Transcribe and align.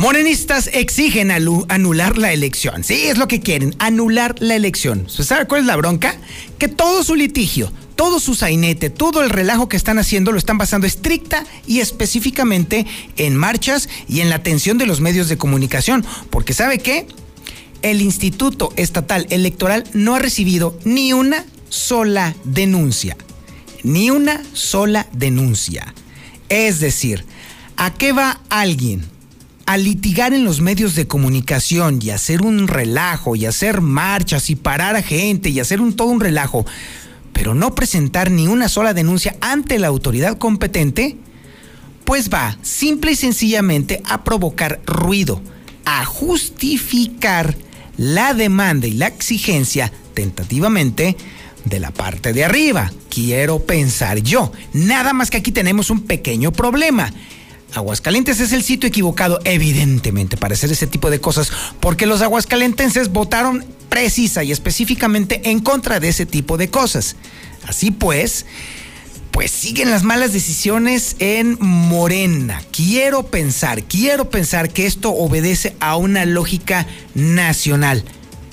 Morenistas 0.00 0.70
exigen 0.72 1.30
anular 1.30 2.16
la 2.16 2.32
elección. 2.32 2.84
Sí, 2.84 3.08
es 3.08 3.18
lo 3.18 3.28
que 3.28 3.40
quieren, 3.40 3.74
anular 3.78 4.34
la 4.38 4.56
elección. 4.56 5.06
¿Sabe 5.10 5.46
cuál 5.46 5.60
es 5.60 5.66
la 5.66 5.76
bronca? 5.76 6.16
Que 6.56 6.68
todo 6.68 7.04
su 7.04 7.14
litigio, 7.14 7.70
todo 7.96 8.18
su 8.18 8.34
sainete, 8.34 8.88
todo 8.88 9.22
el 9.22 9.28
relajo 9.28 9.68
que 9.68 9.76
están 9.76 9.98
haciendo 9.98 10.32
lo 10.32 10.38
están 10.38 10.56
basando 10.56 10.86
estricta 10.86 11.44
y 11.66 11.80
específicamente 11.80 12.86
en 13.18 13.36
marchas 13.36 13.90
y 14.08 14.20
en 14.20 14.30
la 14.30 14.36
atención 14.36 14.78
de 14.78 14.86
los 14.86 15.02
medios 15.02 15.28
de 15.28 15.36
comunicación. 15.36 16.02
Porque 16.30 16.54
¿sabe 16.54 16.78
qué? 16.78 17.06
El 17.82 18.00
Instituto 18.00 18.72
Estatal 18.76 19.26
Electoral 19.28 19.84
no 19.92 20.14
ha 20.14 20.18
recibido 20.18 20.78
ni 20.82 21.12
una 21.12 21.44
sola 21.68 22.34
denuncia. 22.44 23.18
Ni 23.82 24.10
una 24.10 24.42
sola 24.54 25.08
denuncia. 25.12 25.92
Es 26.48 26.80
decir, 26.80 27.26
¿a 27.76 27.92
qué 27.92 28.12
va 28.12 28.40
alguien 28.48 29.09
a 29.70 29.76
litigar 29.76 30.34
en 30.34 30.42
los 30.42 30.60
medios 30.60 30.96
de 30.96 31.06
comunicación 31.06 32.00
y 32.02 32.10
hacer 32.10 32.42
un 32.42 32.66
relajo 32.66 33.36
y 33.36 33.46
hacer 33.46 33.80
marchas 33.80 34.50
y 34.50 34.56
parar 34.56 34.96
a 34.96 35.02
gente 35.02 35.48
y 35.48 35.60
hacer 35.60 35.80
un 35.80 35.94
todo 35.94 36.08
un 36.08 36.18
relajo, 36.18 36.66
pero 37.32 37.54
no 37.54 37.72
presentar 37.76 38.32
ni 38.32 38.48
una 38.48 38.68
sola 38.68 38.94
denuncia 38.94 39.36
ante 39.40 39.78
la 39.78 39.86
autoridad 39.86 40.38
competente, 40.38 41.18
pues 42.04 42.30
va 42.30 42.58
simple 42.62 43.12
y 43.12 43.14
sencillamente 43.14 44.02
a 44.06 44.24
provocar 44.24 44.80
ruido, 44.86 45.40
a 45.84 46.04
justificar 46.04 47.54
la 47.96 48.34
demanda 48.34 48.88
y 48.88 48.94
la 48.94 49.06
exigencia 49.06 49.92
tentativamente 50.14 51.16
de 51.64 51.78
la 51.78 51.92
parte 51.92 52.32
de 52.32 52.44
arriba. 52.44 52.90
Quiero 53.08 53.60
pensar 53.60 54.18
yo. 54.18 54.50
Nada 54.72 55.12
más 55.12 55.30
que 55.30 55.36
aquí 55.36 55.52
tenemos 55.52 55.90
un 55.90 56.00
pequeño 56.00 56.50
problema 56.50 57.12
Aguascalientes 57.74 58.40
es 58.40 58.52
el 58.52 58.62
sitio 58.62 58.88
equivocado, 58.88 59.38
evidentemente, 59.44 60.36
para 60.36 60.54
hacer 60.54 60.72
ese 60.72 60.86
tipo 60.86 61.10
de 61.10 61.20
cosas, 61.20 61.52
porque 61.80 62.06
los 62.06 62.22
aguascalentenses 62.22 63.10
votaron 63.10 63.64
precisa 63.88 64.42
y 64.44 64.52
específicamente 64.52 65.50
en 65.50 65.60
contra 65.60 66.00
de 66.00 66.08
ese 66.08 66.26
tipo 66.26 66.56
de 66.56 66.70
cosas. 66.70 67.16
Así 67.66 67.90
pues, 67.90 68.46
pues 69.30 69.50
siguen 69.50 69.90
las 69.90 70.02
malas 70.02 70.32
decisiones 70.32 71.16
en 71.18 71.58
Morena. 71.60 72.62
Quiero 72.72 73.24
pensar, 73.24 73.84
quiero 73.84 74.30
pensar 74.30 74.70
que 74.70 74.86
esto 74.86 75.10
obedece 75.10 75.76
a 75.80 75.96
una 75.96 76.24
lógica 76.24 76.86
nacional. 77.14 78.04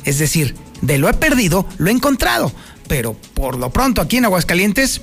Es 0.04 0.20
decir, 0.20 0.56
de 0.82 0.98
lo 0.98 1.10
he 1.10 1.14
perdido, 1.14 1.66
lo 1.77 1.89
he 1.89 1.94
encontrado. 1.94 2.52
Pero 2.88 3.14
por 3.33 3.58
lo 3.58 3.72
pronto 3.72 4.02
aquí 4.02 4.17
en 4.17 4.26
Aguascalientes, 4.26 5.02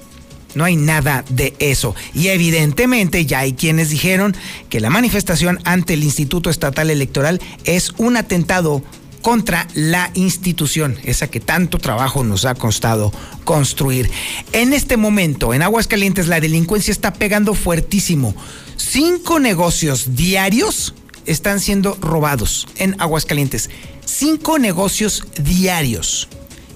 no 0.54 0.64
hay 0.64 0.76
nada 0.76 1.24
de 1.28 1.54
eso. 1.58 1.94
Y 2.14 2.28
evidentemente 2.28 3.26
ya 3.26 3.40
hay 3.40 3.52
quienes 3.54 3.90
dijeron 3.90 4.36
que 4.68 4.80
la 4.80 4.90
manifestación 4.90 5.58
ante 5.64 5.94
el 5.94 6.04
Instituto 6.04 6.50
Estatal 6.50 6.90
Electoral 6.90 7.40
es 7.64 7.92
un 7.96 8.16
atentado 8.16 8.82
contra 9.24 9.66
la 9.72 10.10
institución, 10.12 10.98
esa 11.02 11.28
que 11.28 11.40
tanto 11.40 11.78
trabajo 11.78 12.24
nos 12.24 12.44
ha 12.44 12.54
costado 12.54 13.10
construir. 13.44 14.10
En 14.52 14.74
este 14.74 14.98
momento, 14.98 15.54
en 15.54 15.62
Aguascalientes, 15.62 16.28
la 16.28 16.40
delincuencia 16.40 16.92
está 16.92 17.14
pegando 17.14 17.54
fuertísimo. 17.54 18.34
Cinco 18.76 19.40
negocios 19.40 20.14
diarios 20.14 20.92
están 21.24 21.60
siendo 21.60 21.96
robados 22.02 22.68
en 22.76 23.00
Aguascalientes. 23.00 23.70
Cinco 24.04 24.58
negocios 24.58 25.24
diarios. 25.42 26.28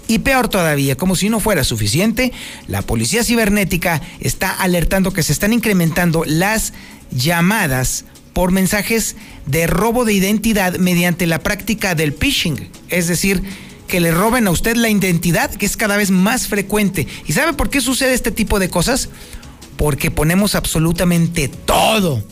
Y 0.09 0.21
peor 0.21 0.49
todavía, 0.49 0.97
como 0.97 1.15
si 1.15 1.29
no 1.29 1.39
fuera 1.39 1.63
suficiente, 1.65 2.33
la 2.67 2.83
policía 2.83 3.23
cibernética 3.23 4.01
está 4.21 4.51
alertando 4.51 5.13
que 5.13 5.23
se 5.23 5.33
están 5.33 5.53
incrementando 5.53 6.25
las 6.27 6.73
llamadas 7.11 8.07
por 8.33 8.51
mensajes 8.51 9.17
de 9.47 9.67
robo 9.67 10.07
de 10.07 10.15
identidad 10.15 10.79
mediante 10.79 11.27
la 11.27 11.41
práctica 11.41 11.95
del 11.95 12.15
phishing, 12.15 12.71
es 12.89 13.07
decir, 13.07 13.43
que 13.87 14.01
le 14.01 14.11
roben 14.11 14.47
a 14.47 14.51
usted 14.51 14.77
la 14.77 14.89
identidad, 14.89 15.51
que 15.51 15.67
es 15.67 15.77
cada 15.77 15.97
vez 15.97 16.11
más 16.11 16.47
frecuente. 16.47 17.07
¿Y 17.27 17.33
sabe 17.33 17.53
por 17.53 17.69
qué 17.69 17.81
sucede 17.81 18.15
este 18.15 18.31
tipo 18.31 18.59
de 18.59 18.71
cosas? 18.71 19.09
Porque 19.77 20.11
ponemos 20.11 20.55
absolutamente 20.55 21.49
todo, 21.49 22.25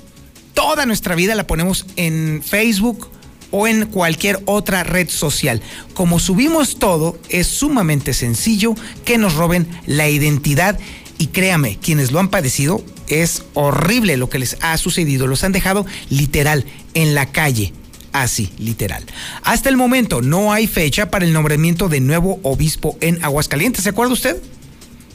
toda 0.55 0.87
nuestra 0.87 1.15
vida 1.15 1.35
la 1.35 1.47
ponemos 1.47 1.87
en 1.97 2.43
Facebook, 2.43 3.11
o 3.57 3.67
en 3.67 3.87
cualquier 3.87 4.41
otra 4.45 4.85
red 4.85 5.09
social. 5.09 5.63
Como 5.95 6.19
subimos 6.19 6.79
todo, 6.79 7.19
es 7.31 7.47
sumamente 7.47 8.13
sencillo 8.13 8.75
que 9.07 9.17
nos 9.17 9.35
roben 9.35 9.67
la 9.87 10.09
identidad 10.09 10.79
y 11.19 11.29
créame, 11.29 11.79
quienes 11.79 12.13
lo 12.13 12.21
han 12.21 12.29
padecido, 12.29 12.85
es 13.09 13.45
horrible 13.55 14.19
lo 14.19 14.29
que 14.29 14.39
les 14.39 14.59
ha 14.61 14.77
sucedido. 14.77 15.27
Los 15.27 15.43
han 15.45 15.53
dejado 15.53 15.87
literal 16.11 16.67
en 16.93 17.15
la 17.15 17.33
calle. 17.33 17.73
Así, 18.13 18.53
literal. 18.59 19.05
Hasta 19.43 19.71
el 19.71 19.79
momento 19.79 20.21
no 20.21 20.53
hay 20.53 20.67
fecha 20.67 21.11
para 21.11 21.25
el 21.25 21.33
nombramiento 21.33 21.89
de 21.89 22.01
nuevo 22.01 22.39
obispo 22.43 22.99
en 23.01 23.25
Aguascalientes. 23.25 23.85
¿Se 23.85 23.91
acuerda 23.91 24.13
usted? 24.13 24.37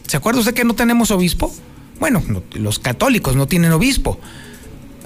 ¿Se 0.07 0.17
acuerda 0.17 0.39
usted 0.39 0.55
que 0.55 0.63
no 0.63 0.73
tenemos 0.73 1.11
obispo? 1.11 1.53
Bueno, 1.99 2.23
los 2.53 2.79
católicos 2.79 3.35
no 3.35 3.47
tienen 3.47 3.71
obispo. 3.71 4.19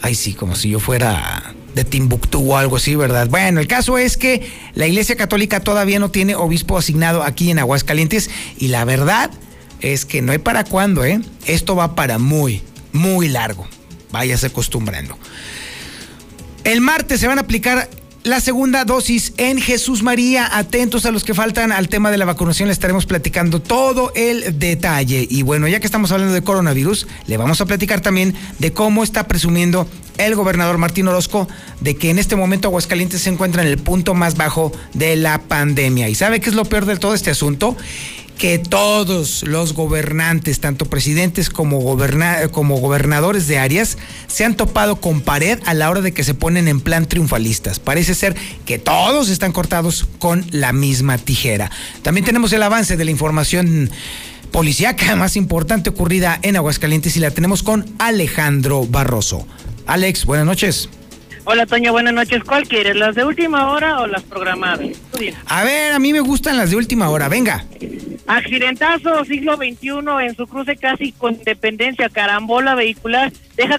Ay, 0.02 0.16
sí, 0.16 0.34
como 0.34 0.56
si 0.56 0.70
yo 0.70 0.80
fuera 0.80 1.54
de 1.76 1.84
Timbuktu 1.84 2.52
o 2.52 2.58
algo 2.58 2.78
así, 2.78 2.96
¿verdad? 2.96 3.28
Bueno, 3.30 3.60
el 3.60 3.68
caso 3.68 3.98
es 3.98 4.18
que 4.18 4.50
la 4.74 4.88
Iglesia 4.88 5.16
Católica 5.16 5.60
todavía 5.60 6.00
no 6.00 6.10
tiene 6.10 6.34
obispo 6.34 6.78
asignado 6.78 7.22
aquí 7.22 7.52
en 7.52 7.60
Aguascalientes 7.60 8.30
y 8.58 8.70
la 8.70 8.86
verdad 8.86 9.30
es 9.82 10.06
que 10.06 10.22
no 10.22 10.32
hay 10.32 10.38
para 10.40 10.64
cuándo, 10.64 11.04
¿eh? 11.04 11.20
Esto 11.46 11.76
va 11.76 11.94
para 11.94 12.18
muy, 12.18 12.64
muy 12.94 13.28
largo. 13.28 13.68
Váyase 14.12 14.48
acostumbrando. 14.48 15.20
El 16.64 16.82
martes 16.82 17.20
se 17.20 17.28
van 17.28 17.38
a 17.38 17.42
aplicar 17.42 17.90
la 18.24 18.40
segunda 18.40 18.86
dosis 18.86 19.34
en 19.38 19.62
Jesús 19.62 20.02
María. 20.02 20.58
Atentos 20.58 21.06
a 21.06 21.12
los 21.12 21.24
que 21.24 21.34
faltan 21.34 21.74
al 21.74 21.90
tema 21.90 22.10
de 22.10 22.18
la 22.18 22.26
vacunación, 22.26 22.70
le 22.70 22.74
estaremos 22.74 23.06
platicando 23.06 23.62
todo 23.62 24.14
el 24.16 24.58
detalle. 24.58 25.28
Y 25.30 25.44
bueno, 25.44 25.68
ya 25.68 25.80
que 25.80 25.86
estamos 25.86 26.12
hablando 26.12 26.34
de 26.34 26.42
coronavirus, 26.42 27.06
le 27.28 27.38
vamos 27.38 27.60
a 27.62 27.66
platicar 27.66 28.02
también 28.02 28.34
de 28.58 28.72
cómo 28.72 29.04
está 29.04 29.28
presumiendo 29.28 29.88
el 30.18 30.36
gobernador 30.36 30.78
Martín 30.78 31.08
Orozco 31.08 31.48
de 31.82 31.96
que 31.96 32.10
en 32.10 32.20
este 32.20 32.36
momento 32.36 32.68
Aguascalientes 32.68 33.22
se 33.22 33.30
encuentra 33.30 33.62
en 33.62 33.68
el 33.68 33.78
punto 33.78 34.14
más 34.14 34.36
bajo 34.38 34.72
de 34.94 35.16
la 35.16 35.40
pandemia. 35.42 36.10
¿Y 36.10 36.16
sabe 36.16 36.40
qué 36.40 36.50
es 36.50 36.56
lo 36.56 36.66
peor 36.66 36.86
de 36.86 36.98
todo 36.98 37.14
este 37.14 37.32
asunto? 37.32 37.76
que 38.38 38.60
todos 38.60 39.44
los 39.44 39.74
gobernantes, 39.74 40.60
tanto 40.60 40.86
presidentes 40.86 41.50
como, 41.50 41.98
como 42.52 42.78
gobernadores 42.78 43.48
de 43.48 43.58
áreas, 43.60 43.98
se 44.28 44.44
han 44.44 44.56
topado 44.56 44.98
con 44.98 45.22
pared 45.22 45.60
a 45.66 45.74
la 45.74 45.90
hora 45.90 46.02
de 46.02 46.14
que 46.14 46.24
se 46.24 46.34
ponen 46.34 46.68
en 46.68 46.82
plan 46.82 47.06
triunfalistas. 47.06 47.80
Parece 47.80 48.14
ser 48.14 48.36
que 48.66 48.78
todos 48.78 49.30
están 49.30 49.52
cortados 49.52 50.06
con 50.20 50.46
la 50.52 50.74
misma 50.74 51.18
tijera. 51.18 51.72
También 52.02 52.26
tenemos 52.26 52.52
el 52.54 52.64
avance 52.64 52.98
de 52.98 53.06
la 53.06 53.12
información 53.12 53.90
policíaca 54.52 55.16
más 55.16 55.36
importante 55.38 55.90
ocurrida 55.90 56.40
en 56.42 56.58
Aguascalientes 56.58 57.16
y 57.16 57.20
la 57.20 57.32
tenemos 57.32 57.64
con 57.64 57.86
Alejandro 58.00 58.86
Barroso. 58.86 59.48
Alex, 59.88 60.26
buenas 60.26 60.46
noches. 60.46 60.90
Hola, 61.48 61.68
Toño, 61.68 61.92
buenas 61.92 62.14
noches. 62.14 62.44
¿Cuál 62.44 62.68
quieres, 62.68 62.96
las 62.96 63.14
de 63.14 63.24
última 63.24 63.72
hora 63.72 64.00
o 64.00 64.08
las 64.08 64.24
programadas? 64.24 64.88
A 65.46 65.64
ver, 65.64 65.94
a 65.94 66.00
mí 66.00 66.12
me 66.12 66.20
gustan 66.20 66.58
las 66.58 66.72
de 66.72 66.76
última 66.76 67.10
hora, 67.10 67.30
venga. 67.30 67.66
Accidentazo 68.26 69.24
siglo 69.26 69.56
XXI 69.56 70.00
en 70.24 70.36
su 70.36 70.48
cruce 70.48 70.76
casi 70.76 71.12
con 71.12 71.36
independencia, 71.36 72.10
carambola 72.10 72.74
vehicular, 72.74 73.32
deja 73.56 73.78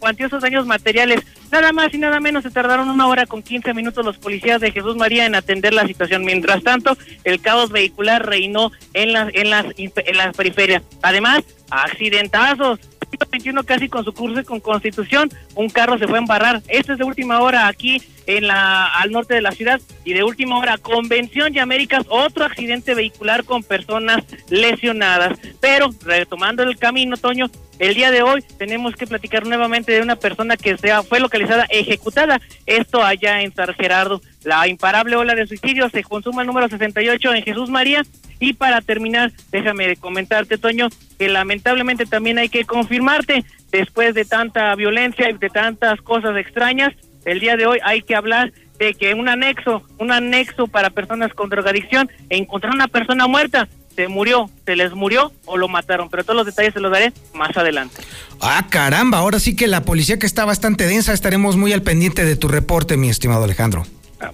cuantiosos 0.00 0.42
daños 0.42 0.66
materiales. 0.66 1.20
Nada 1.52 1.72
más 1.72 1.94
y 1.94 1.98
nada 1.98 2.18
menos 2.18 2.42
se 2.42 2.50
tardaron 2.50 2.88
una 2.88 3.06
hora 3.06 3.24
con 3.26 3.44
15 3.44 3.72
minutos 3.74 4.04
los 4.04 4.18
policías 4.18 4.60
de 4.60 4.72
Jesús 4.72 4.96
María 4.96 5.26
en 5.26 5.36
atender 5.36 5.72
la 5.72 5.86
situación. 5.86 6.24
Mientras 6.24 6.64
tanto, 6.64 6.98
el 7.22 7.40
caos 7.40 7.70
vehicular 7.70 8.26
reinó 8.26 8.72
en 8.92 9.12
las, 9.12 9.32
en 9.32 9.50
las, 9.50 9.66
en 9.76 10.16
las 10.16 10.36
periferias. 10.36 10.82
Además, 11.00 11.44
accidentazos 11.70 12.80
21 13.16 13.62
casi 13.64 13.88
con 13.88 14.04
su 14.04 14.12
curso 14.12 14.44
con 14.44 14.60
Constitución, 14.60 15.30
un 15.54 15.68
carro 15.68 15.98
se 15.98 16.06
fue 16.06 16.18
a 16.18 16.20
embarrar. 16.20 16.62
Esto 16.68 16.92
es 16.92 16.98
de 16.98 17.04
última 17.04 17.40
hora 17.40 17.66
aquí 17.66 18.02
en 18.26 18.46
la 18.46 18.86
al 18.86 19.10
norte 19.10 19.34
de 19.34 19.40
la 19.40 19.52
ciudad 19.52 19.80
y 20.04 20.12
de 20.12 20.22
última 20.22 20.58
hora 20.58 20.76
Convención 20.76 21.54
y 21.54 21.58
Américas 21.58 22.04
otro 22.08 22.44
accidente 22.44 22.94
vehicular 22.94 23.44
con 23.44 23.62
personas 23.62 24.24
lesionadas. 24.50 25.38
Pero 25.60 25.90
retomando 26.04 26.62
el 26.62 26.78
camino, 26.78 27.16
Toño, 27.16 27.46
el 27.78 27.94
día 27.94 28.10
de 28.10 28.22
hoy 28.22 28.44
tenemos 28.58 28.94
que 28.96 29.06
platicar 29.06 29.46
nuevamente 29.46 29.92
de 29.92 30.02
una 30.02 30.16
persona 30.16 30.56
que 30.56 30.76
sea, 30.76 31.02
fue 31.02 31.20
localizada 31.20 31.64
ejecutada, 31.70 32.40
esto 32.66 33.02
allá 33.02 33.40
en 33.42 33.54
San 33.54 33.72
Gerardo. 33.74 34.20
La 34.44 34.66
imparable 34.66 35.16
ola 35.16 35.34
de 35.34 35.46
suicidios 35.46 35.92
se 35.92 36.02
consuma 36.02 36.42
el 36.42 36.48
número 36.48 36.68
68 36.68 37.34
en 37.34 37.42
Jesús 37.42 37.70
María. 37.70 38.02
Y 38.40 38.52
para 38.52 38.80
terminar, 38.80 39.32
déjame 39.50 39.96
comentarte, 39.96 40.58
Toño, 40.58 40.88
que 41.18 41.28
lamentablemente 41.28 42.06
también 42.06 42.38
hay 42.38 42.48
que 42.48 42.64
confirmarte, 42.64 43.44
después 43.70 44.14
de 44.14 44.24
tanta 44.24 44.74
violencia 44.74 45.30
y 45.30 45.34
de 45.34 45.50
tantas 45.50 46.00
cosas 46.00 46.36
extrañas, 46.36 46.94
el 47.24 47.40
día 47.40 47.56
de 47.56 47.66
hoy 47.66 47.78
hay 47.84 48.02
que 48.02 48.14
hablar 48.14 48.52
de 48.78 48.94
que 48.94 49.14
un 49.14 49.28
anexo, 49.28 49.82
un 49.98 50.12
anexo 50.12 50.66
para 50.68 50.90
personas 50.90 51.34
con 51.34 51.50
drogadicción, 51.50 52.08
encontrar 52.30 52.74
una 52.74 52.88
persona 52.88 53.26
muerta 53.26 53.68
se 53.98 54.06
murió, 54.06 54.48
se 54.64 54.76
les 54.76 54.92
murió 54.94 55.32
o 55.44 55.56
lo 55.56 55.66
mataron, 55.66 56.08
pero 56.08 56.22
todos 56.22 56.36
los 56.36 56.46
detalles 56.46 56.72
se 56.72 56.78
los 56.78 56.92
daré 56.92 57.12
más 57.34 57.56
adelante. 57.56 57.96
Ah, 58.40 58.64
caramba, 58.70 59.18
ahora 59.18 59.40
sí 59.40 59.56
que 59.56 59.66
la 59.66 59.82
policía 59.82 60.20
que 60.20 60.26
está 60.26 60.44
bastante 60.44 60.86
densa, 60.86 61.12
estaremos 61.12 61.56
muy 61.56 61.72
al 61.72 61.82
pendiente 61.82 62.24
de 62.24 62.36
tu 62.36 62.46
reporte, 62.46 62.96
mi 62.96 63.08
estimado 63.08 63.42
Alejandro. 63.42 63.84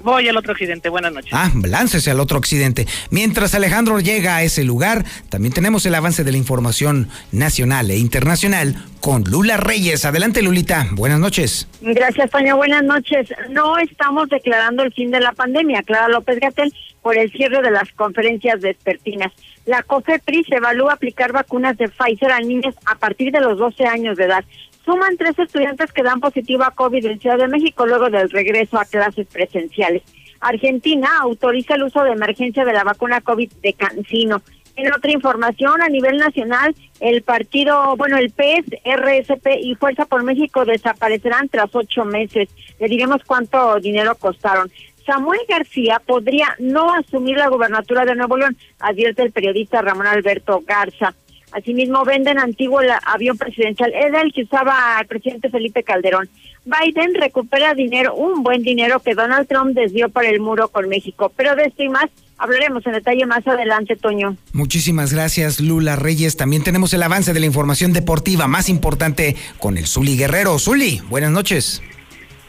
Voy 0.02 0.28
al 0.28 0.36
otro 0.36 0.52
accidente, 0.52 0.88
buenas 0.88 1.12
noches. 1.12 1.32
Ah, 1.32 1.50
láncese 1.62 2.10
al 2.10 2.20
otro 2.20 2.38
accidente. 2.38 2.86
Mientras 3.10 3.54
Alejandro 3.54 4.00
llega 4.00 4.36
a 4.36 4.42
ese 4.42 4.64
lugar, 4.64 5.04
también 5.28 5.52
tenemos 5.52 5.84
el 5.86 5.94
avance 5.94 6.24
de 6.24 6.32
la 6.32 6.38
información 6.38 7.08
nacional 7.32 7.90
e 7.90 7.98
internacional 7.98 8.76
con 9.00 9.24
Lula 9.24 9.56
Reyes. 9.58 10.04
Adelante, 10.04 10.42
Lulita. 10.42 10.86
Buenas 10.92 11.18
noches. 11.20 11.68
Gracias, 11.82 12.30
Toño. 12.30 12.56
Buenas 12.56 12.82
noches. 12.82 13.28
No 13.50 13.76
estamos 13.78 14.28
declarando 14.30 14.82
el 14.82 14.92
fin 14.92 15.10
de 15.10 15.20
la 15.20 15.32
pandemia, 15.32 15.82
Clara 15.82 16.08
López 16.08 16.40
Gatel, 16.40 16.72
por 17.02 17.18
el 17.18 17.30
cierre 17.30 17.60
de 17.60 17.70
las 17.70 17.90
conferencias 17.92 18.60
vespertinas. 18.60 19.32
La 19.66 19.82
COFEPRIS 19.82 20.50
evalúa 20.50 20.94
aplicar 20.94 21.32
vacunas 21.32 21.76
de 21.76 21.88
Pfizer 21.88 22.32
a 22.32 22.40
niños 22.40 22.74
a 22.86 22.94
partir 22.96 23.32
de 23.32 23.40
los 23.40 23.58
12 23.58 23.84
años 23.86 24.16
de 24.16 24.24
edad 24.24 24.44
suman 24.84 25.16
tres 25.16 25.38
estudiantes 25.38 25.92
que 25.92 26.02
dan 26.02 26.20
positivo 26.20 26.64
a 26.64 26.70
COVID 26.70 27.04
en 27.06 27.20
Ciudad 27.20 27.38
de 27.38 27.48
México 27.48 27.86
luego 27.86 28.10
del 28.10 28.30
regreso 28.30 28.78
a 28.78 28.84
clases 28.84 29.26
presenciales. 29.26 30.02
Argentina 30.40 31.08
autoriza 31.20 31.74
el 31.74 31.84
uso 31.84 32.02
de 32.04 32.12
emergencia 32.12 32.64
de 32.64 32.72
la 32.72 32.84
vacuna 32.84 33.20
COVID 33.20 33.50
de 33.62 33.72
Cancino. 33.72 34.42
En 34.76 34.92
otra 34.92 35.12
información, 35.12 35.80
a 35.82 35.88
nivel 35.88 36.18
nacional, 36.18 36.74
el 37.00 37.22
partido, 37.22 37.96
bueno, 37.96 38.18
el 38.18 38.30
PES, 38.30 38.64
RSP 38.84 39.46
y 39.60 39.74
Fuerza 39.76 40.04
por 40.04 40.22
México 40.24 40.64
desaparecerán 40.64 41.48
tras 41.48 41.74
ocho 41.74 42.04
meses. 42.04 42.48
Le 42.80 42.88
diremos 42.88 43.22
cuánto 43.24 43.78
dinero 43.78 44.16
costaron. 44.16 44.70
Samuel 45.06 45.40
García 45.48 46.00
podría 46.04 46.56
no 46.58 46.92
asumir 46.94 47.36
la 47.36 47.48
gubernatura 47.48 48.04
de 48.04 48.14
Nuevo 48.14 48.36
León, 48.36 48.56
advierte 48.80 49.22
el 49.22 49.32
periodista 49.32 49.82
Ramón 49.82 50.06
Alberto 50.06 50.62
Garza. 50.66 51.14
Asimismo, 51.54 52.04
venden 52.04 52.40
antiguo 52.40 52.80
el 52.80 52.90
avión 53.06 53.38
presidencial. 53.38 53.92
Era 53.94 54.22
el 54.22 54.32
que 54.32 54.42
usaba 54.42 54.98
el 55.00 55.06
presidente 55.06 55.50
Felipe 55.50 55.84
Calderón. 55.84 56.28
Biden 56.64 57.14
recupera 57.14 57.74
dinero, 57.74 58.12
un 58.14 58.42
buen 58.42 58.62
dinero 58.62 58.98
que 58.98 59.14
Donald 59.14 59.46
Trump 59.46 59.72
desvió 59.72 60.08
para 60.08 60.30
el 60.30 60.40
muro 60.40 60.66
con 60.66 60.88
México. 60.88 61.32
Pero 61.36 61.54
de 61.54 61.66
esto 61.66 61.84
y 61.84 61.88
más 61.88 62.06
hablaremos 62.38 62.84
en 62.86 62.94
detalle 62.94 63.24
más 63.26 63.46
adelante, 63.46 63.94
Toño. 63.94 64.36
Muchísimas 64.52 65.12
gracias, 65.12 65.60
Lula 65.60 65.94
Reyes. 65.94 66.36
También 66.36 66.64
tenemos 66.64 66.92
el 66.92 67.04
avance 67.04 67.32
de 67.32 67.38
la 67.38 67.46
información 67.46 67.92
deportiva 67.92 68.48
más 68.48 68.68
importante 68.68 69.36
con 69.60 69.78
el 69.78 69.86
Zuli 69.86 70.16
Guerrero. 70.16 70.58
Zuli, 70.58 71.02
buenas 71.08 71.30
noches. 71.30 71.82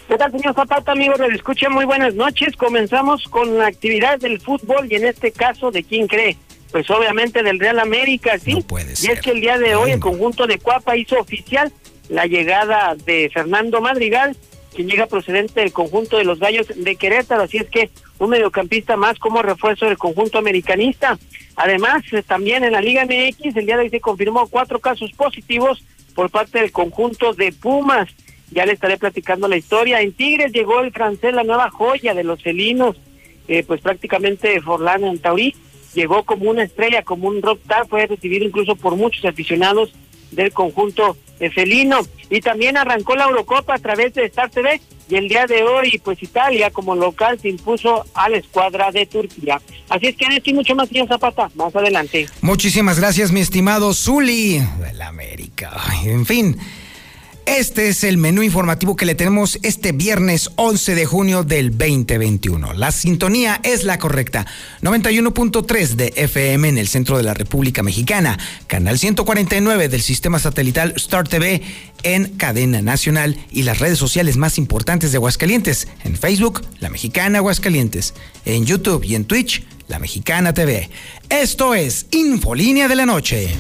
¿Qué 0.08 0.18
tal, 0.18 0.32
señor 0.32 0.56
Zapata, 0.56 0.94
amigos? 0.94 1.20
Le 1.20 1.36
escucha 1.36 1.70
muy 1.70 1.86
buenas 1.86 2.16
noches. 2.16 2.56
Comenzamos 2.56 3.26
con 3.26 3.56
la 3.60 3.68
actividad 3.68 4.20
del 4.20 4.42
fútbol 4.42 4.88
y 4.90 4.96
en 4.96 5.06
este 5.06 5.32
caso 5.32 5.70
de 5.70 5.84
quién 5.84 6.08
cree 6.08 6.38
pues 6.76 6.90
obviamente 6.90 7.42
del 7.42 7.58
Real 7.58 7.80
América, 7.80 8.38
sí. 8.38 8.58
y 9.02 9.08
es 9.10 9.22
que 9.22 9.32
el 9.32 9.40
día 9.40 9.58
de 9.58 9.76
hoy 9.76 9.92
el 9.92 10.02
conjunto 10.02 10.46
de 10.46 10.60
Cuapa 10.60 10.98
hizo 10.98 11.18
oficial 11.18 11.72
la 12.10 12.26
llegada 12.26 12.98
de 13.06 13.32
Fernando 13.34 13.80
Madrigal, 13.80 14.36
quien 14.74 14.90
llega 14.90 15.08
procedente 15.08 15.62
del 15.62 15.72
conjunto 15.72 16.18
de 16.18 16.26
los 16.26 16.38
Gallos 16.38 16.68
de 16.76 16.98
Querétaro, 16.98 17.44
así 17.44 17.60
es 17.60 17.70
que 17.70 17.90
un 18.20 18.32
mediocampista 18.32 18.98
más 18.98 19.18
como 19.20 19.42
refuerzo 19.42 19.86
del 19.86 19.98
conjunto 19.98 20.38
americanista. 20.38 21.18
Además, 21.56 22.04
eh, 22.12 22.22
también 22.24 22.66
en 22.66 22.74
la 22.74 22.82
Liga 22.82 23.06
MX, 23.06 23.56
el 23.56 23.66
día 23.66 23.78
de 23.78 23.84
hoy 23.84 23.90
se 23.90 24.02
confirmó 24.02 24.46
cuatro 24.50 24.80
casos 24.80 25.14
positivos 25.14 25.82
por 26.14 26.30
parte 26.30 26.60
del 26.60 26.74
conjunto 26.74 27.32
de 27.32 27.54
Pumas. 27.54 28.10
Ya 28.52 28.66
le 28.66 28.74
estaré 28.74 28.98
platicando 28.98 29.48
la 29.48 29.56
historia. 29.56 30.02
En 30.02 30.12
Tigres 30.12 30.52
llegó 30.52 30.82
el 30.82 30.92
francés, 30.92 31.34
la 31.34 31.46
nueva 31.46 31.70
joya 31.70 32.14
de 32.14 32.26
los 32.26 32.44
felinos, 32.44 32.98
eh, 33.48 33.64
pues 33.66 33.80
prácticamente 33.80 34.60
Forlán 34.60 35.06
Antaurí 35.06 35.56
llegó 35.96 36.24
como 36.24 36.52
una 36.52 36.64
estrella, 36.64 37.02
como 37.02 37.30
un 37.30 37.42
rockstar, 37.42 37.88
fue 37.88 38.06
recibido 38.06 38.46
incluso 38.46 38.76
por 38.76 38.96
muchos 38.96 39.26
aficionados 39.26 39.94
del 40.32 40.52
conjunto 40.52 41.18
felino. 41.54 42.02
Y 42.30 42.42
también 42.42 42.78
arrancó 42.78 43.16
la 43.16 43.26
Eurocopa 43.26 43.76
a 43.76 43.80
través 43.80 44.14
de 44.14 44.26
Star 44.26 44.50
TV 44.50 44.82
y 45.08 45.16
el 45.16 45.30
día 45.30 45.46
de 45.46 45.64
hoy, 45.64 46.02
pues 46.04 46.22
Italia 46.22 46.72
como 46.72 46.96
local 46.96 47.40
se 47.40 47.50
impuso 47.50 48.06
a 48.14 48.30
la 48.30 48.38
escuadra 48.38 48.92
de 48.92 49.06
Turquía. 49.06 49.62
Así 49.90 50.08
es 50.08 50.16
que 50.16 50.26
y 50.44 50.54
mucho 50.54 50.76
más, 50.76 50.90
señor 50.90 51.08
Zapata, 51.08 51.50
más 51.56 51.76
adelante. 51.76 52.28
Muchísimas 52.42 53.00
gracias, 53.00 53.32
mi 53.32 53.42
estimado 53.42 53.94
Zuli 53.94 54.62
del 54.80 55.02
América. 55.02 55.72
En 56.04 56.26
fin. 56.26 56.58
Este 57.46 57.90
es 57.90 58.04
el 58.04 58.18
menú 58.18 58.42
informativo 58.42 58.96
que 58.96 59.06
le 59.06 59.14
tenemos 59.14 59.60
este 59.62 59.92
viernes 59.92 60.50
11 60.56 60.96
de 60.96 61.06
junio 61.06 61.44
del 61.44 61.78
2021. 61.78 62.74
La 62.74 62.92
sintonía 62.92 63.60
es 63.64 63.84
la 63.84 64.00
correcta. 64.00 64.48
91.3 64.82 65.90
de 65.90 66.14
FM 66.16 66.70
en 66.70 66.78
el 66.80 66.88
centro 66.88 67.18
de 67.18 67.24
la 67.24 67.36
República 67.36 67.84
Mexicana. 67.84 68.40
Canal 68.66 68.98
149 68.98 69.90
del 69.90 70.02
sistema 70.02 70.40
satelital 70.40 70.94
Star 70.96 71.28
TV 71.28 71.62
en 72.02 72.36
cadena 72.36 72.82
nacional 72.82 73.38
y 73.52 73.62
las 73.62 73.78
redes 73.78 74.00
sociales 74.00 74.38
más 74.38 74.58
importantes 74.58 75.12
de 75.12 75.18
Aguascalientes. 75.18 75.88
En 76.04 76.18
Facebook, 76.18 76.64
La 76.80 76.90
Mexicana 76.90 77.38
Aguascalientes. 77.38 78.16
En 78.46 78.66
YouTube 78.66 79.04
y 79.04 79.14
en 79.14 79.26
Twitch, 79.26 79.64
La 79.88 80.00
Mexicana 80.00 80.54
TV. 80.56 80.90
Esto 81.30 81.76
es 81.76 82.08
Infolínea 82.12 82.88
de 82.88 82.96
la 82.96 83.06
Noche. 83.06 83.56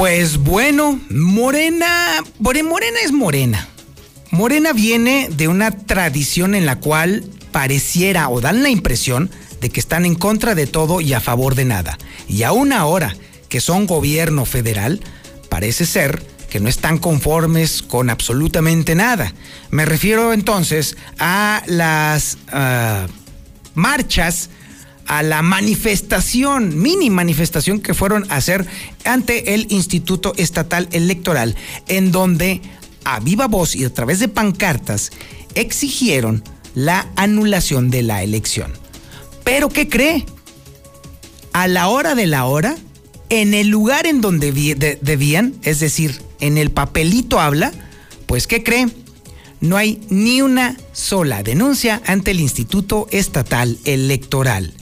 Pues 0.00 0.38
bueno, 0.38 0.98
Morena, 1.10 2.24
Morena 2.38 2.96
es 3.04 3.12
Morena. 3.12 3.68
Morena 4.30 4.72
viene 4.72 5.28
de 5.28 5.46
una 5.46 5.72
tradición 5.72 6.54
en 6.54 6.64
la 6.64 6.76
cual 6.76 7.22
pareciera 7.52 8.30
o 8.30 8.40
dan 8.40 8.62
la 8.62 8.70
impresión 8.70 9.30
de 9.60 9.68
que 9.68 9.78
están 9.78 10.06
en 10.06 10.14
contra 10.14 10.54
de 10.54 10.66
todo 10.66 11.02
y 11.02 11.12
a 11.12 11.20
favor 11.20 11.54
de 11.54 11.66
nada. 11.66 11.98
Y 12.28 12.44
aún 12.44 12.72
ahora 12.72 13.14
que 13.50 13.60
son 13.60 13.86
gobierno 13.86 14.46
federal, 14.46 15.02
parece 15.50 15.84
ser 15.84 16.22
que 16.48 16.60
no 16.60 16.70
están 16.70 16.96
conformes 16.96 17.82
con 17.82 18.08
absolutamente 18.08 18.94
nada. 18.94 19.34
Me 19.68 19.84
refiero 19.84 20.32
entonces 20.32 20.96
a 21.18 21.62
las 21.66 22.38
ah, 22.50 23.06
marchas 23.74 24.48
a 25.10 25.24
la 25.24 25.42
manifestación, 25.42 26.80
mini 26.80 27.10
manifestación 27.10 27.80
que 27.80 27.94
fueron 27.94 28.30
a 28.30 28.36
hacer 28.36 28.64
ante 29.04 29.54
el 29.54 29.66
Instituto 29.70 30.34
Estatal 30.36 30.88
Electoral, 30.92 31.56
en 31.88 32.12
donde 32.12 32.62
a 33.02 33.18
viva 33.18 33.48
voz 33.48 33.74
y 33.74 33.84
a 33.84 33.92
través 33.92 34.20
de 34.20 34.28
pancartas 34.28 35.10
exigieron 35.56 36.44
la 36.76 37.08
anulación 37.16 37.90
de 37.90 38.04
la 38.04 38.22
elección. 38.22 38.72
Pero 39.42 39.68
¿qué 39.68 39.88
cree? 39.88 40.26
A 41.52 41.66
la 41.66 41.88
hora 41.88 42.14
de 42.14 42.28
la 42.28 42.44
hora, 42.44 42.76
en 43.30 43.52
el 43.52 43.66
lugar 43.66 44.06
en 44.06 44.20
donde 44.20 44.52
debían, 45.02 45.56
es 45.64 45.80
decir, 45.80 46.22
en 46.38 46.56
el 46.56 46.70
papelito 46.70 47.40
habla, 47.40 47.72
pues 48.26 48.46
¿qué 48.46 48.62
cree? 48.62 48.86
No 49.60 49.76
hay 49.76 50.00
ni 50.08 50.40
una 50.40 50.76
sola 50.92 51.42
denuncia 51.42 52.00
ante 52.06 52.30
el 52.30 52.38
Instituto 52.38 53.08
Estatal 53.10 53.76
Electoral. 53.84 54.72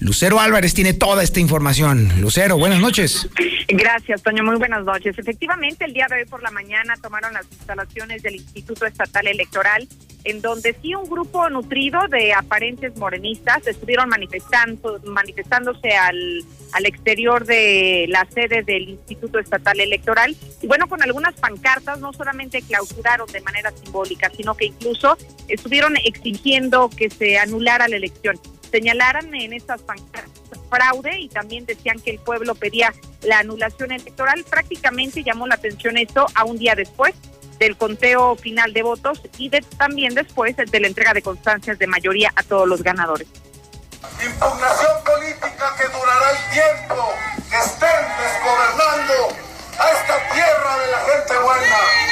Lucero 0.00 0.40
Álvarez 0.40 0.72
tiene 0.72 0.94
toda 0.94 1.22
esta 1.22 1.40
información. 1.40 2.10
Lucero, 2.20 2.56
buenas 2.56 2.80
noches. 2.80 3.28
Gracias, 3.68 4.22
Toño. 4.22 4.42
Muy 4.42 4.56
buenas 4.56 4.82
noches. 4.84 5.18
Efectivamente, 5.18 5.84
el 5.84 5.92
día 5.92 6.06
de 6.08 6.16
hoy 6.16 6.24
por 6.24 6.42
la 6.42 6.50
mañana 6.50 6.94
tomaron 7.02 7.34
las 7.34 7.44
instalaciones 7.52 8.22
del 8.22 8.36
Instituto 8.36 8.86
Estatal 8.86 9.26
Electoral, 9.26 9.86
en 10.24 10.40
donde 10.40 10.74
sí 10.80 10.94
un 10.94 11.08
grupo 11.08 11.48
nutrido 11.50 12.00
de 12.08 12.32
aparentes 12.32 12.96
morenistas 12.96 13.66
estuvieron 13.66 14.08
manifestando, 14.08 15.00
manifestándose 15.04 15.92
al, 15.92 16.44
al 16.72 16.86
exterior 16.86 17.44
de 17.44 18.06
la 18.08 18.26
sede 18.32 18.62
del 18.62 18.88
Instituto 18.88 19.38
Estatal 19.38 19.78
Electoral. 19.80 20.34
Y 20.62 20.66
bueno, 20.66 20.88
con 20.88 21.02
algunas 21.02 21.34
pancartas, 21.34 22.00
no 22.00 22.14
solamente 22.14 22.62
clausuraron 22.62 23.30
de 23.30 23.42
manera 23.42 23.70
simbólica, 23.70 24.30
sino 24.34 24.56
que 24.56 24.64
incluso 24.64 25.18
estuvieron 25.46 25.96
exigiendo 25.98 26.88
que 26.88 27.10
se 27.10 27.38
anulara 27.38 27.86
la 27.86 27.96
elección. 27.96 28.40
Señalaran 28.70 29.34
en 29.34 29.52
estas 29.52 29.82
pancartas 29.82 30.40
fraude 30.70 31.18
y 31.18 31.28
también 31.28 31.66
decían 31.66 31.98
que 31.98 32.12
el 32.12 32.18
pueblo 32.20 32.54
pedía 32.54 32.94
la 33.22 33.40
anulación 33.40 33.92
electoral. 33.92 34.44
Prácticamente 34.48 35.22
llamó 35.22 35.46
la 35.46 35.56
atención 35.56 35.98
esto 35.98 36.26
a 36.34 36.44
un 36.44 36.56
día 36.56 36.74
después 36.74 37.14
del 37.58 37.76
conteo 37.76 38.36
final 38.36 38.72
de 38.72 38.82
votos 38.82 39.20
y 39.36 39.50
también 39.50 40.14
después 40.14 40.56
de 40.56 40.80
la 40.80 40.86
entrega 40.86 41.12
de 41.12 41.20
constancias 41.20 41.78
de 41.78 41.86
mayoría 41.86 42.32
a 42.34 42.42
todos 42.42 42.66
los 42.66 42.82
ganadores. 42.82 43.28
Impugnación 44.24 45.04
política 45.04 45.74
que 45.76 45.84
durará 45.88 46.30
el 46.30 46.52
tiempo 46.52 47.12
que 47.50 47.56
estén 47.56 48.00
desgobernando 48.22 49.28
a 49.78 49.90
esta 49.90 50.32
tierra 50.32 50.78
de 50.78 50.90
la 50.90 50.98
gente 51.00 51.38
buena. 51.42 52.10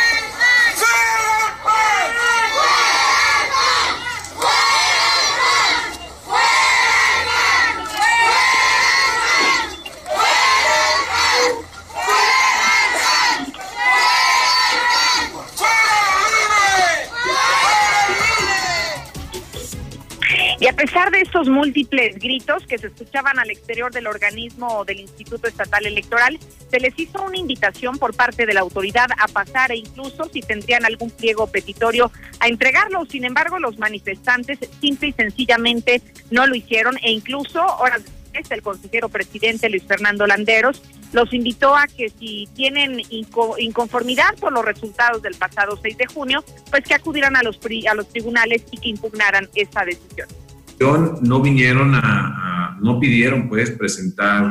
Y 20.60 20.66
a 20.66 20.72
de 21.10 21.20
estos 21.20 21.48
múltiples 21.48 22.18
gritos 22.18 22.66
que 22.66 22.78
se 22.78 22.88
escuchaban 22.88 23.38
al 23.38 23.50
exterior 23.50 23.92
del 23.92 24.06
organismo 24.06 24.84
del 24.84 25.00
Instituto 25.00 25.48
Estatal 25.48 25.86
Electoral, 25.86 26.38
se 26.70 26.80
les 26.80 26.98
hizo 26.98 27.22
una 27.22 27.36
invitación 27.36 27.98
por 27.98 28.14
parte 28.14 28.46
de 28.46 28.54
la 28.54 28.60
autoridad 28.60 29.08
a 29.18 29.28
pasar 29.28 29.72
e 29.72 29.76
incluso 29.76 30.28
si 30.32 30.40
tendrían 30.40 30.84
algún 30.84 31.10
pliego 31.10 31.46
petitorio 31.46 32.10
a 32.40 32.48
entregarlo. 32.48 33.04
Sin 33.06 33.24
embargo, 33.24 33.58
los 33.58 33.78
manifestantes 33.78 34.58
simple 34.80 35.08
y 35.08 35.12
sencillamente 35.12 36.02
no 36.30 36.46
lo 36.46 36.54
hicieron 36.54 36.96
e 37.02 37.10
incluso 37.10 37.64
horas 37.78 38.02
después 38.04 38.50
el 38.50 38.62
consejero 38.62 39.08
presidente 39.08 39.68
Luis 39.68 39.84
Fernando 39.84 40.26
Landeros 40.26 40.82
los 41.12 41.32
invitó 41.32 41.74
a 41.74 41.86
que 41.86 42.10
si 42.10 42.48
tienen 42.54 43.00
inconformidad 43.10 44.34
por 44.38 44.52
los 44.52 44.64
resultados 44.64 45.22
del 45.22 45.34
pasado 45.34 45.78
6 45.80 45.96
de 45.96 46.06
junio, 46.06 46.44
pues 46.70 46.84
que 46.84 46.94
acudieran 46.94 47.34
a 47.34 47.42
los, 47.42 47.58
a 47.90 47.94
los 47.94 48.08
tribunales 48.10 48.62
y 48.70 48.76
que 48.76 48.90
impugnaran 48.90 49.48
esa 49.54 49.84
decisión 49.84 50.28
no 51.22 51.40
vinieron 51.40 51.94
a, 51.94 52.78
no 52.80 53.00
pidieron 53.00 53.48
pues 53.48 53.70
presentar 53.72 54.44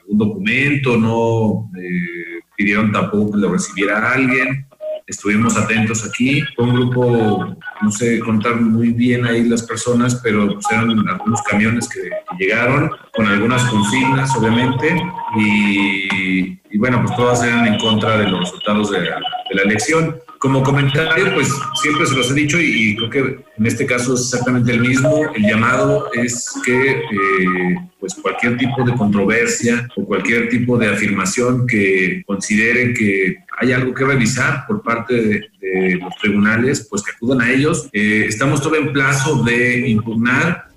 algún 0.00 0.18
documento, 0.18 0.96
no 0.96 1.70
eh, 1.78 2.40
pidieron 2.56 2.92
tampoco 2.92 3.32
que 3.32 3.38
lo 3.38 3.52
recibiera 3.52 4.12
alguien. 4.12 4.66
Estuvimos 5.06 5.56
atentos 5.56 6.06
aquí. 6.06 6.42
Fue 6.54 6.66
un 6.66 6.74
grupo, 6.74 7.56
no 7.82 7.90
sé 7.90 8.20
contar 8.20 8.60
muy 8.60 8.92
bien 8.92 9.26
ahí 9.26 9.42
las 9.48 9.62
personas, 9.62 10.20
pero 10.22 10.52
pues, 10.52 10.66
eran 10.70 10.90
algunos 11.08 11.42
camiones 11.42 11.88
que, 11.88 12.10
llegaron 12.38 12.90
con 13.14 13.26
algunas 13.26 13.62
consignas, 13.64 14.34
obviamente, 14.34 15.02
y, 15.36 16.78
bueno, 16.78 17.02
pues 17.02 17.14
todas 17.16 17.42
eran 17.42 17.66
en 17.66 17.78
contra 17.78 18.16
de 18.18 18.28
los 18.30 18.40
resultados 18.40 18.90
de 18.92 19.00
la 19.00 19.62
elección 19.62 20.16
como 20.40 20.62
comentario, 20.62 21.34
pues 21.34 21.48
siempre 21.82 22.06
se 22.06 22.16
los 22.16 22.30
he 22.30 22.34
dicho 22.34 22.58
y, 22.58 22.96
creo 22.96 23.10
que 23.10 23.18
en 23.58 23.66
este 23.66 23.84
caso 23.84 24.14
es 24.14 24.22
exactamente 24.22 24.72
el 24.72 24.80
mismo. 24.80 25.30
El 25.34 25.42
llamado 25.42 26.10
es 26.14 26.50
que 26.64 26.92
eh, 26.92 27.76
pues 28.00 28.14
cualquier 28.14 28.56
tipo 28.56 28.82
de 28.82 28.94
controversia 28.94 29.86
o 29.96 30.04
cualquier 30.06 30.48
tipo 30.48 30.78
de 30.78 30.88
afirmación 30.88 31.66
que 31.66 32.22
considere 32.26 32.94
que 32.94 33.36
hay 33.58 33.72
algo 33.72 33.92
que 33.92 34.06
revisar 34.06 34.64
por 34.66 34.82
parte 34.82 35.14
de, 35.60 35.98
los 36.00 36.16
tribunales, 36.16 36.86
pues 36.88 37.02
que 37.02 37.12
acudan 37.12 37.42
a 37.42 37.52
ellos. 37.52 37.90
Eh, 37.92 38.24
estamos 38.26 38.62
todo 38.62 38.76
en 38.76 38.92
plazo 38.92 39.44
de 39.44 39.88
impugnar 39.90 40.69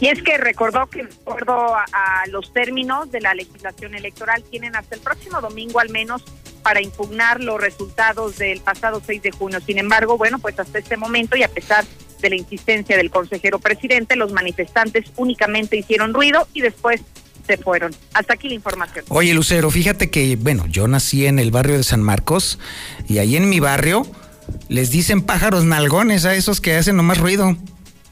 y 0.00 0.08
es 0.08 0.22
que 0.22 0.38
recordó 0.38 0.86
que, 0.86 1.04
de 1.04 1.12
acuerdo 1.12 1.74
a, 1.74 1.86
los 2.28 2.52
términos 2.52 3.10
de 3.10 3.20
la 3.20 3.34
legislación 3.34 3.94
electoral, 3.94 4.42
tienen 4.50 4.76
hasta 4.76 4.94
el 4.94 5.00
próximo 5.00 5.40
domingo 5.40 5.80
al 5.80 5.90
menos 5.90 6.22
para 6.62 6.80
impugnar 6.80 7.40
los 7.40 7.60
resultados 7.60 8.38
del 8.38 8.60
pasado 8.60 9.02
6 9.04 9.22
de 9.22 9.30
junio. 9.32 9.60
Sin 9.60 9.78
embargo, 9.78 10.16
bueno, 10.16 10.38
pues 10.38 10.58
hasta 10.58 10.78
este 10.78 10.96
momento 10.96 11.36
y 11.36 11.42
a 11.42 11.48
pesar 11.48 11.84
de 12.20 12.30
la 12.30 12.36
insistencia 12.36 12.96
del 12.96 13.10
consejero 13.10 13.58
presidente, 13.58 14.14
los 14.16 14.32
manifestantes 14.32 15.10
únicamente 15.16 15.76
hicieron 15.76 16.14
ruido 16.14 16.46
y 16.54 16.60
después 16.60 17.00
se 17.46 17.56
fueron. 17.56 17.94
Hasta 18.14 18.34
aquí 18.34 18.48
la 18.48 18.54
información. 18.54 19.04
Oye, 19.08 19.34
Lucero, 19.34 19.70
fíjate 19.70 20.10
que, 20.10 20.36
bueno, 20.36 20.66
yo 20.68 20.86
nací 20.86 21.26
en 21.26 21.38
el 21.38 21.50
barrio 21.50 21.76
de 21.76 21.82
San 21.82 22.02
Marcos 22.02 22.60
y 23.08 23.18
ahí 23.18 23.36
en 23.36 23.48
mi 23.48 23.58
barrio 23.58 24.06
les 24.68 24.90
dicen 24.90 25.22
pájaros 25.22 25.64
nalgones 25.64 26.24
a 26.24 26.34
esos 26.34 26.60
que 26.60 26.76
hacen 26.76 26.96
nomás 26.96 27.18
ruido. 27.18 27.56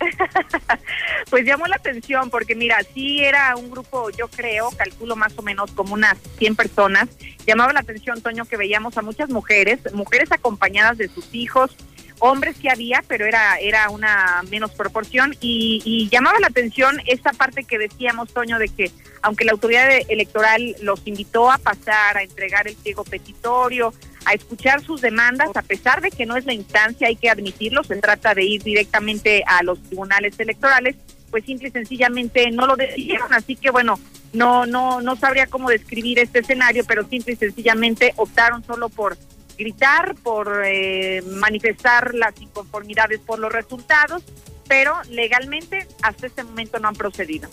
pues 1.30 1.44
llamó 1.44 1.66
la 1.66 1.76
atención 1.76 2.30
porque 2.30 2.54
mira, 2.54 2.78
sí 2.94 3.22
era 3.22 3.56
un 3.56 3.70
grupo, 3.70 4.10
yo 4.10 4.28
creo, 4.28 4.70
calculo 4.70 5.16
más 5.16 5.32
o 5.36 5.42
menos 5.42 5.70
como 5.72 5.94
unas 5.94 6.16
100 6.38 6.56
personas. 6.56 7.08
Llamaba 7.46 7.72
la 7.72 7.80
atención, 7.80 8.20
Toño, 8.20 8.44
que 8.44 8.56
veíamos 8.56 8.96
a 8.96 9.02
muchas 9.02 9.30
mujeres, 9.30 9.80
mujeres 9.92 10.32
acompañadas 10.32 10.98
de 10.98 11.08
sus 11.08 11.34
hijos, 11.34 11.76
hombres 12.20 12.56
sí 12.60 12.68
había, 12.68 13.02
pero 13.08 13.26
era, 13.26 13.56
era 13.56 13.88
una 13.90 14.42
menos 14.50 14.72
proporción 14.72 15.34
y, 15.40 15.82
y, 15.84 16.08
llamaba 16.10 16.38
la 16.38 16.48
atención 16.48 17.00
esta 17.06 17.32
parte 17.32 17.64
que 17.64 17.78
decíamos, 17.78 18.32
Toño, 18.32 18.58
de 18.58 18.68
que 18.68 18.90
aunque 19.22 19.44
la 19.44 19.52
autoridad 19.52 19.88
electoral 20.08 20.76
los 20.82 21.06
invitó 21.06 21.50
a 21.50 21.58
pasar, 21.58 22.18
a 22.18 22.22
entregar 22.22 22.68
el 22.68 22.76
pliego 22.76 23.04
petitorio, 23.04 23.92
a 24.24 24.34
escuchar 24.34 24.82
sus 24.82 25.00
demandas, 25.00 25.50
a 25.54 25.62
pesar 25.62 26.00
de 26.00 26.10
que 26.10 26.26
no 26.26 26.36
es 26.36 26.44
la 26.44 26.52
instancia, 26.52 27.08
hay 27.08 27.16
que 27.16 27.30
admitirlo, 27.30 27.84
se 27.84 27.96
trata 27.96 28.34
de 28.34 28.44
ir 28.44 28.62
directamente 28.62 29.42
a 29.46 29.62
los 29.62 29.82
tribunales 29.82 30.38
electorales, 30.38 30.96
pues 31.30 31.44
simple 31.44 31.68
y 31.68 31.70
sencillamente 31.70 32.50
no 32.50 32.66
lo 32.66 32.76
decidieron, 32.76 33.32
así 33.32 33.56
que 33.56 33.70
bueno, 33.70 33.98
no 34.32 34.66
no 34.66 35.00
no 35.00 35.16
sabría 35.16 35.46
cómo 35.46 35.70
describir 35.70 36.18
este 36.18 36.40
escenario, 36.40 36.84
pero 36.86 37.08
simple 37.08 37.34
y 37.34 37.36
sencillamente 37.36 38.12
optaron 38.16 38.64
solo 38.64 38.88
por 38.88 39.16
gritar, 39.56 40.14
por 40.16 40.62
eh, 40.64 41.22
manifestar 41.22 42.14
las 42.14 42.40
inconformidades 42.40 43.20
por 43.20 43.38
los 43.38 43.52
resultados, 43.52 44.22
pero 44.66 44.94
legalmente 45.10 45.86
hasta 46.02 46.26
este 46.26 46.44
momento 46.44 46.78
no 46.78 46.88
han 46.88 46.94
procedido. 46.94 47.48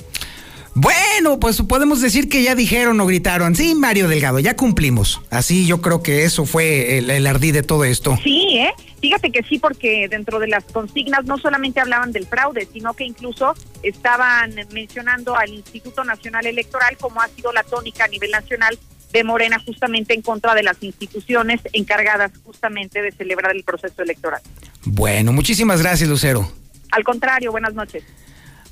Bueno, 0.79 1.39
pues 1.39 1.59
podemos 1.63 2.01
decir 2.01 2.29
que 2.29 2.43
ya 2.43 2.53
dijeron 2.53 2.99
o 2.99 3.07
gritaron, 3.07 3.55
sí, 3.55 3.73
Mario 3.73 4.07
Delgado, 4.07 4.37
ya 4.37 4.55
cumplimos. 4.55 5.21
Así 5.31 5.65
yo 5.65 5.81
creo 5.81 6.03
que 6.03 6.23
eso 6.23 6.45
fue 6.45 6.99
el, 6.99 7.09
el 7.09 7.25
ardí 7.25 7.51
de 7.51 7.63
todo 7.63 7.83
esto. 7.83 8.15
Sí, 8.23 8.59
¿eh? 8.59 8.71
Fíjate 9.01 9.31
que 9.31 9.41
sí, 9.41 9.57
porque 9.57 10.07
dentro 10.07 10.37
de 10.37 10.47
las 10.47 10.63
consignas 10.65 11.25
no 11.25 11.39
solamente 11.39 11.79
hablaban 11.79 12.11
del 12.11 12.27
fraude, 12.27 12.67
sino 12.71 12.93
que 12.93 13.05
incluso 13.05 13.55
estaban 13.81 14.53
mencionando 14.71 15.35
al 15.35 15.49
Instituto 15.49 16.03
Nacional 16.03 16.45
Electoral 16.45 16.95
como 16.97 17.21
ha 17.21 17.27
sido 17.29 17.51
la 17.53 17.63
tónica 17.63 18.03
a 18.05 18.07
nivel 18.07 18.29
nacional 18.29 18.77
de 19.11 19.23
Morena 19.23 19.57
justamente 19.65 20.13
en 20.13 20.21
contra 20.21 20.53
de 20.53 20.61
las 20.61 20.77
instituciones 20.83 21.59
encargadas 21.73 22.33
justamente 22.43 23.01
de 23.01 23.11
celebrar 23.13 23.55
el 23.55 23.63
proceso 23.63 24.03
electoral. 24.03 24.41
Bueno, 24.85 25.33
muchísimas 25.33 25.81
gracias, 25.81 26.07
Lucero. 26.07 26.51
Al 26.91 27.03
contrario, 27.03 27.51
buenas 27.51 27.73
noches. 27.73 28.03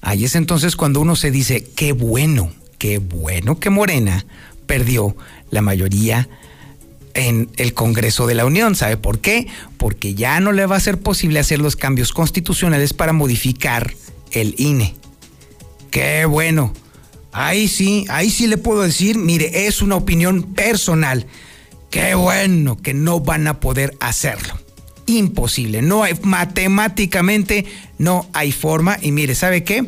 Ahí 0.05 0.23
es 0.23 0.35
entonces 0.35 0.75
cuando 0.75 1.01
uno 1.01 1.15
se 1.15 1.31
dice, 1.31 1.63
qué 1.75 1.91
bueno, 1.91 2.51
qué 2.77 2.99
bueno 2.99 3.59
que 3.59 3.71
Morena 3.71 4.23
perdió 4.67 5.17
la 5.49 5.63
mayoría 5.63 6.29
en 7.15 7.49
el 7.57 7.73
Congreso 7.73 8.27
de 8.27 8.35
la 8.35 8.45
Unión. 8.45 8.75
¿Sabe 8.75 8.97
por 8.97 9.17
qué? 9.17 9.47
Porque 9.77 10.13
ya 10.13 10.39
no 10.39 10.51
le 10.51 10.67
va 10.67 10.75
a 10.75 10.79
ser 10.79 10.99
posible 10.99 11.39
hacer 11.39 11.57
los 11.57 11.75
cambios 11.75 12.13
constitucionales 12.13 12.93
para 12.93 13.13
modificar 13.13 13.95
el 14.29 14.53
INE. 14.59 14.93
Qué 15.89 16.25
bueno. 16.25 16.71
Ahí 17.31 17.67
sí, 17.67 18.05
ahí 18.07 18.29
sí 18.29 18.45
le 18.45 18.57
puedo 18.57 18.83
decir, 18.83 19.17
mire, 19.17 19.65
es 19.65 19.81
una 19.81 19.95
opinión 19.95 20.53
personal. 20.53 21.25
Qué 21.89 22.13
bueno 22.13 22.77
que 22.77 22.93
no 22.93 23.21
van 23.21 23.47
a 23.47 23.59
poder 23.59 23.97
hacerlo. 23.99 24.64
Imposible, 25.07 25.81
no 25.81 26.03
hay 26.03 26.13
matemáticamente 26.23 27.65
no 27.97 28.27
hay 28.33 28.51
forma 28.51 28.97
y 29.01 29.11
mire, 29.11 29.35
¿sabe 29.35 29.63
qué? 29.63 29.87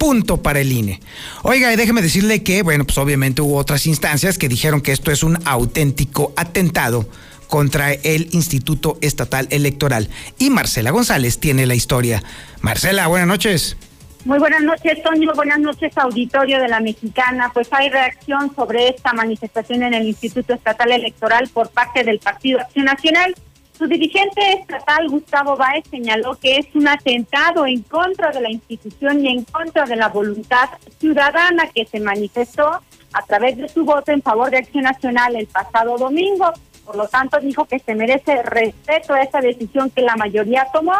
punto 0.00 0.38
para 0.38 0.60
el 0.60 0.72
INE. 0.72 0.98
Oiga, 1.42 1.70
y 1.70 1.76
déjeme 1.76 2.00
decirle 2.00 2.42
que, 2.42 2.62
bueno, 2.62 2.86
pues 2.86 2.96
obviamente 2.96 3.42
hubo 3.42 3.56
otras 3.56 3.86
instancias 3.86 4.38
que 4.38 4.48
dijeron 4.48 4.80
que 4.80 4.92
esto 4.92 5.10
es 5.10 5.22
un 5.22 5.38
auténtico 5.44 6.32
atentado 6.36 7.06
contra 7.48 7.92
el 7.92 8.28
Instituto 8.32 8.96
Estatal 9.02 9.46
Electoral. 9.50 10.08
Y 10.38 10.48
Marcela 10.48 10.90
González 10.90 11.38
tiene 11.38 11.66
la 11.66 11.74
historia. 11.74 12.22
Marcela, 12.62 13.08
buenas 13.08 13.28
noches. 13.28 13.76
Muy 14.24 14.38
buenas 14.38 14.62
noches, 14.62 15.02
Toño. 15.02 15.32
Buenas 15.34 15.58
noches, 15.58 15.96
auditorio 15.98 16.60
de 16.60 16.68
la 16.68 16.80
Mexicana. 16.80 17.50
Pues 17.52 17.68
hay 17.70 17.90
reacción 17.90 18.54
sobre 18.54 18.88
esta 18.88 19.12
manifestación 19.12 19.82
en 19.82 19.92
el 19.92 20.06
Instituto 20.06 20.54
Estatal 20.54 20.92
Electoral 20.92 21.48
por 21.52 21.70
parte 21.70 22.04
del 22.04 22.20
Partido 22.20 22.60
Acción 22.60 22.86
Nacional. 22.86 23.34
Su 23.80 23.86
dirigente 23.86 24.42
estatal, 24.58 25.08
Gustavo 25.08 25.56
Báez, 25.56 25.84
señaló 25.90 26.38
que 26.38 26.58
es 26.58 26.66
un 26.74 26.86
atentado 26.86 27.64
en 27.64 27.80
contra 27.84 28.30
de 28.30 28.42
la 28.42 28.50
institución 28.50 29.24
y 29.24 29.28
en 29.28 29.44
contra 29.44 29.86
de 29.86 29.96
la 29.96 30.10
voluntad 30.10 30.68
ciudadana 30.98 31.66
que 31.74 31.86
se 31.86 31.98
manifestó 31.98 32.68
a 33.14 33.22
través 33.26 33.56
de 33.56 33.70
su 33.70 33.86
voto 33.86 34.12
en 34.12 34.20
favor 34.20 34.50
de 34.50 34.58
Acción 34.58 34.84
Nacional 34.84 35.34
el 35.34 35.46
pasado 35.46 35.96
domingo. 35.96 36.52
Por 36.84 36.96
lo 36.96 37.08
tanto, 37.08 37.40
dijo 37.40 37.64
que 37.64 37.78
se 37.78 37.94
merece 37.94 38.42
respeto 38.42 39.14
a 39.14 39.22
esa 39.22 39.40
decisión 39.40 39.88
que 39.88 40.02
la 40.02 40.14
mayoría 40.14 40.66
tomó 40.74 40.92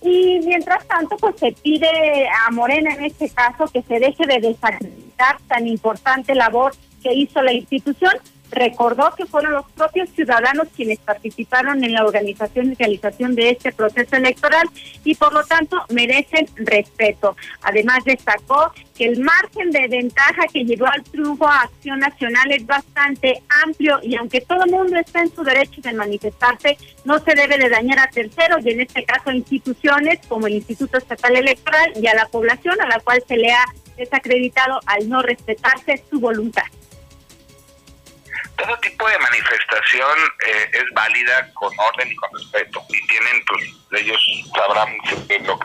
Y 0.00 0.40
mientras 0.46 0.88
tanto, 0.88 1.18
pues 1.18 1.34
se 1.38 1.52
pide 1.52 1.86
a 2.46 2.50
Morena 2.50 2.94
en 2.94 3.04
este 3.04 3.28
caso 3.28 3.66
que 3.66 3.82
se 3.82 4.00
deje 4.00 4.26
de 4.26 4.40
desacreditar 4.40 5.36
tan 5.48 5.66
importante 5.66 6.34
labor 6.34 6.72
que 7.02 7.12
hizo 7.12 7.42
la 7.42 7.52
institución 7.52 8.14
recordó 8.52 9.12
que 9.16 9.26
fueron 9.26 9.54
los 9.54 9.70
propios 9.72 10.10
ciudadanos 10.10 10.68
quienes 10.76 10.98
participaron 10.98 11.82
en 11.82 11.92
la 11.92 12.04
organización 12.04 12.72
y 12.72 12.74
realización 12.74 13.34
de 13.34 13.50
este 13.50 13.72
proceso 13.72 14.16
electoral 14.16 14.68
y 15.04 15.14
por 15.14 15.32
lo 15.32 15.42
tanto 15.44 15.82
merecen 15.88 16.46
respeto. 16.56 17.34
Además 17.62 18.04
destacó 18.04 18.72
que 18.94 19.06
el 19.06 19.20
margen 19.20 19.70
de 19.70 19.88
ventaja 19.88 20.42
que 20.52 20.64
llevó 20.64 20.86
al 20.86 21.02
triunfo 21.02 21.48
a 21.48 21.62
Acción 21.62 21.98
Nacional 21.98 22.52
es 22.52 22.66
bastante 22.66 23.42
amplio 23.64 23.98
y 24.02 24.16
aunque 24.16 24.42
todo 24.42 24.64
el 24.64 24.70
mundo 24.70 24.98
está 24.98 25.20
en 25.22 25.34
su 25.34 25.42
derecho 25.42 25.80
de 25.80 25.92
manifestarse, 25.94 26.76
no 27.04 27.18
se 27.18 27.34
debe 27.34 27.56
de 27.56 27.70
dañar 27.70 27.98
a 27.98 28.08
terceros 28.08 28.64
y 28.64 28.70
en 28.70 28.82
este 28.82 29.04
caso 29.04 29.30
a 29.30 29.34
instituciones 29.34 30.20
como 30.28 30.46
el 30.46 30.54
Instituto 30.54 30.98
Estatal 30.98 31.36
Electoral 31.36 31.92
y 31.96 32.06
a 32.06 32.14
la 32.14 32.26
población 32.26 32.80
a 32.80 32.86
la 32.86 33.00
cual 33.00 33.22
se 33.26 33.36
le 33.36 33.50
ha 33.50 33.64
desacreditado 33.96 34.80
al 34.86 35.08
no 35.08 35.22
respetarse 35.22 36.02
su 36.10 36.20
voluntad 36.20 36.64
todo 38.62 38.76
tipo 38.78 39.08
de 39.08 39.18
manifestación 39.18 40.18
eh, 40.46 40.70
es 40.72 40.94
válida 40.94 41.50
con 41.54 41.72
orden 41.78 42.10
y 42.10 42.16
con 42.16 42.30
respeto 42.34 42.84
y 42.88 43.06
tienen 43.06 43.44
pues 43.46 43.81
ellos 43.98 44.22
sabrán 44.54 44.96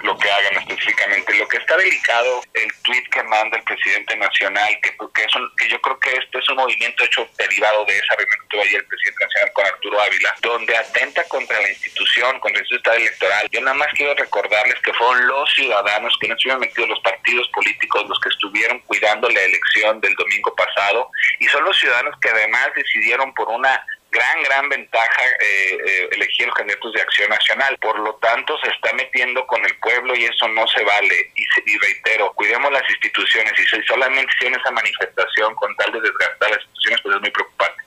lo, 0.03 0.17
que 0.17 0.31
hagan 0.31 0.57
específicamente. 0.57 1.34
Lo 1.36 1.48
que 1.48 1.57
está 1.57 1.77
delicado 1.77 2.41
el 2.53 2.67
tweet 2.84 3.03
que 3.12 3.24
manda 3.24 3.57
el 3.57 3.63
presidente 3.63 4.15
nacional 4.17 4.77
que, 4.81 4.89
es 4.89 5.34
que 5.57 5.69
yo 5.69 5.81
creo 5.81 6.00
que 6.00 6.12
este 6.15 6.39
es 6.39 6.50
un 6.50 6.57
movimiento 6.57 7.03
hecho 7.03 7.27
derivado 7.38 7.86
de 7.86 7.98
esa 7.98 8.15
reunión 8.15 8.39
que 8.41 8.48
tuvo 8.50 8.62
ayer 8.62 8.81
el 8.81 8.88
presidente 8.88 9.25
nacional 9.25 9.51
con 9.53 9.65
Arturo 9.65 10.01
Ávila 10.01 10.36
donde 10.41 10.77
atenta 10.77 11.24
contra 11.25 11.62
la 11.62 11.69
institución 11.69 12.39
contra 12.39 12.62
el 12.62 12.77
Estado 12.77 12.98
electoral. 12.98 13.48
Yo 13.51 13.62
nada 13.62 13.77
más 13.77 13.88
quiero 13.93 14.13
recordarles 14.15 14.79
que 14.81 14.93
fueron 14.93 15.27
los 15.27 15.53
ciudadanos 15.53 16.17
que 16.19 16.27
no 16.27 16.36
estuvieron 16.36 16.62
metidos 16.62 16.89
los 16.89 17.00
partidos 17.01 17.48
políticos 17.50 18.05
los 18.07 18.19
que 18.19 18.29
estuvieron 18.29 18.79
cuidando 18.81 19.29
la 19.29 19.41
elección 19.41 20.00
del 20.01 20.13
domingo 20.15 20.53
pasado 20.55 21.10
y 21.39 21.46
son 21.48 21.63
los 21.63 21.77
ciudadanos 21.77 22.15
que 22.22 22.29
además 22.29 22.69
decidieron 22.75 23.34
por 23.34 23.48
una 23.50 23.86
gran, 24.12 24.44
gran 24.44 24.70
ventaja 24.70 25.24
eh, 25.40 25.78
eh, 25.86 26.10
elegir 26.12 26.48
los 26.48 26.56
candidatos 26.56 26.94
de 26.94 27.02
Acción 27.02 27.30
Nacional. 27.30 27.78
Por 27.82 28.00
lo 28.00 28.16
tanto, 28.16 28.58
se 28.60 28.70
está 28.70 28.94
metiendo 28.94 29.46
con 29.48 29.64
el 29.66 29.76
pueblo 29.78 30.16
y 30.16 30.26
eso 30.26 30.48
no 30.50 30.68
se 30.68 30.84
vale. 30.84 31.32
Y, 31.36 31.44
y 31.44 31.78
reitero, 31.78 32.34
cuidemos 32.34 32.72
las 32.72 32.90
instituciones 32.90 33.54
y 33.60 33.64
si 33.68 33.84
solamente 33.84 34.32
tiene 34.40 34.58
esa 34.58 34.72
manifestación 34.72 35.56
con 35.56 35.76
tal 35.78 35.92
de 35.94 36.02
desgastar 36.02 36.50
las 36.50 36.60
instituciones, 36.60 37.02
pues 37.04 37.16
es 37.16 37.22
muy 37.22 37.32
preocupante. 37.32 37.84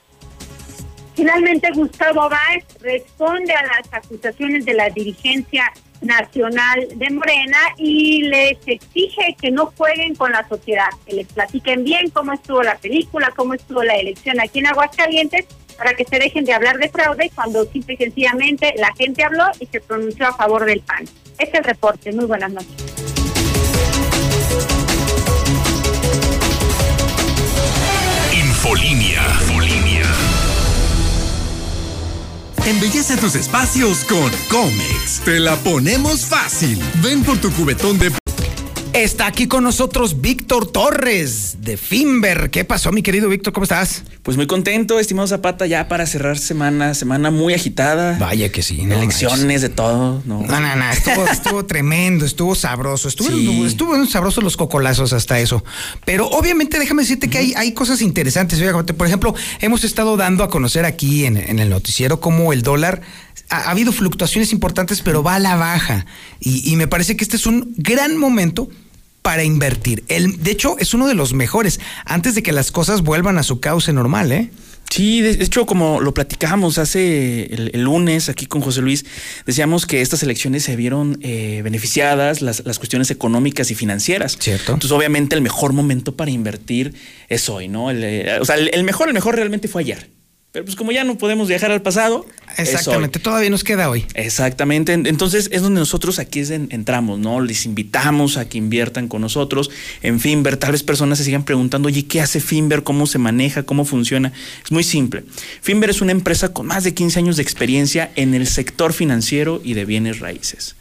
Finalmente, 1.17 1.69
Gustavo 1.75 2.29
Báez 2.31 2.65
responde 2.81 3.53
a 3.53 3.62
las 3.67 3.93
acusaciones 3.93 4.65
de 4.65 4.75
la 4.75 4.89
dirigencia 4.89 5.71
nacional 6.00 6.89
de 6.95 7.11
Morena 7.11 7.59
y 7.77 8.23
les 8.23 8.57
exige 8.67 9.37
que 9.41 9.50
no 9.50 9.67
jueguen 9.77 10.15
con 10.15 10.33
la 10.33 10.49
sociedad, 10.49 10.89
que 11.07 11.15
les 11.15 11.27
platiquen 11.27 11.85
bien 11.85 12.11
cómo 12.11 12.33
estuvo 12.33 12.62
la 12.62 12.77
película, 12.79 13.33
cómo 13.37 13.55
estuvo 13.55 13.83
la 13.83 13.97
elección 13.97 14.41
aquí 14.41 14.61
en 14.61 14.69
Aguascalientes, 14.69 15.47
para 15.81 15.95
que 15.95 16.05
se 16.05 16.19
dejen 16.19 16.45
de 16.45 16.53
hablar 16.53 16.77
de 16.77 16.91
fraude 16.91 17.33
cuando 17.35 17.65
simple 17.65 17.95
y 17.95 17.97
sencillamente 17.97 18.75
la 18.77 18.93
gente 18.93 19.25
habló 19.25 19.47
y 19.61 19.65
se 19.65 19.81
pronunció 19.81 20.29
a 20.29 20.37
favor 20.37 20.67
del 20.67 20.81
PAN. 20.81 21.05
Este 21.39 21.45
es 21.45 21.55
el 21.55 21.65
reporte. 21.65 22.13
Muy 22.13 22.27
buenas 22.27 22.53
noches. 22.53 22.69
Infolinia. 28.35 29.23
Embellece 32.67 33.17
tus 33.17 33.35
espacios 33.35 34.05
con 34.05 34.31
Comex. 34.51 35.23
Te 35.25 35.41
la 35.41 35.57
ponemos 35.57 36.27
fácil. 36.27 36.79
Ven 37.03 37.25
por 37.25 37.39
tu 37.39 37.51
cubetón 37.53 37.99
de 37.99 38.20
Está 38.92 39.28
aquí 39.28 39.47
con 39.47 39.62
nosotros 39.62 40.20
Víctor 40.20 40.66
Torres 40.66 41.59
de 41.61 41.76
Finver. 41.76 42.50
¿Qué 42.50 42.64
pasó, 42.64 42.90
mi 42.90 43.02
querido 43.02 43.28
Víctor? 43.28 43.52
¿Cómo 43.52 43.62
estás? 43.62 44.02
Pues 44.25 44.37
muy 44.37 44.49
contento, 44.49 44.99
estimado 44.99 45.28
Zapata, 45.28 45.64
ya 45.66 45.87
para 45.87 46.06
cerrar 46.06 46.38
semana, 46.38 46.94
semana 46.94 47.31
muy 47.31 47.55
agitada. 47.55 48.18
Vaya 48.18 48.50
que 48.50 48.62
sí, 48.62 48.83
¿no? 48.83 48.96
Elecciones 48.96 49.62
de 49.62 49.68
todo, 49.68 50.20
¿no? 50.26 50.42
No, 50.42 50.61
no, 50.61 50.76
no, 50.76 50.90
estuvo, 51.31 51.64
tremendo, 51.66 52.24
estuvo 52.24 52.57
sabroso, 52.57 53.07
estuvo, 53.07 53.31
estuvo 53.64 54.07
sabroso 54.07 54.40
los 54.40 54.57
cocolazos 54.57 55.12
hasta 55.12 55.38
eso. 55.38 55.64
Pero 56.05 56.26
obviamente 56.29 56.81
déjame 56.81 57.03
decirte 57.03 57.31
que 57.31 57.38
hay, 57.38 57.55
hay 57.57 57.72
cosas 57.72 58.03
interesantes. 58.03 58.61
Por 58.96 59.07
ejemplo, 59.07 59.37
hemos 59.61 59.85
estado 59.85 60.16
dando 60.16 60.42
a 60.42 60.50
conocer 60.50 60.85
aquí 60.85 61.26
en, 61.26 61.37
el 61.37 61.70
noticiero 61.70 62.20
cómo 62.20 62.53
el 62.53 62.62
dólar 62.62 63.03
ha, 63.50 63.70
habido 63.70 63.92
fluctuaciones 63.92 64.53
importantes, 64.53 65.00
pero 65.00 65.22
va 65.22 65.37
a 65.37 65.38
la 65.38 65.55
baja. 65.55 66.07
Y, 66.40 66.72
y 66.72 66.74
me 66.74 66.88
parece 66.88 67.16
que 67.16 67.22
este 67.22 67.37
es 67.37 67.46
un 67.46 67.72
gran 67.79 68.16
momento 68.16 68.68
para 69.22 69.44
invertir. 69.44 70.04
El, 70.09 70.42
de 70.42 70.50
hecho, 70.50 70.76
es 70.78 70.94
uno 70.94 71.06
de 71.06 71.14
los 71.14 71.33
mejores 71.33 71.80
antes 72.04 72.35
de 72.35 72.42
que 72.42 72.52
las 72.52 72.70
cosas 72.72 73.02
vuelvan 73.02 73.38
a 73.38 73.42
su 73.42 73.61
cauce 73.61 73.92
normal, 73.92 74.33
¿eh? 74.33 74.50
Sí, 74.90 75.20
de 75.20 75.30
hecho, 75.30 75.66
como 75.66 76.00
lo 76.00 76.12
platicábamos 76.12 76.76
hace 76.78 77.44
el, 77.54 77.83
lunes 77.83 78.28
aquí 78.28 78.46
con 78.46 78.61
José 78.61 78.80
Luis, 78.80 79.06
decíamos 79.46 79.87
que 79.87 80.00
estas 80.00 80.24
elecciones 80.24 80.64
se 80.64 80.74
vieron 80.74 81.16
eh, 81.22 81.61
beneficiadas, 81.62 82.42
las, 82.42 82.66
las, 82.66 82.78
cuestiones 82.80 83.09
económicas 83.12 83.70
y 83.70 83.76
financieras. 83.76 84.37
Cierto. 84.40 84.72
Entonces, 84.72 84.90
obviamente, 84.90 85.37
el 85.37 85.42
mejor 85.42 85.72
momento 85.72 86.16
para 86.16 86.33
invertir 86.33 86.92
es 87.28 87.48
hoy, 87.48 87.68
¿no? 87.68 87.92
Eh, 87.92 88.38
o 88.40 88.44
sea, 88.44 88.56
el 88.56 88.83
mejor, 88.83 89.06
el 89.06 89.14
mejor 89.14 89.37
realmente 89.37 89.68
fue 89.68 89.83
ayer. 89.83 90.11
Pero 90.53 90.65
pues 90.65 90.77
como 90.77 90.91
ya 90.91 91.05
no 91.05 91.17
podemos 91.17 91.47
viajar 91.47 91.71
al 91.71 91.81
pasado. 91.81 92.27
Exactamente, 92.59 93.21
todavía 93.21 93.51
nos 93.51 93.63
queda 93.63 93.89
hoy. 93.89 94.05
Exactamente. 94.15 94.93
Entonces 94.93 95.49
es 95.53 95.63
donde 95.63 95.79
nosotros 95.79 96.19
aquí 96.19 96.41
entramos, 96.41 97.21
¿no? 97.21 97.41
Les 97.41 97.67
invitamos 97.67 98.37
a 98.37 98.49
que 98.49 98.59
inviertan 98.59 99.07
con 99.07 99.21
nosotros 99.21 99.71
en 100.03 100.19
Finver. 100.19 100.57
Tal 100.57 100.73
vez 100.73 100.83
personas 100.83 101.19
se 101.19 101.25
sigan 101.25 101.45
preguntando, 101.45 101.87
oye, 101.87 102.05
¿qué 102.07 102.21
hace 102.21 102.41
Finver? 102.41 102.83
¿Cómo 102.83 103.07
se 103.07 103.19
maneja? 103.19 103.63
¿Cómo 103.63 103.85
funciona? 103.85 104.33
Es 104.65 104.73
muy 104.73 104.83
simple. 104.83 105.23
Finver 105.61 105.91
es 105.91 106.01
una 106.01 106.13
empresa 106.13 106.53
con 106.53 106.67
más 106.67 106.83
de 106.83 106.95
15 106.95 107.21
años 107.21 107.37
de 107.37 107.43
experiencia 107.43 108.11
en 108.17 108.35
el 108.35 108.49
sector 108.49 108.93
financiero 108.93 109.61
y 109.63 109.75
de 109.75 109.85
bienes 109.85 110.19
raíces 110.19 110.75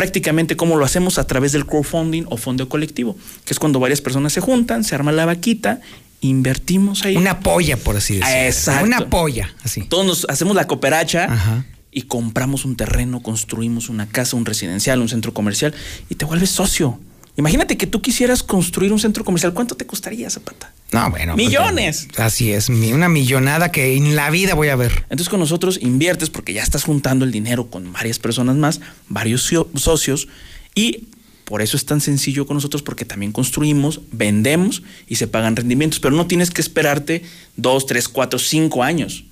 prácticamente 0.00 0.56
como 0.56 0.78
lo 0.78 0.86
hacemos 0.86 1.18
a 1.18 1.26
través 1.26 1.52
del 1.52 1.66
crowdfunding 1.66 2.24
o 2.30 2.38
fondo 2.38 2.70
colectivo, 2.70 3.18
que 3.44 3.52
es 3.52 3.58
cuando 3.58 3.80
varias 3.80 4.00
personas 4.00 4.32
se 4.32 4.40
juntan, 4.40 4.82
se 4.82 4.94
arma 4.94 5.12
la 5.12 5.26
vaquita 5.26 5.82
invertimos 6.22 7.04
ahí. 7.04 7.18
Una 7.18 7.40
polla, 7.40 7.76
por 7.76 7.98
así 7.98 8.14
decirlo. 8.14 8.40
Exacto. 8.40 8.86
Una 8.86 9.10
polla, 9.10 9.54
así. 9.62 9.82
Todos 9.82 10.06
nos 10.06 10.26
hacemos 10.30 10.56
la 10.56 10.66
cooperacha 10.66 11.66
y 11.90 12.02
compramos 12.02 12.64
un 12.64 12.76
terreno, 12.76 13.22
construimos 13.22 13.90
una 13.90 14.08
casa, 14.08 14.36
un 14.36 14.46
residencial, 14.46 15.02
un 15.02 15.10
centro 15.10 15.34
comercial 15.34 15.74
y 16.08 16.14
te 16.14 16.24
vuelves 16.24 16.48
socio. 16.48 16.98
Imagínate 17.36 17.76
que 17.76 17.86
tú 17.86 18.02
quisieras 18.02 18.42
construir 18.42 18.92
un 18.92 18.98
centro 18.98 19.24
comercial. 19.24 19.54
¿Cuánto 19.54 19.74
te 19.76 19.86
costaría, 19.86 20.28
Zapata? 20.30 20.72
No, 20.92 21.10
bueno. 21.10 21.34
Pues, 21.34 21.46
Millones. 21.46 22.08
así 22.16 22.52
es, 22.52 22.68
una 22.68 23.08
millonada 23.08 23.70
que 23.70 23.96
en 23.96 24.16
la 24.16 24.30
vida 24.30 24.54
voy 24.54 24.68
a 24.68 24.76
ver. 24.76 25.04
Entonces 25.04 25.28
con 25.28 25.40
nosotros 25.40 25.78
inviertes 25.80 26.30
porque 26.30 26.52
ya 26.52 26.62
estás 26.62 26.84
juntando 26.84 27.24
el 27.24 27.30
dinero 27.30 27.70
con 27.70 27.92
varias 27.92 28.18
personas 28.18 28.56
más, 28.56 28.80
varios 29.08 29.50
socios 29.74 30.28
y 30.74 31.06
por 31.44 31.62
eso 31.62 31.76
es 31.76 31.84
tan 31.84 32.00
sencillo 32.00 32.46
con 32.46 32.56
nosotros 32.56 32.82
porque 32.82 33.04
también 33.04 33.32
construimos, 33.32 34.02
vendemos 34.12 34.82
y 35.08 35.16
se 35.16 35.26
pagan 35.26 35.56
rendimientos, 35.56 35.98
pero 35.98 36.14
no 36.14 36.26
tienes 36.26 36.50
que 36.50 36.60
esperarte 36.60 37.22
dos, 37.56 37.86
tres, 37.86 38.08
cuatro, 38.08 38.38
cinco 38.38 38.82
años. 38.84 39.24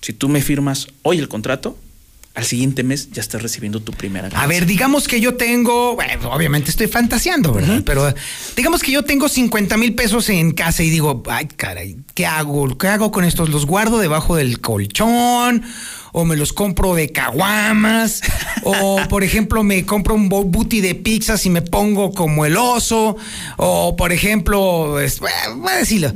Si 0.00 0.12
tú 0.12 0.28
me 0.28 0.42
firmas 0.42 0.88
hoy 1.02 1.18
el 1.18 1.28
contrato, 1.28 1.78
al 2.38 2.44
siguiente 2.44 2.84
mes 2.84 3.10
ya 3.10 3.20
estás 3.20 3.42
recibiendo 3.42 3.80
tu 3.80 3.90
primera 3.92 4.28
ganancia. 4.28 4.44
A 4.44 4.46
ver, 4.46 4.64
digamos 4.64 5.08
que 5.08 5.20
yo 5.20 5.34
tengo, 5.34 5.96
bueno, 5.96 6.30
obviamente 6.30 6.70
estoy 6.70 6.86
fantaseando, 6.86 7.52
¿verdad? 7.52 7.82
Pero 7.84 8.14
digamos 8.56 8.80
que 8.80 8.92
yo 8.92 9.02
tengo 9.02 9.28
50 9.28 9.76
mil 9.76 9.96
pesos 9.96 10.28
en 10.28 10.52
casa 10.52 10.84
y 10.84 10.90
digo, 10.90 11.20
ay, 11.28 11.48
caray, 11.48 11.96
¿qué 12.14 12.26
hago? 12.26 12.78
¿Qué 12.78 12.86
hago 12.86 13.10
con 13.10 13.24
estos? 13.24 13.48
¿Los 13.48 13.66
guardo 13.66 13.98
debajo 13.98 14.36
del 14.36 14.60
colchón? 14.60 15.64
o 16.12 16.24
me 16.24 16.36
los 16.36 16.54
compro 16.54 16.94
de 16.94 17.12
caguamas, 17.12 18.22
o 18.64 18.98
por 19.10 19.22
ejemplo 19.22 19.62
me 19.62 19.84
compro 19.84 20.14
un 20.14 20.28
booty 20.30 20.80
de 20.80 20.94
pizzas 20.94 21.44
y 21.44 21.50
me 21.50 21.60
pongo 21.60 22.12
como 22.12 22.46
el 22.46 22.56
oso, 22.56 23.16
o 23.58 23.94
por 23.94 24.12
ejemplo, 24.12 24.92
voy 24.92 25.72
a 25.72 25.76
decirlo. 25.76 26.12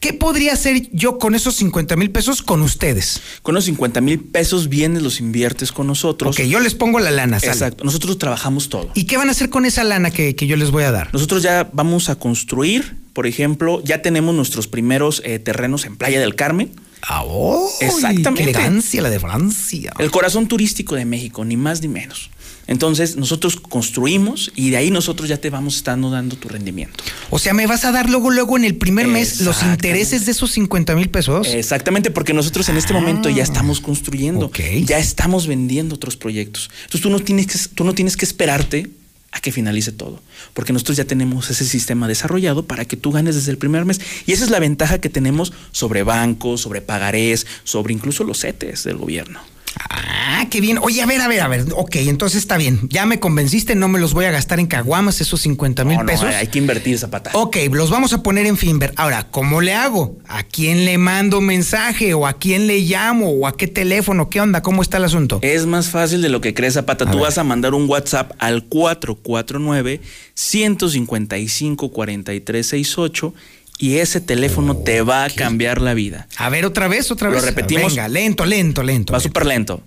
¿Qué 0.00 0.12
podría 0.12 0.52
hacer 0.52 0.88
yo 0.92 1.18
con 1.18 1.34
esos 1.34 1.56
50 1.56 1.96
mil 1.96 2.10
pesos 2.10 2.42
con 2.42 2.62
ustedes? 2.62 3.20
Con 3.42 3.54
los 3.54 3.64
50 3.64 4.00
mil 4.00 4.20
pesos 4.20 4.68
vienes, 4.68 5.02
los 5.02 5.18
inviertes 5.18 5.72
con 5.72 5.88
nosotros. 5.88 6.38
Ok, 6.38 6.44
yo 6.44 6.60
les 6.60 6.74
pongo 6.74 7.00
la 7.00 7.10
lana. 7.10 7.38
Exacto, 7.38 7.82
nosotros 7.84 8.16
trabajamos 8.18 8.68
todo. 8.68 8.90
¿Y 8.94 9.04
qué 9.04 9.16
van 9.16 9.28
a 9.28 9.32
hacer 9.32 9.50
con 9.50 9.64
esa 9.64 9.82
lana 9.82 10.10
que, 10.10 10.34
yo 10.34 10.56
les 10.56 10.70
voy 10.70 10.84
a 10.84 10.92
dar? 10.92 11.12
Nosotros 11.12 11.42
ya 11.42 11.68
vamos 11.72 12.10
a 12.10 12.14
construir, 12.14 12.96
por 13.12 13.26
ejemplo, 13.26 13.82
ya 13.82 14.00
tenemos 14.00 14.34
nuestros 14.34 14.68
primeros 14.68 15.20
eh, 15.24 15.40
terrenos 15.40 15.84
en 15.84 15.96
Playa 15.96 16.20
del 16.20 16.36
Carmen 16.36 16.70
Ah, 17.02 17.22
oh, 17.24 17.70
Exactamente. 17.80 18.34
Qué 18.34 18.50
elegancia 18.50 19.02
la 19.02 19.10
de 19.10 19.20
Francia. 19.20 19.92
El 19.98 20.10
corazón 20.10 20.48
turístico 20.48 20.94
de 20.94 21.04
México, 21.04 21.44
ni 21.44 21.56
más 21.56 21.80
ni 21.80 21.88
menos. 21.88 22.30
Entonces, 22.68 23.16
nosotros 23.16 23.56
construimos 23.56 24.52
y 24.54 24.70
de 24.70 24.76
ahí 24.76 24.90
nosotros 24.90 25.28
ya 25.28 25.38
te 25.38 25.48
vamos 25.48 25.76
estando 25.76 26.10
dando 26.10 26.36
tu 26.36 26.50
rendimiento. 26.50 27.02
O 27.30 27.38
sea, 27.38 27.54
me 27.54 27.66
vas 27.66 27.86
a 27.86 27.92
dar 27.92 28.10
luego, 28.10 28.30
luego 28.30 28.58
en 28.58 28.64
el 28.64 28.76
primer 28.76 29.08
mes 29.08 29.40
los 29.40 29.62
intereses 29.62 30.26
de 30.26 30.32
esos 30.32 30.52
50 30.52 30.94
mil 30.94 31.08
pesos. 31.08 31.48
Exactamente, 31.48 32.10
porque 32.10 32.34
nosotros 32.34 32.68
en 32.68 32.76
este 32.76 32.92
momento 32.92 33.30
ya 33.30 33.40
ah, 33.40 33.44
estamos 33.44 33.80
construyendo, 33.80 34.50
ya 34.84 34.98
estamos 34.98 35.46
vendiendo 35.46 35.94
otros 35.94 36.18
proyectos. 36.18 36.70
Entonces 36.84 37.00
tú 37.00 37.08
no 37.08 37.20
tienes 37.20 37.46
que, 37.46 37.74
tú 37.74 37.84
no 37.84 37.94
tienes 37.94 38.18
que 38.18 38.26
esperarte 38.26 38.90
a 39.32 39.40
que 39.40 39.50
finalice 39.50 39.92
todo, 39.92 40.20
porque 40.52 40.74
nosotros 40.74 40.98
ya 40.98 41.04
tenemos 41.04 41.48
ese 41.48 41.64
sistema 41.64 42.06
desarrollado 42.06 42.66
para 42.66 42.84
que 42.84 42.96
tú 42.96 43.12
ganes 43.12 43.34
desde 43.34 43.50
el 43.50 43.58
primer 43.58 43.86
mes. 43.86 43.98
Y 44.26 44.32
esa 44.32 44.44
es 44.44 44.50
la 44.50 44.58
ventaja 44.58 44.98
que 44.98 45.08
tenemos 45.08 45.54
sobre 45.72 46.02
bancos, 46.02 46.60
sobre 46.60 46.82
pagarés, 46.82 47.46
sobre 47.64 47.94
incluso 47.94 48.24
los 48.24 48.40
CETES 48.40 48.84
del 48.84 48.98
gobierno. 48.98 49.40
Ah, 49.78 50.46
qué 50.50 50.60
bien. 50.60 50.78
Oye, 50.82 51.02
a 51.02 51.06
ver, 51.06 51.20
a 51.20 51.28
ver, 51.28 51.40
a 51.40 51.48
ver. 51.48 51.66
Ok, 51.74 51.96
entonces 51.96 52.38
está 52.38 52.56
bien. 52.56 52.80
Ya 52.90 53.06
me 53.06 53.20
convenciste, 53.20 53.74
no 53.74 53.88
me 53.88 53.98
los 53.98 54.14
voy 54.14 54.24
a 54.24 54.30
gastar 54.30 54.60
en 54.60 54.66
caguamas, 54.66 55.20
esos 55.20 55.40
50 55.40 55.84
mil 55.84 55.98
pesos. 56.04 56.26
hay 56.26 56.46
que 56.46 56.58
invertir 56.58 56.98
Zapata. 56.98 57.30
Ok, 57.34 57.56
los 57.72 57.90
vamos 57.90 58.12
a 58.12 58.22
poner 58.22 58.46
en 58.46 58.56
Finver. 58.56 58.92
Ahora, 58.96 59.28
¿cómo 59.30 59.60
le 59.60 59.74
hago? 59.74 60.16
¿A 60.26 60.42
quién 60.42 60.84
le 60.84 60.98
mando 60.98 61.40
mensaje? 61.40 62.14
¿O 62.14 62.26
a 62.26 62.34
quién 62.34 62.66
le 62.66 62.80
llamo? 62.80 63.30
¿O 63.30 63.46
a 63.46 63.56
qué 63.56 63.66
teléfono? 63.66 64.30
¿Qué 64.30 64.40
onda? 64.40 64.62
¿Cómo 64.62 64.82
está 64.82 64.96
el 64.96 65.04
asunto? 65.04 65.38
Es 65.42 65.66
más 65.66 65.88
fácil 65.88 66.22
de 66.22 66.28
lo 66.28 66.40
que 66.40 66.54
crees, 66.54 66.74
Zapata. 66.74 67.10
Tú 67.10 67.20
vas 67.20 67.38
a 67.38 67.44
mandar 67.44 67.74
un 67.74 67.88
WhatsApp 67.88 68.32
al 68.38 68.64
449 68.64 70.00
155 70.34 71.90
4368 71.90 73.34
y 73.78 73.98
ese 73.98 74.20
teléfono 74.20 74.76
te 74.76 75.02
va 75.02 75.22
a 75.24 75.30
cambiar 75.30 75.80
la 75.80 75.94
vida. 75.94 76.26
A 76.36 76.50
ver, 76.50 76.66
otra 76.66 76.88
vez, 76.88 77.12
otra 77.12 77.30
vez. 77.30 77.40
Lo 77.40 77.46
repetimos. 77.46 77.94
Venga, 77.94 78.08
lento, 78.08 78.44
lento, 78.44 78.82
lento. 78.82 79.12
Va 79.12 79.20
súper 79.20 79.46
lento. 79.46 79.80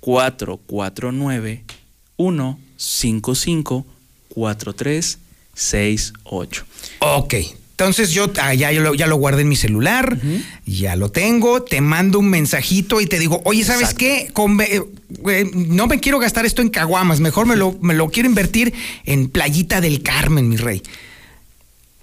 449 0.00 1.64
155 2.16 3.86
4368. 4.28 6.64
Ok. 7.00 7.34
Entonces 7.78 8.10
yo 8.10 8.28
ah, 8.40 8.54
ya, 8.54 8.72
lo, 8.72 8.92
ya, 8.94 9.06
lo, 9.06 9.16
guardé 9.16 9.42
en 9.42 9.48
mi 9.48 9.54
celular, 9.54 10.18
ya 10.66 10.96
lo 10.96 11.12
tengo, 11.12 11.62
te 11.62 11.80
mando 11.80 12.18
un 12.18 12.28
mensajito 12.28 13.00
y 13.00 13.06
te 13.06 13.20
digo, 13.20 13.40
oye, 13.44 13.62
¿sabes 13.62 13.94
qué? 13.94 14.32
Eh, 14.66 14.82
eh, 15.28 15.50
no 15.54 15.86
me 15.86 16.00
quiero 16.00 16.18
gastar 16.18 16.44
esto 16.44 16.60
en 16.60 16.70
caguamas, 16.70 17.20
mejor 17.20 17.46
me 17.46 17.54
lo, 17.54 17.78
me 17.80 17.94
lo 17.94 18.08
quiero 18.08 18.28
invertir 18.28 18.74
en 19.04 19.28
Playita 19.28 19.80
del 19.80 20.02
Carmen, 20.02 20.48
mi 20.48 20.56
rey. 20.56 20.82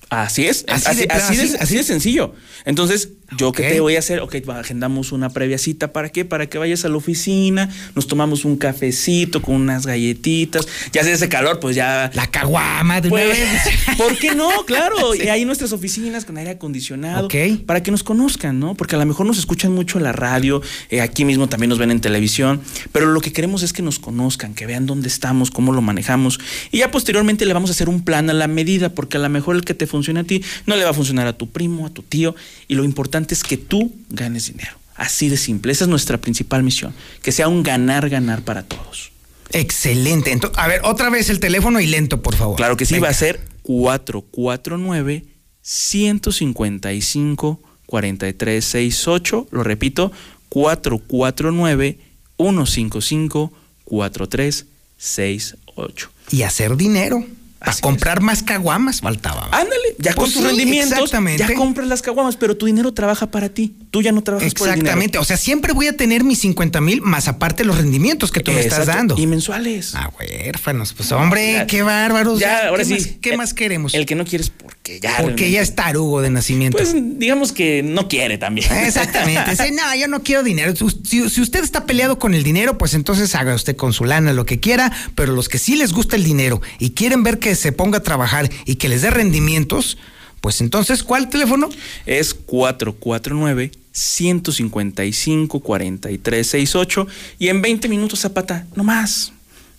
Así 0.09 0.47
es, 0.47 0.65
así, 0.67 1.07
así, 1.09 1.77
de, 1.77 1.83
sencillo. 1.83 2.33
Entonces, 2.65 3.09
yo 3.37 3.51
qué 3.51 3.63
te 3.63 3.79
voy 3.79 3.95
a 3.95 3.99
hacer, 3.99 4.19
ok, 4.19 4.35
agendamos 4.49 5.11
una 5.11 5.29
previa 5.29 5.57
cita, 5.57 5.91
¿para 5.91 6.09
qué? 6.09 6.25
Para 6.25 6.47
que 6.47 6.57
vayas 6.57 6.85
a 6.85 6.89
la 6.89 6.97
oficina, 6.97 7.69
nos 7.95 8.07
tomamos 8.07 8.45
un 8.45 8.55
cafecito 8.55 9.41
con 9.41 9.55
unas 9.55 9.85
galletitas, 9.85 10.67
ya 10.91 11.01
hace 11.01 11.13
ese 11.13 11.27
calor, 11.27 11.59
pues 11.59 11.75
ya... 11.75 12.11
La 12.13 12.27
caguama 12.27 13.01
de 13.01 13.09
pues, 13.09 13.37
¿Por 13.97 14.17
qué 14.17 14.35
no? 14.35 14.49
Claro, 14.65 15.15
y 15.15 15.27
hay 15.27 15.43
nuestras 15.43 15.73
oficinas 15.73 16.23
con 16.23 16.37
aire 16.37 16.51
acondicionado, 16.51 17.27
para 17.65 17.81
que 17.81 17.91
nos 17.91 18.03
conozcan, 18.03 18.59
¿no? 18.59 18.75
Porque 18.75 18.95
a 18.95 18.99
lo 18.99 19.05
mejor 19.05 19.25
nos 19.25 19.39
escuchan 19.39 19.71
mucho 19.71 19.97
en 19.97 20.03
la 20.03 20.11
radio, 20.11 20.61
eh, 20.89 21.01
aquí 21.01 21.25
mismo 21.25 21.49
también 21.49 21.69
nos 21.69 21.79
ven 21.79 21.91
en 21.91 22.01
televisión, 22.01 22.61
pero 22.91 23.07
lo 23.07 23.21
que 23.21 23.33
queremos 23.33 23.63
es 23.63 23.73
que 23.73 23.81
nos 23.81 23.97
conozcan, 23.97 24.53
que 24.53 24.67
vean 24.67 24.85
dónde 24.85 25.07
estamos, 25.07 25.49
cómo 25.49 25.73
lo 25.73 25.81
manejamos, 25.81 26.39
y 26.71 26.79
ya 26.79 26.91
posteriormente 26.91 27.45
le 27.45 27.53
vamos 27.53 27.71
a 27.71 27.73
hacer 27.73 27.89
un 27.89 28.03
plan 28.03 28.29
a 28.29 28.33
la 28.33 28.47
medida, 28.47 28.89
porque 28.89 29.17
a 29.17 29.19
lo 29.19 29.29
mejor 29.29 29.55
el 29.55 29.65
que 29.65 29.73
te 29.73 29.87
funciona 29.87 30.21
a 30.21 30.23
ti 30.25 30.43
no 30.67 30.75
le 30.75 30.83
va 30.83 30.91
a 30.91 30.93
funcionar 30.93 31.25
a 31.25 31.33
tu 31.33 31.49
primo, 31.49 31.87
a 31.87 31.89
tu 31.89 32.03
tío, 32.03 32.35
y 32.67 32.75
lo 32.75 32.83
importante 32.83 33.14
es 33.15 33.43
que 33.43 33.57
tú 33.57 33.93
ganes 34.09 34.47
dinero. 34.47 34.77
Así 34.95 35.29
de 35.29 35.37
simple. 35.37 35.71
Esa 35.71 35.85
es 35.85 35.89
nuestra 35.89 36.19
principal 36.19 36.63
misión. 36.63 36.93
Que 37.21 37.31
sea 37.31 37.47
un 37.47 37.63
ganar-ganar 37.63 38.43
para 38.43 38.63
todos. 38.63 39.11
Excelente. 39.51 40.31
Entonces, 40.31 40.59
a 40.59 40.67
ver, 40.67 40.81
otra 40.83 41.09
vez 41.09 41.29
el 41.29 41.39
teléfono 41.39 41.79
y 41.79 41.87
lento, 41.87 42.21
por 42.21 42.35
favor. 42.35 42.57
Claro 42.57 42.75
que 42.77 42.85
sí, 42.85 42.99
va 42.99 43.09
a 43.09 43.13
ser 43.13 43.39
449 43.63 45.25
155 45.61 47.61
4368. 47.85 49.47
Lo 49.51 49.63
repito, 49.63 50.11
449 50.49 51.99
155 52.37 53.53
4368. 53.83 56.09
Y 56.31 56.41
hacer 56.43 56.77
dinero. 56.77 57.25
A 57.61 57.73
comprar 57.77 58.21
más 58.21 58.43
caguamas 58.43 59.01
faltaba. 59.01 59.45
Ándale, 59.51 59.95
ya 59.97 60.13
con 60.13 60.25
pues 60.25 60.33
tus 60.33 60.43
rendimientos, 60.43 61.11
ya 61.37 61.53
compras 61.55 61.87
las 61.87 62.01
caguamas, 62.01 62.35
pero 62.35 62.55
tu 62.57 62.67
dinero 62.67 62.93
trabaja 62.93 63.31
para 63.31 63.49
ti. 63.49 63.73
Tú 63.91 64.01
ya 64.01 64.11
no 64.11 64.21
trabajas 64.21 64.53
por 64.53 64.67
el 64.67 64.75
Exactamente, 64.75 65.17
o 65.17 65.23
sea, 65.23 65.37
siempre 65.37 65.73
voy 65.73 65.87
a 65.87 65.97
tener 65.97 66.23
mis 66.23 66.39
50 66.39 66.81
mil 66.81 67.01
más 67.01 67.27
aparte 67.27 67.63
los 67.63 67.77
rendimientos 67.77 68.31
que 68.31 68.41
tú 68.41 68.51
me 68.51 68.59
estás 68.59 68.85
dando. 68.85 69.15
Y 69.17 69.25
mensuales. 69.25 69.95
Ah, 69.95 70.11
huérfanos, 70.19 70.93
pues 70.93 71.11
hombre, 71.11 71.65
qué 71.67 71.81
bárbaros. 71.81 72.39
Ya, 72.39 72.67
ahora 72.67 72.83
¿Qué 72.83 72.85
sí. 72.85 72.93
Más, 72.93 73.17
¿Qué 73.21 73.37
más 73.37 73.53
queremos? 73.53 73.93
El 73.93 74.05
que 74.05 74.15
no 74.15 74.25
quieres 74.25 74.51
porque 74.85 74.99
ya. 74.99 75.17
Porque 75.21 75.49
ya 75.49 75.61
es 75.61 75.73
tarugo 75.73 76.21
de 76.21 76.29
nacimiento. 76.29 76.77
Pues 76.77 76.93
digamos 76.93 77.51
que 77.51 77.81
no 77.81 78.07
quiere 78.07 78.37
también. 78.37 78.71
Exactamente. 78.71 79.71
no, 79.71 79.95
yo 79.95 80.07
no 80.07 80.21
quiero 80.21 80.43
dinero. 80.43 80.73
Si, 80.75 81.27
si 81.29 81.41
usted 81.41 81.63
está 81.63 81.85
peleado 81.85 82.19
con 82.19 82.35
el 82.35 82.43
dinero, 82.43 82.77
pues 82.77 82.93
entonces 82.93 83.33
haga 83.33 83.55
usted 83.55 83.75
con 83.75 83.93
su 83.93 84.05
lana 84.05 84.31
lo 84.33 84.45
que 84.45 84.59
quiera, 84.59 84.91
pero 85.15 85.33
los 85.33 85.49
que 85.49 85.57
sí 85.57 85.75
les 85.75 85.91
gusta 85.91 86.15
el 86.15 86.23
dinero 86.23 86.61
y 86.77 86.91
quieren 86.91 87.23
ver 87.23 87.39
que 87.39 87.55
se 87.55 87.71
ponga 87.71 87.99
a 87.99 88.03
trabajar 88.03 88.49
y 88.65 88.75
que 88.75 88.87
les 88.87 89.01
dé 89.01 89.09
rendimientos, 89.09 89.97
pues 90.39 90.61
entonces, 90.61 91.01
¿cuál 91.01 91.29
teléfono? 91.29 91.69
Es 92.05 92.35
449 92.35 93.71
155 93.91 95.59
4368 95.61 97.07
y 97.39 97.47
en 97.47 97.61
20 97.61 97.87
minutos 97.87 98.19
Zapata, 98.19 98.67
no 98.75 98.83
más. 98.83 99.31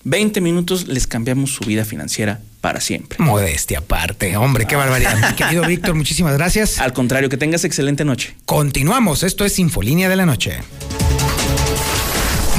20 0.09 0.41
minutos 0.41 0.87
les 0.87 1.09
cambiamos 1.09 1.51
su 1.51 1.65
vida 1.65 1.85
financiera 1.85 2.41
para 2.61 2.81
siempre. 2.81 3.19
Modestia 3.19 3.81
aparte, 3.81 4.37
hombre, 4.37 4.65
qué 4.65 4.77
barbaridad. 4.77 5.17
Mi 5.17 5.35
querido 5.35 5.63
Víctor, 5.67 5.97
muchísimas 5.97 6.33
gracias. 6.35 6.79
Al 6.79 6.93
contrario, 6.93 7.29
que 7.29 7.37
tengas 7.37 7.65
excelente 7.65 8.05
noche. 8.05 8.37
Continuamos, 8.45 9.25
esto 9.25 9.45
es 9.45 9.59
Infolínea 9.59 10.09
de 10.09 10.15
la 10.15 10.25
Noche. 10.25 10.61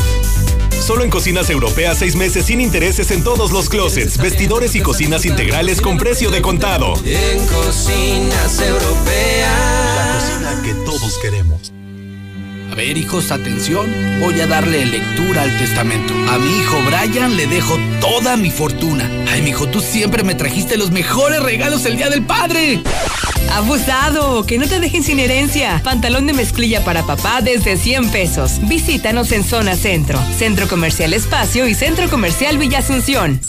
Solo 0.82 1.04
en 1.04 1.12
Cocinas 1.12 1.48
Europeas, 1.52 2.00
seis 2.00 2.16
meses 2.16 2.48
sin 2.48 2.60
intereses 2.60 3.12
en 3.12 3.24
todos 3.24 3.52
los 3.52 3.70
closets, 3.70 4.18
vestidores 4.18 4.76
y 4.76 4.82
cocinas 4.82 5.28
integrales 5.28 5.80
con 5.80 5.98
precio 5.98 6.32
de 6.32 6.42
contado. 6.42 6.96
En 7.06 7.46
Cocinas 7.46 8.41
Hijos, 12.98 13.32
atención. 13.32 13.88
Voy 14.20 14.40
a 14.42 14.48
darle 14.48 14.86
lectura 14.86 15.44
al 15.44 15.58
testamento. 15.58 16.14
A 16.30 16.38
mi 16.38 16.60
hijo 16.60 16.78
Brian 16.86 17.38
le 17.38 17.48
dejo 17.48 17.78
toda 18.00 18.36
mi 18.36 18.52
fortuna. 18.52 19.10
Ay, 19.30 19.42
mi 19.42 19.52
hijo, 19.52 19.68
tú 19.68 19.80
siempre 19.80 20.24
me 20.24 20.36
trajiste 20.36 20.78
los 20.78 20.92
mejores 20.92 21.42
regalos 21.42 21.86
el 21.86 21.96
día 21.96 22.10
del 22.10 22.24
padre. 22.24 22.82
Abusado, 23.54 24.46
que 24.46 24.58
no 24.58 24.68
te 24.68 24.80
dejen 24.80 25.04
sin 25.04 25.20
herencia. 25.20 25.82
Pantalón 25.84 26.28
de 26.28 26.34
mezclilla 26.34 26.84
para 26.84 27.06
papá 27.06 27.42
desde 27.42 27.78
100 27.78 28.10
pesos. 28.10 28.60
Visítanos 28.68 29.32
en 29.32 29.44
Zona 29.44 29.76
Centro, 29.76 30.20
Centro 30.38 30.68
Comercial 30.68 31.14
Espacio 31.14 31.68
y 31.68 31.74
Centro 31.74 32.10
Comercial 32.10 32.58
Villa 32.58 32.80
Asunción. 32.80 33.40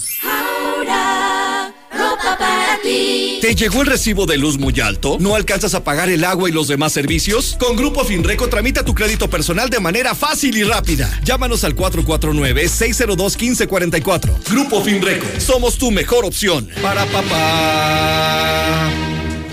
Para 2.22 2.78
ti. 2.82 3.38
¿Te 3.40 3.54
llegó 3.56 3.80
el 3.82 3.88
recibo 3.88 4.26
de 4.26 4.38
luz 4.38 4.56
muy 4.58 4.78
alto? 4.80 5.16
¿No 5.18 5.34
alcanzas 5.34 5.74
a 5.74 5.82
pagar 5.82 6.08
el 6.08 6.24
agua 6.24 6.48
y 6.48 6.52
los 6.52 6.68
demás 6.68 6.92
servicios? 6.92 7.56
Con 7.58 7.74
Grupo 7.76 8.04
Finreco 8.04 8.48
tramita 8.48 8.84
tu 8.84 8.94
crédito 8.94 9.28
personal 9.28 9.68
de 9.68 9.80
manera 9.80 10.14
fácil 10.14 10.56
y 10.56 10.62
rápida. 10.62 11.10
Llámanos 11.24 11.64
al 11.64 11.74
449-602-1544. 11.74 14.48
Grupo 14.48 14.80
Finreco, 14.82 15.26
somos 15.40 15.76
tu 15.78 15.90
mejor 15.90 16.24
opción. 16.24 16.68
Para 16.80 17.04
papá. 17.06 18.88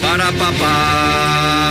Para 0.01 0.31
papá. 0.31 1.65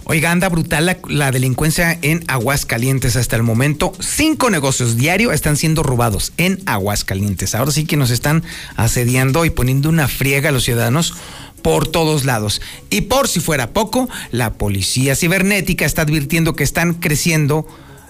Oiga, 0.04 0.32
anda 0.32 0.48
brutal 0.50 0.86
la, 0.86 0.98
la 1.08 1.32
delincuencia 1.32 1.98
en 2.04 2.24
Aguascalientes 2.28 3.16
hasta 3.16 3.36
el 3.36 3.44
momento. 3.44 3.94
Cinco 4.00 4.52
negocios 4.52 4.96
diarios 4.96 5.34
están 5.34 5.58
siendo 5.58 5.82
robados 5.82 6.34
en 6.38 6.62
Aguascalientes. 6.68 7.56
Ahora 7.56 7.72
sí 7.72 7.86
que 7.86 7.98
nos 7.98 8.12
están 8.12 8.44
asediando 8.76 9.44
y 9.46 9.50
poniendo 9.50 9.90
una 9.90 10.08
friega 10.08 10.50
a 10.50 10.52
los 10.52 10.66
ciudadanos 10.66 11.16
por 11.62 11.88
todos 11.88 12.26
lados. 12.26 12.62
Y 12.90 13.02
por 13.02 13.28
si 13.28 13.40
fuera 13.40 13.72
poco, 13.72 14.10
la 14.32 14.54
policía 14.54 15.16
cibernética 15.16 15.86
está 15.86 16.04
advirtiendo 16.04 16.56
que 16.56 16.64
están 16.64 16.96
creciendo 16.96 17.68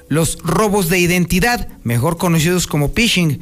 los 0.08 0.40
robos 0.40 0.90
de 0.90 1.00
identidad, 1.00 1.68
mejor 1.84 2.18
conocidos 2.18 2.68
como 2.68 2.90
phishing. 2.90 3.40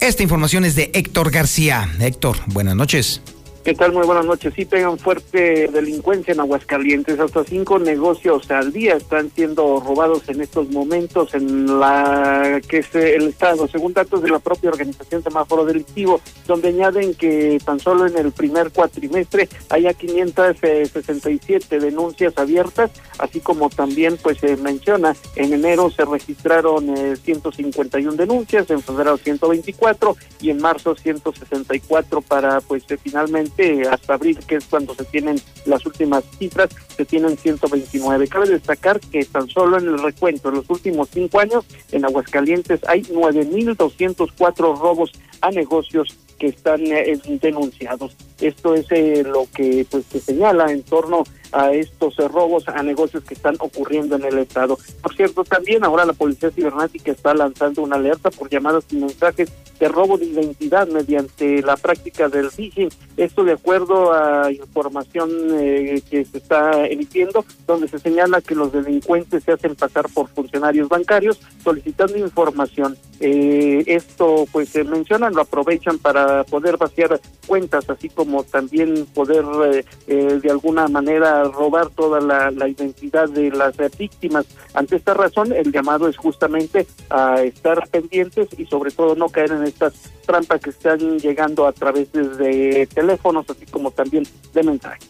Esta 0.00 0.22
información 0.22 0.64
es 0.64 0.74
de 0.74 0.90
Héctor 0.94 1.30
García. 1.30 1.88
Héctor, 2.00 2.38
buenas 2.46 2.76
noches. 2.76 3.20
¿Qué 3.64 3.74
tal? 3.74 3.92
Muy 3.92 4.04
buenas 4.04 4.26
noches. 4.26 4.52
Sí 4.56 4.64
pegan 4.64 4.98
fuerte 4.98 5.68
delincuencia 5.68 6.32
en 6.32 6.40
Aguascalientes. 6.40 7.20
Hasta 7.20 7.44
cinco 7.44 7.78
negocios 7.78 8.50
al 8.50 8.72
día 8.72 8.96
están 8.96 9.30
siendo 9.30 9.78
robados 9.78 10.28
en 10.28 10.40
estos 10.40 10.68
momentos 10.70 11.32
en 11.32 11.78
la 11.78 12.60
que 12.68 12.78
es 12.78 12.92
el 12.96 13.28
estado, 13.28 13.68
según 13.68 13.92
datos 13.92 14.20
de 14.20 14.30
la 14.30 14.40
propia 14.40 14.70
organización 14.70 15.22
Semáforo 15.22 15.64
Delictivo, 15.64 16.20
donde 16.48 16.70
añaden 16.70 17.14
que 17.14 17.60
tan 17.64 17.78
solo 17.78 18.08
en 18.08 18.18
el 18.18 18.32
primer 18.32 18.72
cuatrimestre 18.72 19.48
haya 19.70 19.94
567 19.94 21.78
denuncias 21.78 22.36
abiertas, 22.38 22.90
así 23.18 23.38
como 23.38 23.70
también 23.70 24.18
pues 24.20 24.38
se 24.38 24.56
menciona 24.56 25.14
en 25.36 25.52
enero 25.52 25.88
se 25.88 26.04
registraron 26.04 26.96
eh, 26.96 27.14
151 27.14 28.16
denuncias, 28.16 28.68
en 28.70 28.82
febrero 28.82 29.16
124 29.18 30.16
y 30.40 30.50
en 30.50 30.60
marzo 30.60 30.96
164 30.96 32.22
para 32.22 32.60
pues 32.60 32.82
eh, 32.90 32.98
finalmente 33.00 33.51
hasta 33.90 34.14
abril, 34.14 34.38
que 34.46 34.56
es 34.56 34.64
cuando 34.64 34.94
se 34.94 35.04
tienen 35.04 35.40
las 35.66 35.84
últimas 35.86 36.24
cifras, 36.38 36.70
se 36.96 37.04
tienen 37.04 37.36
129. 37.36 38.28
Cabe 38.28 38.48
destacar 38.48 39.00
que 39.00 39.24
tan 39.24 39.48
solo 39.48 39.78
en 39.78 39.86
el 39.86 40.02
recuento 40.02 40.48
en 40.48 40.56
los 40.56 40.70
últimos 40.70 41.08
cinco 41.12 41.40
años 41.40 41.64
en 41.90 42.04
Aguascalientes 42.04 42.80
hay 42.88 43.02
9.204 43.02 44.78
robos 44.78 45.12
a 45.40 45.50
negocios 45.50 46.16
que 46.38 46.48
están 46.48 46.80
eh, 46.86 47.18
denunciados. 47.40 48.16
Esto 48.40 48.74
es 48.74 48.86
eh, 48.90 49.22
lo 49.24 49.46
que 49.54 49.86
pues 49.90 50.04
se 50.06 50.20
señala 50.20 50.72
en 50.72 50.82
torno 50.82 51.22
a 51.22 51.41
estos 51.72 52.18
eh, 52.18 52.28
robos 52.28 52.68
a 52.68 52.82
negocios 52.82 53.24
que 53.24 53.34
están 53.34 53.56
ocurriendo 53.58 54.16
en 54.16 54.24
el 54.24 54.38
estado. 54.38 54.78
Por 55.02 55.14
cierto, 55.14 55.44
también 55.44 55.84
ahora 55.84 56.04
la 56.04 56.12
Policía 56.12 56.50
Cibernética 56.50 57.12
está 57.12 57.34
lanzando 57.34 57.82
una 57.82 57.96
alerta 57.96 58.30
por 58.30 58.48
llamadas 58.48 58.84
y 58.90 58.96
mensajes 58.96 59.50
de 59.78 59.88
robo 59.88 60.16
de 60.16 60.26
identidad 60.26 60.86
mediante 60.86 61.60
la 61.62 61.76
práctica 61.76 62.28
del 62.28 62.50
phishing. 62.50 62.88
Esto 63.16 63.42
de 63.42 63.52
acuerdo 63.52 64.12
a 64.12 64.52
información 64.52 65.30
eh, 65.58 66.00
que 66.08 66.24
se 66.24 66.38
está 66.38 66.86
emitiendo, 66.86 67.44
donde 67.66 67.88
se 67.88 67.98
señala 67.98 68.40
que 68.40 68.54
los 68.54 68.72
delincuentes 68.72 69.42
se 69.42 69.52
hacen 69.52 69.74
pasar 69.74 70.08
por 70.08 70.28
funcionarios 70.28 70.88
bancarios 70.88 71.40
solicitando 71.64 72.16
información. 72.16 72.96
Eh, 73.24 73.84
esto, 73.86 74.46
pues 74.50 74.68
se 74.68 74.82
mencionan, 74.84 75.34
lo 75.34 75.42
aprovechan 75.42 75.98
para 75.98 76.42
poder 76.44 76.76
vaciar 76.76 77.20
cuentas, 77.46 77.88
así 77.88 78.08
como 78.08 78.42
también 78.42 79.06
poder 79.06 79.44
eh, 79.66 79.84
eh, 80.08 80.40
de 80.42 80.50
alguna 80.50 80.88
manera 80.88 81.41
robar 81.44 81.90
toda 81.90 82.20
la, 82.20 82.50
la 82.50 82.68
identidad 82.68 83.28
de 83.28 83.50
las 83.50 83.74
víctimas. 83.98 84.46
Ante 84.74 84.96
esta 84.96 85.14
razón, 85.14 85.52
el 85.52 85.72
llamado 85.72 86.08
es 86.08 86.16
justamente 86.16 86.86
a 87.10 87.42
estar 87.42 87.88
pendientes 87.88 88.48
y 88.56 88.66
sobre 88.66 88.90
todo 88.90 89.14
no 89.14 89.28
caer 89.28 89.52
en 89.52 89.64
estas 89.64 89.94
trampas 90.26 90.60
que 90.60 90.70
están 90.70 91.18
llegando 91.18 91.66
a 91.66 91.72
través 91.72 92.12
de 92.12 92.88
teléfonos, 92.94 93.44
así 93.48 93.66
como 93.66 93.90
también 93.90 94.24
de 94.52 94.62
mensajes. 94.62 95.08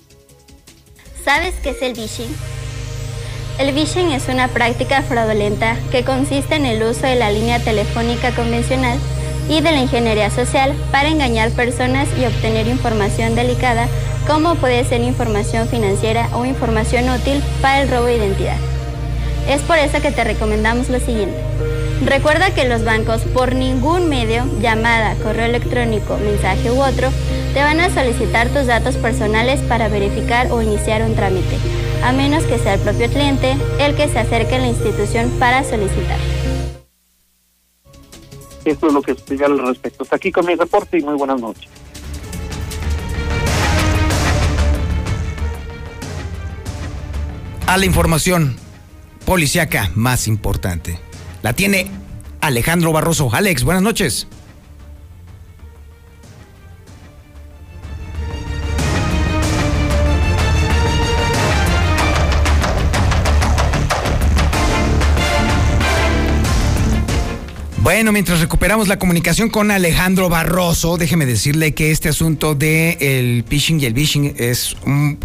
¿Sabes 1.24 1.54
qué 1.62 1.70
es 1.70 1.82
el 1.82 1.94
phishing? 1.94 2.34
El 3.58 3.72
phishing 3.74 4.10
es 4.10 4.28
una 4.28 4.48
práctica 4.48 5.02
fraudulenta 5.02 5.76
que 5.90 6.04
consiste 6.04 6.56
en 6.56 6.66
el 6.66 6.82
uso 6.82 7.06
de 7.06 7.16
la 7.16 7.30
línea 7.30 7.62
telefónica 7.62 8.34
convencional 8.34 8.98
y 9.48 9.60
de 9.60 9.72
la 9.72 9.80
ingeniería 9.80 10.30
social 10.30 10.72
para 10.90 11.08
engañar 11.08 11.50
personas 11.50 12.08
y 12.18 12.24
obtener 12.24 12.66
información 12.68 13.34
delicada 13.34 13.88
como 14.26 14.54
puede 14.54 14.84
ser 14.84 15.00
información 15.00 15.68
financiera 15.68 16.28
o 16.34 16.44
información 16.44 17.08
útil 17.10 17.42
para 17.60 17.82
el 17.82 17.90
robo 17.90 18.06
de 18.06 18.16
identidad. 18.16 18.56
Es 19.48 19.60
por 19.62 19.78
eso 19.78 20.00
que 20.00 20.12
te 20.12 20.24
recomendamos 20.24 20.88
lo 20.88 21.00
siguiente. 21.00 21.36
Recuerda 22.04 22.50
que 22.50 22.64
los 22.64 22.84
bancos 22.84 23.22
por 23.32 23.54
ningún 23.54 24.08
medio, 24.08 24.44
llamada, 24.60 25.14
correo 25.22 25.46
electrónico, 25.46 26.16
mensaje 26.18 26.70
u 26.70 26.82
otro, 26.82 27.10
te 27.54 27.60
van 27.60 27.80
a 27.80 27.90
solicitar 27.90 28.48
tus 28.48 28.66
datos 28.66 28.96
personales 28.96 29.60
para 29.60 29.88
verificar 29.88 30.50
o 30.50 30.62
iniciar 30.62 31.02
un 31.02 31.14
trámite, 31.14 31.56
a 32.04 32.12
menos 32.12 32.44
que 32.44 32.58
sea 32.58 32.74
el 32.74 32.80
propio 32.80 33.08
cliente 33.08 33.56
el 33.78 33.94
que 33.94 34.08
se 34.08 34.18
acerque 34.18 34.56
a 34.56 34.60
la 34.60 34.68
institución 34.68 35.30
para 35.38 35.62
solicitar. 35.62 36.18
Esto 38.64 38.86
es 38.86 38.92
lo 38.92 39.02
que 39.02 39.14
señala 39.14 39.62
al 39.62 39.68
respecto. 39.68 40.04
Hasta 40.04 40.16
aquí 40.16 40.30
con 40.30 40.46
mi 40.46 40.54
reporte 40.54 40.98
y 40.98 41.02
muy 41.02 41.14
buenas 41.14 41.40
noches. 41.40 41.68
A 47.66 47.76
la 47.76 47.86
información 47.86 48.56
policiaca 49.24 49.90
más 49.94 50.28
importante. 50.28 50.98
La 51.42 51.54
tiene 51.54 51.90
Alejandro 52.40 52.92
Barroso. 52.92 53.30
Alex, 53.32 53.64
buenas 53.64 53.82
noches. 53.82 54.28
Bueno, 67.94 68.10
mientras 68.10 68.40
recuperamos 68.40 68.88
la 68.88 68.98
comunicación 68.98 69.50
con 69.50 69.70
Alejandro 69.70 70.30
Barroso, 70.30 70.96
déjeme 70.96 71.26
decirle 71.26 71.74
que 71.74 71.90
este 71.90 72.08
asunto 72.08 72.54
de 72.54 72.96
el 73.00 73.44
phishing 73.46 73.82
y 73.82 73.84
el 73.84 73.92
phishing 73.92 74.34
es 74.38 74.74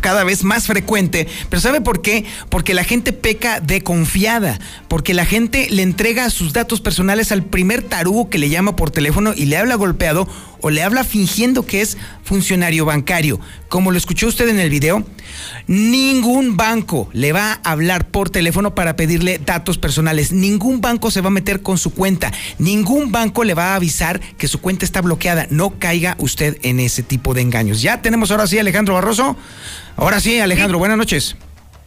cada 0.02 0.26
vez 0.26 0.44
más 0.44 0.68
frecuente, 0.68 1.30
pero 1.50 1.62
¿sabe 1.62 1.80
por 1.80 2.02
qué? 2.02 2.26
Porque 2.50 2.74
la 2.74 2.84
gente 2.84 3.14
peca 3.14 3.62
de 3.62 3.84
confiada, 3.84 4.60
porque 4.90 5.14
la 5.14 5.24
gente 5.24 5.70
le 5.70 5.82
entrega 5.82 6.30
sus 6.30 6.52
datos 6.52 6.82
personales 6.82 7.32
al 7.32 7.42
primer 7.44 7.84
tarugo 7.84 8.30
que 8.30 8.38
le 8.38 8.50
llama 8.50 8.76
por 8.76 8.92
teléfono 8.92 9.32
y 9.34 9.46
le 9.46 9.56
habla 9.56 9.76
golpeado 9.76 10.28
o 10.60 10.70
le 10.70 10.84
habla 10.84 11.06
fingiendo 11.06 11.66
que 11.66 11.80
es 11.80 11.98
funcionario 12.26 12.84
bancario. 12.84 13.40
Como 13.70 13.92
lo 13.92 13.98
escuchó 13.98 14.28
usted 14.28 14.50
en 14.50 14.60
el 14.60 14.70
video, 14.70 15.06
ningún 15.68 16.58
banco 16.58 17.10
le 17.14 17.34
va 17.34 17.60
a 17.64 17.72
hablar 17.72 18.08
por 18.08 18.30
teléfono 18.30 18.76
para 18.76 18.96
pedirle 18.96 19.40
datos 19.40 19.78
personales. 19.78 20.32
Ningún 20.32 20.82
banco 20.82 21.12
se 21.12 21.22
va 21.22 21.28
a 21.28 21.32
meter 21.32 21.62
con 21.62 21.78
su 21.78 21.94
cuenta. 21.94 22.32
Ningún 22.60 23.12
banco 23.12 23.44
le 23.44 23.54
va 23.54 23.74
a 23.74 23.76
avisar 23.76 24.20
que 24.20 24.48
su 24.48 24.62
cuenta 24.62 24.86
está 24.86 25.02
bloqueada. 25.02 25.48
No 25.50 25.80
caiga 25.80 26.16
usted 26.20 26.58
en 26.64 26.80
ese 26.80 27.04
tipo 27.04 27.34
de 27.34 27.42
engaños. 27.42 27.82
Ya 27.82 28.02
tenemos 28.02 28.32
ahora 28.32 28.48
sí 28.48 28.60
Alejandro 28.60 28.94
Barroso. 28.96 29.38
Ahora 29.96 30.20
sí, 30.20 30.40
Alejandro, 30.40 30.78
buenas 30.78 30.98
noches. 30.98 31.36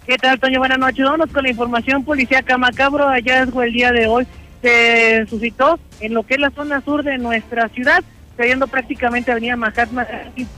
¿Qué 0.06 0.16
tal, 0.18 0.40
Toño? 0.40 0.58
Buenas 0.58 0.78
noches. 0.78 1.04
Vámonos 1.04 1.30
con 1.30 1.44
la 1.44 1.50
información 1.50 2.04
policíaca. 2.04 2.58
Macabro 2.58 3.08
hallazgo 3.08 3.62
el 3.62 3.72
día 3.72 3.92
de 3.92 4.06
hoy 4.06 4.26
se 4.62 5.26
suscitó 5.28 5.78
en 6.00 6.14
lo 6.14 6.24
que 6.24 6.34
es 6.34 6.40
la 6.40 6.50
zona 6.50 6.82
sur 6.82 7.02
de 7.02 7.18
nuestra 7.18 7.68
ciudad. 7.68 8.02
Cayendo 8.40 8.68
prácticamente 8.68 9.30
Avenida 9.30 9.54
Mahatma 9.54 10.06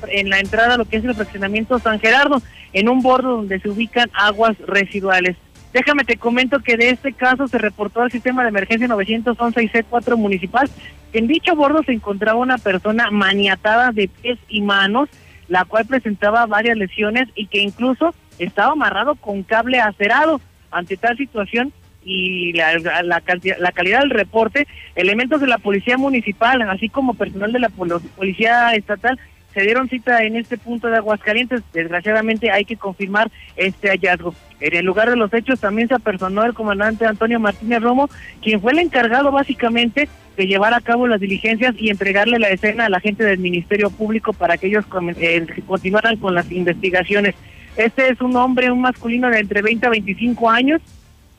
en 0.07 0.31
la 0.31 0.39
entrada 0.39 0.75
a 0.75 0.77
lo 0.77 0.85
que 0.85 0.99
es 0.99 1.05
el 1.05 1.17
fraccionamiento 1.17 1.81
San 1.81 1.99
Gerardo, 1.99 2.41
en 2.73 2.89
un 2.89 3.03
bordo 3.03 3.39
donde 3.39 3.59
se 3.59 3.69
ubican 3.69 4.09
aguas 4.15 4.57
residuales. 4.69 5.37
Déjame 5.73 6.05
te 6.05 6.17
comento 6.17 6.61
que 6.61 6.77
de 6.77 6.91
este 6.91 7.13
caso 7.13 7.49
se 7.49 7.59
reportó 7.59 8.03
al 8.03 8.13
sistema 8.13 8.45
de 8.45 8.51
emergencia 8.51 8.87
911 8.87 9.65
y 9.65 9.69
C4 9.69 10.17
municipal. 10.17 10.71
En 11.13 11.27
dicho 11.27 11.57
bordo 11.57 11.83
se 11.83 11.91
encontraba 11.91 12.39
una 12.39 12.57
persona 12.57 13.11
maniatada 13.11 13.91
de 13.91 14.07
pies 14.07 14.39
y 14.49 14.63
manos, 14.63 15.09
la 15.49 15.65
cual 15.65 15.85
presentaba 15.85 16.47
varias 16.47 16.77
lesiones 16.77 17.31
y 17.35 17.49
que 17.49 17.63
incluso 17.63 18.15
estaba 18.39 18.75
amarrado 18.75 19.17
con 19.17 19.43
cable 19.43 19.81
acerado. 19.81 20.41
Ante 20.71 20.97
tal 20.97 21.17
situación 21.17 21.73
y 22.05 22.53
la, 22.53 22.79
la, 23.03 23.21
calidad 23.21 24.01
del 24.01 24.11
reporte, 24.11 24.67
elementos 24.95 25.41
de 25.41 25.47
la 25.47 25.59
policía 25.59 25.97
municipal, 25.97 26.63
así 26.63 26.89
como 26.89 27.15
personal 27.15 27.53
de 27.53 27.61
la 27.61 27.69
policía 27.69 28.75
estatal, 28.75 29.19
se 29.53 29.63
dieron 29.63 29.89
cita 29.89 30.23
en 30.25 30.37
este 30.37 30.57
punto 30.57 30.89
de 30.89 30.97
Aguascalientes. 30.97 31.63
Desgraciadamente 31.73 32.51
hay 32.51 32.65
que 32.65 32.77
confirmar 32.77 33.31
este 33.57 33.89
hallazgo. 33.89 34.35
En 34.61 34.75
el 34.75 34.85
lugar 34.85 35.11
de 35.11 35.17
los 35.17 35.33
hechos 35.35 35.61
también 35.61 35.89
se 35.89 35.95
apersonó 35.95 36.45
el 36.45 36.55
comandante 36.55 37.05
Antonio 37.05 37.39
Martínez 37.39 37.83
Romo, 37.83 38.09
quien 38.41 38.61
fue 38.61 38.73
el 38.73 38.79
encargado 38.79 39.31
básicamente 39.31 40.09
de 40.37 40.47
llevar 40.47 40.73
a 40.73 40.81
cabo 40.81 41.07
las 41.07 41.21
diligencias 41.21 41.75
y 41.79 41.91
entregarle 41.91 42.39
la 42.39 42.49
escena 42.49 42.87
a 42.87 42.89
la 42.89 43.01
gente 43.01 43.25
del 43.25 43.39
Ministerio 43.39 43.91
Público 43.91 44.33
para 44.33 44.57
que 44.57 44.69
ellos 44.69 44.85
eh, 45.17 45.47
continuaran 45.67 46.17
con 46.17 46.35
las 46.35 46.51
investigaciones. 46.51 47.35
Este 47.77 48.09
es 48.09 48.21
un 48.21 48.37
hombre, 48.37 48.71
un 48.71 48.81
masculino 48.81 49.29
de 49.29 49.41
entre 49.41 49.63
20 49.63 49.87
a 49.87 49.91
25 49.91 50.51
años, 50.51 50.81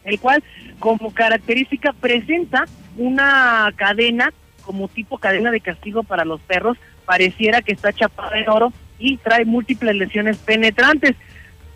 el 0.05 0.19
cual 0.19 0.43
como 0.79 1.13
característica 1.13 1.93
presenta 1.93 2.65
una 2.97 3.71
cadena 3.75 4.33
como 4.63 4.87
tipo 4.87 5.17
cadena 5.17 5.51
de 5.51 5.61
castigo 5.61 6.03
para 6.03 6.25
los 6.25 6.41
perros, 6.41 6.77
pareciera 7.05 7.61
que 7.61 7.73
está 7.73 7.91
chapada 7.91 8.37
en 8.37 8.49
oro 8.49 8.73
y 8.97 9.17
trae 9.17 9.45
múltiples 9.45 9.95
lesiones 9.95 10.37
penetrantes. 10.37 11.15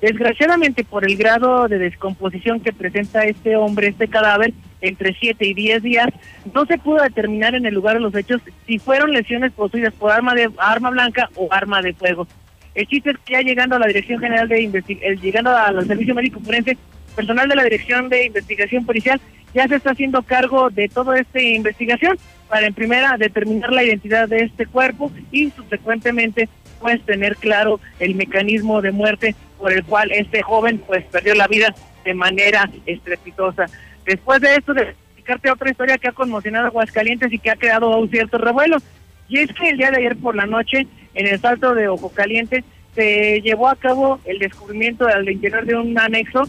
Desgraciadamente, 0.01 0.83
por 0.83 1.05
el 1.05 1.17
grado 1.17 1.67
de 1.67 1.79
descomposición 1.79 2.59
que 2.59 2.71
presenta 2.71 3.25
este 3.25 3.55
hombre, 3.55 3.87
este 3.87 4.07
cadáver, 4.07 4.53
entre 4.79 5.15
7 5.19 5.43
y 5.45 5.53
10 5.55 5.83
días, 5.83 6.07
no 6.53 6.65
se 6.65 6.77
pudo 6.77 7.01
determinar 7.01 7.55
en 7.55 7.65
el 7.65 7.73
lugar 7.73 7.95
de 7.95 8.01
los 8.01 8.13
hechos 8.13 8.41
si 8.67 8.77
fueron 8.77 9.11
lesiones 9.11 9.51
producidas 9.53 9.93
por 9.95 10.11
arma 10.11 10.35
de 10.35 10.51
arma 10.59 10.91
blanca 10.91 11.29
o 11.35 11.47
arma 11.51 11.81
de 11.81 11.93
fuego. 11.93 12.27
El 12.75 12.85
chiste 12.85 13.09
es 13.09 13.17
que 13.25 13.33
ya 13.33 13.41
llegando 13.41 13.75
a 13.75 13.79
la 13.79 13.87
Dirección 13.87 14.19
General 14.19 14.47
de 14.47 14.61
Investigación, 14.61 15.19
llegando 15.19 15.49
al 15.49 15.87
Servicio 15.87 16.13
Médico 16.13 16.39
Forense, 16.41 16.77
personal 17.17 17.49
de 17.49 17.56
la 17.56 17.63
Dirección 17.63 18.10
de 18.10 18.27
Investigación 18.27 18.86
Policial 18.86 19.19
ya 19.51 19.67
se 19.67 19.75
está 19.75 19.91
haciendo 19.91 20.21
cargo 20.21 20.69
de 20.69 20.88
toda 20.88 21.19
esta 21.19 21.41
investigación 21.41 22.15
para 22.47 22.67
en 22.67 22.75
primera 22.75 23.17
determinar 23.17 23.71
la 23.71 23.84
identidad 23.84 24.30
de 24.30 24.43
este 24.43 24.67
cuerpo 24.67 25.12
y 25.32 25.49
subsecuentemente 25.49 26.47
pues 26.80 27.03
tener 27.06 27.36
claro 27.38 27.80
el 27.99 28.13
mecanismo 28.13 28.84
de 28.84 28.91
muerte 28.91 29.36
por 29.58 29.73
el 29.73 29.84
cual 29.84 30.12
este 30.12 30.43
joven 30.43 30.77
pues 30.86 31.03
perdió 31.06 31.34
la 31.34 31.47
vida 31.47 31.73
de 32.06 32.13
manera 32.13 32.69
estrepitosa. 32.86 33.65
Después 34.06 34.39
de 34.39 34.53
esto, 34.53 34.75
de 34.75 34.84
explicarte 34.84 35.49
otra 35.49 35.71
historia 35.71 35.97
que 35.97 36.10
ha 36.10 36.12
conmocionado 36.12 36.65
a 36.65 36.67
Aguascalientes 36.67 37.34
y 37.34 37.39
que 37.39 37.49
ha 37.49 37.56
creado 37.56 37.97
un 37.97 38.12
cierto 38.12 38.38
revuelo. 38.38 38.77
Y 39.27 39.39
es 39.39 39.51
que 39.53 39.69
el 39.69 39.77
día 39.77 39.89
de 39.89 39.97
ayer 39.97 40.15
por 40.15 40.36
la 40.36 40.45
noche, 40.45 40.86
en 41.15 41.25
el 41.25 41.39
salto 41.39 41.73
de 41.73 41.88
Ojo 41.88 42.10
Caliente, 42.10 42.63
se 42.93 43.41
llevó 43.41 43.69
a 43.69 43.75
cabo 43.75 44.19
el 44.25 44.39
descubrimiento 44.39 45.08
al 45.08 45.30
interior 45.30 45.65
de 45.65 45.75
un 45.75 45.97
anexo, 45.99 46.43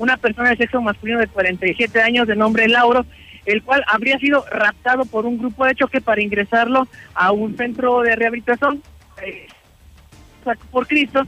una 0.00 0.16
persona 0.16 0.48
de 0.48 0.56
sexo 0.56 0.80
masculino 0.80 1.18
de 1.18 1.26
47 1.26 2.00
años 2.00 2.26
de 2.26 2.34
nombre 2.34 2.66
Lauro, 2.68 3.04
el 3.44 3.62
cual 3.62 3.84
habría 3.86 4.18
sido 4.18 4.44
raptado 4.50 5.04
por 5.04 5.26
un 5.26 5.38
grupo 5.38 5.66
de 5.66 5.74
choque 5.74 6.00
para 6.00 6.22
ingresarlo 6.22 6.88
a 7.14 7.32
un 7.32 7.56
centro 7.56 8.00
de 8.00 8.16
rehabilitación 8.16 8.82
eh, 9.22 9.46
por 10.70 10.86
Cristo, 10.86 11.22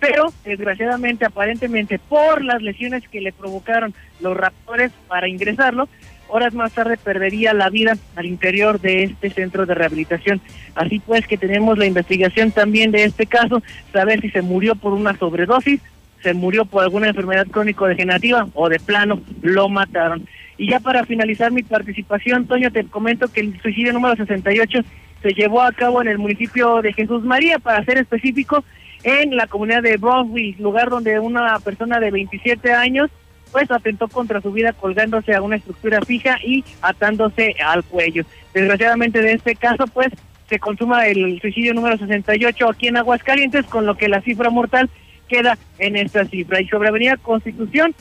pero 0.00 0.32
desgraciadamente, 0.42 1.26
aparentemente, 1.26 1.98
por 1.98 2.42
las 2.42 2.62
lesiones 2.62 3.06
que 3.08 3.20
le 3.20 3.32
provocaron 3.32 3.94
los 4.20 4.34
raptores 4.34 4.90
para 5.06 5.28
ingresarlo, 5.28 5.86
horas 6.28 6.54
más 6.54 6.72
tarde 6.72 6.96
perdería 6.96 7.52
la 7.52 7.68
vida 7.68 7.98
al 8.16 8.24
interior 8.24 8.80
de 8.80 9.04
este 9.04 9.28
centro 9.28 9.66
de 9.66 9.74
rehabilitación. 9.74 10.40
Así 10.74 10.98
pues 10.98 11.26
que 11.26 11.36
tenemos 11.36 11.76
la 11.76 11.84
investigación 11.84 12.52
también 12.52 12.90
de 12.90 13.04
este 13.04 13.26
caso, 13.26 13.62
saber 13.92 14.22
si 14.22 14.30
se 14.30 14.40
murió 14.40 14.76
por 14.76 14.94
una 14.94 15.14
sobredosis, 15.18 15.82
se 16.24 16.32
murió 16.32 16.64
por 16.64 16.82
alguna 16.82 17.08
enfermedad 17.08 17.46
crónico-degenerativa 17.46 18.48
o 18.54 18.70
de 18.70 18.80
plano 18.80 19.20
lo 19.42 19.68
mataron. 19.68 20.26
Y 20.56 20.70
ya 20.70 20.80
para 20.80 21.04
finalizar 21.04 21.52
mi 21.52 21.62
participación, 21.62 22.46
Toño, 22.46 22.72
te 22.72 22.84
comento 22.86 23.28
que 23.28 23.40
el 23.42 23.60
suicidio 23.60 23.92
número 23.92 24.16
68 24.16 24.80
se 25.22 25.34
llevó 25.34 25.60
a 25.60 25.72
cabo 25.72 26.00
en 26.00 26.08
el 26.08 26.16
municipio 26.16 26.80
de 26.80 26.94
Jesús 26.94 27.24
María, 27.24 27.58
para 27.58 27.84
ser 27.84 27.98
específico, 27.98 28.64
en 29.02 29.36
la 29.36 29.46
comunidad 29.46 29.82
de 29.82 29.98
Brownsville, 29.98 30.56
lugar 30.58 30.88
donde 30.88 31.20
una 31.20 31.58
persona 31.58 32.00
de 32.00 32.10
27 32.10 32.72
años 32.72 33.10
pues 33.52 33.70
atentó 33.70 34.08
contra 34.08 34.40
su 34.40 34.50
vida 34.50 34.72
colgándose 34.72 35.34
a 35.34 35.42
una 35.42 35.56
estructura 35.56 36.00
fija 36.00 36.38
y 36.42 36.64
atándose 36.80 37.54
al 37.64 37.84
cuello. 37.84 38.24
Desgraciadamente 38.54 39.20
de 39.20 39.34
este 39.34 39.56
caso 39.56 39.84
pues 39.88 40.08
se 40.48 40.58
consuma 40.58 41.06
el 41.06 41.38
suicidio 41.42 41.74
número 41.74 41.98
68 41.98 42.68
aquí 42.68 42.88
en 42.88 42.96
Aguascalientes, 42.96 43.66
con 43.66 43.84
lo 43.84 43.96
que 43.96 44.08
la 44.08 44.22
cifra 44.22 44.48
mortal 44.48 44.88
queda 45.34 45.58
en 45.78 45.96
esta 45.96 46.24
cifra. 46.26 46.60
Y 46.60 46.68
sobre 46.68 46.88
Avenida 46.88 47.16
Constitución, 47.16 47.94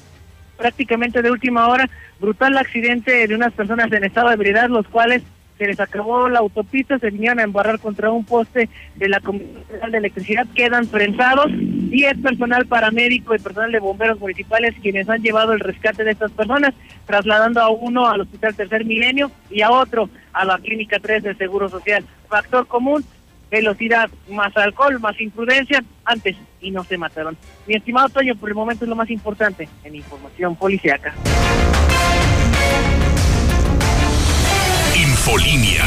prácticamente 0.58 1.22
de 1.22 1.32
última 1.32 1.68
hora, 1.68 1.90
brutal 2.20 2.58
accidente 2.58 3.28
de 3.28 3.36
unas 3.36 3.54
personas 3.54 3.92
en 3.92 4.04
estado 4.04 4.28
de 4.28 4.36
ebriedad, 4.36 4.70
los 4.70 4.88
cuales 4.88 5.24
se 5.58 5.68
les 5.68 5.80
acabó 5.80 6.30
la 6.30 6.40
autopista, 6.40 7.00
se 7.00 7.10
vinieron 7.10 7.40
a 7.40 7.44
embarrar 7.44 7.80
contra 7.80 8.12
un 8.12 8.26
poste 8.26 8.70
de 8.96 9.10
la 9.10 9.20
Comisión 9.20 9.92
de 9.92 9.98
Electricidad, 9.98 10.48
quedan 10.56 10.88
prensados 10.88 11.52
y 11.52 12.06
es 12.06 12.18
personal 12.18 12.66
paramédico 12.66 13.36
y 13.36 13.40
personal 13.40 13.72
de 13.72 13.80
bomberos 13.80 14.20
municipales 14.20 14.76
quienes 14.82 15.10
han 15.10 15.22
llevado 15.22 15.54
el 15.54 15.60
rescate 15.60 16.04
de 16.04 16.12
estas 16.12 16.32
personas, 16.32 16.74
trasladando 17.06 17.62
a 17.62 17.70
uno 17.70 18.08
al 18.08 18.22
Hospital 18.22 18.56
Tercer 18.56 18.86
Milenio 18.86 19.32
y 19.50 19.62
a 19.62 19.72
otro 19.72 20.10
a 20.34 20.44
la 20.46 20.58
Clínica 20.58 21.00
3 21.00 21.24
del 21.24 21.38
Seguro 21.38 21.70
Social. 21.70 22.04
Factor 22.28 22.68
común, 22.68 23.06
velocidad 23.54 24.10
más 24.30 24.58
alcohol, 24.58 25.00
más 25.00 25.20
imprudencia, 25.22 25.84
antes 26.06 26.36
y 26.60 26.72
no 26.72 26.84
se 26.84 26.98
mataron. 26.98 27.38
Mi 27.68 27.76
estimado 27.76 28.10
Toño, 28.10 28.36
por 28.36 28.50
el 28.50 28.56
momento 28.56 28.84
es 28.84 28.90
lo 28.90 28.96
más 28.96 29.12
importante 29.12 29.70
en 29.84 29.96
información 29.96 30.56
policiaca. 30.56 31.14
Infolinia. 34.96 35.84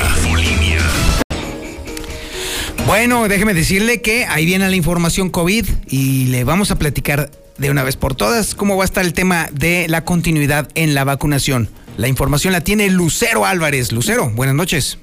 Bueno, 2.87 3.27
déjeme 3.27 3.53
decirle 3.53 4.01
que 4.01 4.27
ahí 4.27 4.47
viene 4.47 4.71
la 4.71 4.77
información 4.77 5.29
COVID 5.31 5.67
y 5.89 6.27
le 6.27 6.45
vamos 6.45 6.71
a 6.71 6.79
platicar 6.79 7.33
de 7.59 7.71
una 7.73 7.83
vez 7.83 7.97
por 7.97 8.15
todas 8.15 8.55
cómo 8.55 8.77
va 8.77 8.85
a 8.85 8.87
estar 8.87 9.05
el 9.05 9.13
tema 9.13 9.49
de 9.51 9.89
la 9.89 10.05
continuidad 10.05 10.69
en 10.77 10.95
la 10.95 11.03
vacunación. 11.03 11.69
La 11.97 12.07
información 12.07 12.53
la 12.53 12.61
tiene 12.61 12.89
Lucero 12.91 13.45
Álvarez. 13.45 13.91
Lucero, 13.91 14.31
buenas 14.31 14.55
noches. 14.55 15.01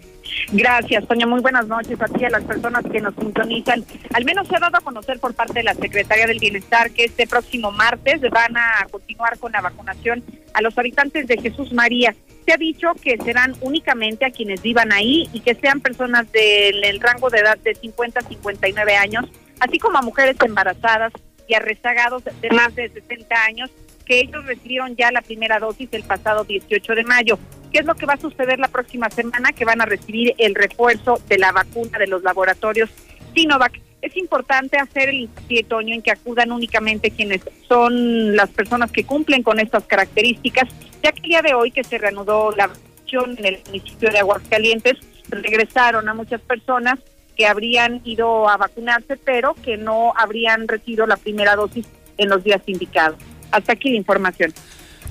Gracias, 0.51 1.07
Toño. 1.07 1.27
Muy 1.27 1.41
buenas 1.41 1.67
noches 1.67 1.99
a 2.01 2.05
ti 2.05 2.25
a 2.25 2.29
las 2.29 2.43
personas 2.43 2.83
que 2.91 3.01
nos 3.01 3.15
sintonizan. 3.15 3.83
Al 4.13 4.25
menos 4.25 4.47
se 4.47 4.55
ha 4.55 4.59
dado 4.59 4.77
a 4.77 4.81
conocer 4.81 5.19
por 5.19 5.33
parte 5.33 5.53
de 5.53 5.63
la 5.63 5.73
Secretaría 5.73 6.27
del 6.27 6.39
Bienestar 6.39 6.91
que 6.91 7.05
este 7.05 7.27
próximo 7.27 7.71
martes 7.71 8.21
van 8.29 8.55
a 8.57 8.87
continuar 8.91 9.37
con 9.39 9.51
la 9.51 9.61
vacunación 9.61 10.23
a 10.53 10.61
los 10.61 10.77
habitantes 10.77 11.27
de 11.27 11.37
Jesús 11.37 11.73
María. 11.73 12.15
Se 12.45 12.53
ha 12.53 12.57
dicho 12.57 12.91
que 13.01 13.17
serán 13.17 13.55
únicamente 13.61 14.25
a 14.25 14.31
quienes 14.31 14.61
vivan 14.61 14.91
ahí 14.91 15.29
y 15.33 15.39
que 15.39 15.55
sean 15.55 15.79
personas 15.79 16.31
del 16.31 16.99
rango 16.99 17.29
de 17.29 17.39
edad 17.39 17.57
de 17.57 17.73
50 17.73 18.19
a 18.19 18.23
59 18.23 18.95
años, 18.95 19.25
así 19.59 19.79
como 19.79 19.97
a 19.97 20.01
mujeres 20.01 20.35
embarazadas 20.43 21.13
y 21.47 21.53
a 21.53 21.59
rezagados 21.59 22.23
de 22.23 22.49
más 22.51 22.75
de 22.75 22.89
60 22.89 23.43
años 23.45 23.69
que 24.05 24.19
ellos 24.19 24.45
recibieron 24.45 24.95
ya 24.95 25.11
la 25.11 25.21
primera 25.21 25.59
dosis 25.59 25.89
el 25.93 26.03
pasado 26.03 26.43
18 26.43 26.95
de 26.95 27.03
mayo. 27.03 27.39
¿Qué 27.73 27.79
es 27.79 27.85
lo 27.85 27.95
que 27.95 28.05
va 28.05 28.13
a 28.13 28.17
suceder 28.17 28.59
la 28.59 28.67
próxima 28.67 29.09
semana? 29.09 29.51
Que 29.51 29.65
van 29.65 29.81
a 29.81 29.85
recibir 29.85 30.35
el 30.37 30.53
refuerzo 30.53 31.19
de 31.27 31.39
la 31.39 31.51
vacuna 31.51 31.97
de 31.97 32.05
los 32.05 32.21
laboratorios 32.21 32.91
Sinovac. 33.33 33.81
Es 34.03 34.15
importante 34.15 34.77
hacer 34.77 35.09
el 35.09 35.21
hincapié, 35.21 35.63
Toño, 35.63 35.95
en 35.95 36.03
que 36.03 36.11
acudan 36.11 36.51
únicamente 36.51 37.09
quienes 37.09 37.41
son 37.67 38.35
las 38.35 38.51
personas 38.51 38.91
que 38.91 39.05
cumplen 39.05 39.41
con 39.41 39.59
estas 39.59 39.85
características, 39.85 40.69
ya 41.01 41.11
que 41.13 41.21
el 41.23 41.29
día 41.29 41.41
de 41.41 41.55
hoy 41.55 41.71
que 41.71 41.83
se 41.83 41.97
reanudó 41.97 42.51
la 42.51 42.67
vacunación 42.67 43.35
en 43.39 43.45
el 43.45 43.63
municipio 43.65 44.11
de 44.11 44.19
Aguascalientes, 44.19 44.97
regresaron 45.29 46.07
a 46.07 46.13
muchas 46.13 46.41
personas 46.41 46.99
que 47.35 47.47
habrían 47.47 48.01
ido 48.03 48.49
a 48.49 48.57
vacunarse, 48.57 49.17
pero 49.17 49.55
que 49.55 49.77
no 49.77 50.13
habrían 50.15 50.67
recibido 50.67 51.07
la 51.07 51.17
primera 51.17 51.55
dosis 51.55 51.87
en 52.17 52.29
los 52.29 52.43
días 52.43 52.61
indicados. 52.67 53.17
Hasta 53.51 53.73
aquí 53.73 53.89
la 53.89 53.97
información. 53.97 54.53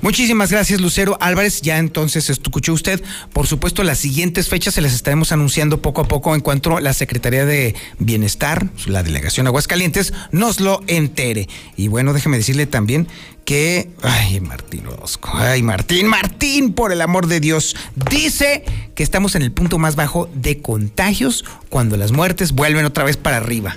Muchísimas 0.03 0.51
gracias, 0.51 0.81
Lucero 0.81 1.17
Álvarez. 1.21 1.63
Ya 1.63 1.79
entonces 1.79 2.29
escuchó 2.29 2.73
usted. 2.73 3.01
Por 3.33 3.47
supuesto, 3.47 3.85
las 3.85 3.99
siguientes 3.99 4.49
fechas 4.49 4.75
se 4.75 4.81
las 4.81 4.95
estaremos 4.95 5.31
anunciando 5.31 5.81
poco 5.81 6.01
a 6.01 6.09
poco 6.09 6.35
en 6.35 6.41
cuanto 6.41 6.81
la 6.81 6.93
Secretaría 6.93 7.47
de 7.47 7.77
Bienestar, 8.01 8.67
la 8.87 9.05
delegación 9.05 9.47
Aguascalientes, 9.47 10.13
nos 10.33 10.59
lo 10.59 10.83
entere. 10.89 11.49
Y 11.77 11.87
bueno, 11.87 12.13
déjeme 12.13 12.37
decirle 12.37 12.67
también 12.67 13.07
que. 13.45 13.91
Ay, 14.03 14.41
Martín 14.41 14.89
Orozco. 14.89 15.31
Ay, 15.35 15.63
Martín, 15.63 16.09
Martín, 16.09 16.73
por 16.75 16.91
el 16.91 17.01
amor 17.01 17.29
de 17.29 17.39
Dios. 17.39 17.77
Dice 18.11 18.65
que 18.97 19.05
estamos 19.05 19.37
en 19.37 19.43
el 19.43 19.53
punto 19.53 19.79
más 19.79 19.95
bajo 19.95 20.29
de 20.35 20.61
contagios 20.61 21.45
cuando 21.69 21.97
las 21.97 22.11
muertes 22.11 22.53
vuelven 22.53 22.85
otra 22.87 23.05
vez 23.05 23.17
para 23.17 23.37
arriba. 23.37 23.77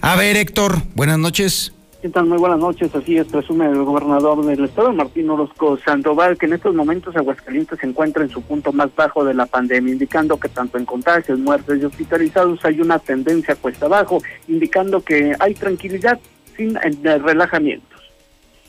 A 0.00 0.16
ver, 0.16 0.36
Héctor, 0.36 0.82
buenas 0.94 1.18
noches. 1.18 1.72
Muy 2.00 2.38
buenas 2.38 2.60
noches. 2.60 2.94
Así 2.94 3.16
es, 3.16 3.26
presume 3.26 3.66
el 3.66 3.82
gobernador 3.82 4.44
del 4.44 4.64
estado, 4.64 4.92
Martín 4.92 5.28
Orozco 5.30 5.76
Sandoval, 5.84 6.38
que 6.38 6.46
en 6.46 6.52
estos 6.52 6.72
momentos 6.72 7.16
Aguascalientes 7.16 7.76
se 7.80 7.86
encuentra 7.86 8.22
en 8.22 8.30
su 8.30 8.40
punto 8.40 8.72
más 8.72 8.94
bajo 8.94 9.24
de 9.24 9.34
la 9.34 9.46
pandemia, 9.46 9.94
indicando 9.94 10.38
que 10.38 10.48
tanto 10.48 10.78
en 10.78 10.84
contagios, 10.84 11.40
muertes 11.40 11.82
y 11.82 11.84
hospitalizados 11.84 12.64
hay 12.64 12.80
una 12.80 13.00
tendencia 13.00 13.56
cuesta 13.56 13.86
abajo, 13.86 14.22
indicando 14.46 15.00
que 15.00 15.34
hay 15.40 15.54
tranquilidad 15.54 16.20
sin 16.56 16.76
eh, 16.76 17.18
relajamientos. 17.18 18.00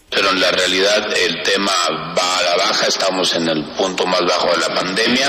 Pero 0.09 0.32
en 0.32 0.41
la 0.41 0.49
realidad 0.49 1.13
el 1.23 1.43
tema 1.43 1.71
va 2.17 2.38
a 2.39 2.41
la 2.41 2.57
baja, 2.57 2.88
estamos 2.88 3.36
en 3.36 3.47
el 3.47 3.63
punto 3.77 4.07
más 4.07 4.25
bajo 4.25 4.47
de 4.47 4.57
la 4.57 4.73
pandemia. 4.73 5.27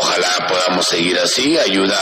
Ojalá 0.00 0.46
podamos 0.48 0.86
seguir 0.86 1.18
así, 1.18 1.58
ayuda 1.58 1.98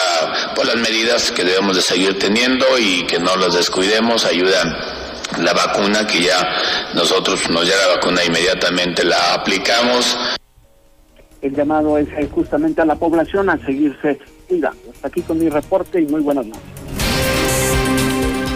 por 0.55 0.67
las 0.67 0.77
medidas 0.77 1.33
que 1.33 1.43
debemos 1.43 1.75
de 1.75 1.83
seguir 1.83 2.17
teniendo 2.17 2.65
y 2.79 3.05
que 3.07 3.19
no 3.19 3.35
las 3.35 3.55
descuidemos, 3.55 4.25
ayuda 4.25 4.96
la 5.39 5.53
vacuna 5.53 6.07
que 6.07 6.23
ya 6.23 6.47
nosotros 6.95 7.49
nos 7.51 7.65
llega 7.65 7.77
la 7.89 7.95
vacuna 7.97 8.25
inmediatamente 8.25 9.05
la 9.05 9.35
aplicamos. 9.35 10.17
El 11.43 11.55
llamado 11.55 11.99
es 11.99 12.09
justamente 12.33 12.83
a 12.83 12.85
la 12.85 12.97
población 12.97 13.51
a 13.51 13.59
seguirse 13.65 14.19
cuidando. 14.49 14.91
Hasta 14.93 15.09
aquí 15.09 15.23
con 15.23 15.39
mi 15.39 15.49
reporte 15.49 16.01
y 16.01 16.07
muy 16.07 16.21
buenas 16.21 16.47
noches. 16.47 16.63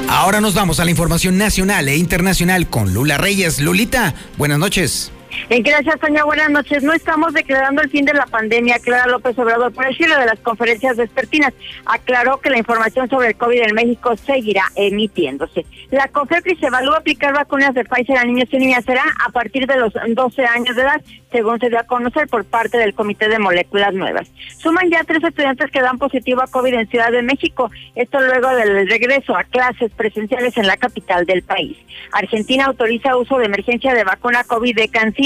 Ahora 0.09 0.41
nos 0.41 0.55
vamos 0.55 0.81
a 0.81 0.85
la 0.85 0.91
información 0.91 1.39
nacional 1.39 1.89
e 1.89 1.97
internacional 1.97 2.69
con 2.69 2.93
Lula 2.93 3.17
Reyes. 3.17 3.61
Lulita, 3.61 4.15
buenas 4.37 4.59
noches. 4.59 5.13
Eh, 5.49 5.61
gracias, 5.63 6.01
Toña. 6.01 6.25
Buenas 6.25 6.51
noches. 6.51 6.83
No 6.83 6.93
estamos 6.93 7.33
declarando 7.33 7.83
el 7.83 7.91
fin 7.91 8.05
de 8.05 8.15
la 8.15 8.27
pandemia, 8.27 8.79
Clara 8.79 9.07
López 9.07 9.39
Obrador, 9.39 9.73
por 9.73 9.95
cierre 9.95 10.19
de 10.19 10.27
las 10.27 10.41
conferencias 10.41 10.97
vespertinas. 10.97 11.53
Aclaró 11.87 12.41
que 12.41 12.51
la 12.51 12.59
información 12.59 13.09
sobre 13.09 13.29
el 13.29 13.37
COVID 13.37 13.63
en 13.63 13.75
México 13.75 14.17
seguirá 14.17 14.65
emitiéndose. 14.75 15.67
La 15.91 16.09
COFEPRIS 16.09 16.63
evalúa 16.63 16.99
aplicar 16.99 17.33
vacunas 17.35 17.75
de 17.75 17.85
Pfizer 17.85 18.19
a 18.19 18.25
niños 18.25 18.49
y 18.53 18.59
niñas. 18.59 18.85
Será 18.85 19.05
a 19.25 19.31
partir 19.31 19.67
de 19.67 19.77
los 19.77 19.93
12 19.93 20.45
años 20.45 20.75
de 20.75 20.83
edad, 20.83 21.01
según 21.31 21.61
se 21.61 21.69
dio 21.69 21.79
a 21.79 21.85
conocer 21.85 22.29
por 22.29 22.45
parte 22.45 22.79
del 22.79 22.95
Comité 22.95 23.29
de 23.29 23.39
Moléculas 23.39 23.95
Nuevas. 23.95 24.31
Suman 24.59 24.91
ya 24.91 25.05
tres 25.05 25.23
estudiantes 25.23 25.71
que 25.71 25.81
dan 25.81 25.99
positivo 25.99 26.43
a 26.43 26.49
COVID 26.49 26.75
en 26.75 26.89
Ciudad 26.89 27.13
de 27.13 27.23
México. 27.23 27.71
Esto 27.95 28.21
luego 28.21 28.49
del 28.51 28.89
regreso 28.89 29.37
a 29.37 29.45
clases 29.45 29.93
presenciales 29.93 30.57
en 30.57 30.67
la 30.67 30.77
capital 30.77 31.25
del 31.27 31.43
país. 31.43 31.77
Argentina 32.13 32.67
autoriza 32.67 33.17
uso 33.17 33.39
de 33.39 33.47
emergencia 33.47 33.95
de 33.95 34.05
vacuna 34.05 34.45
COVID 34.45 34.75
de 34.75 34.89
cáncer 34.89 35.20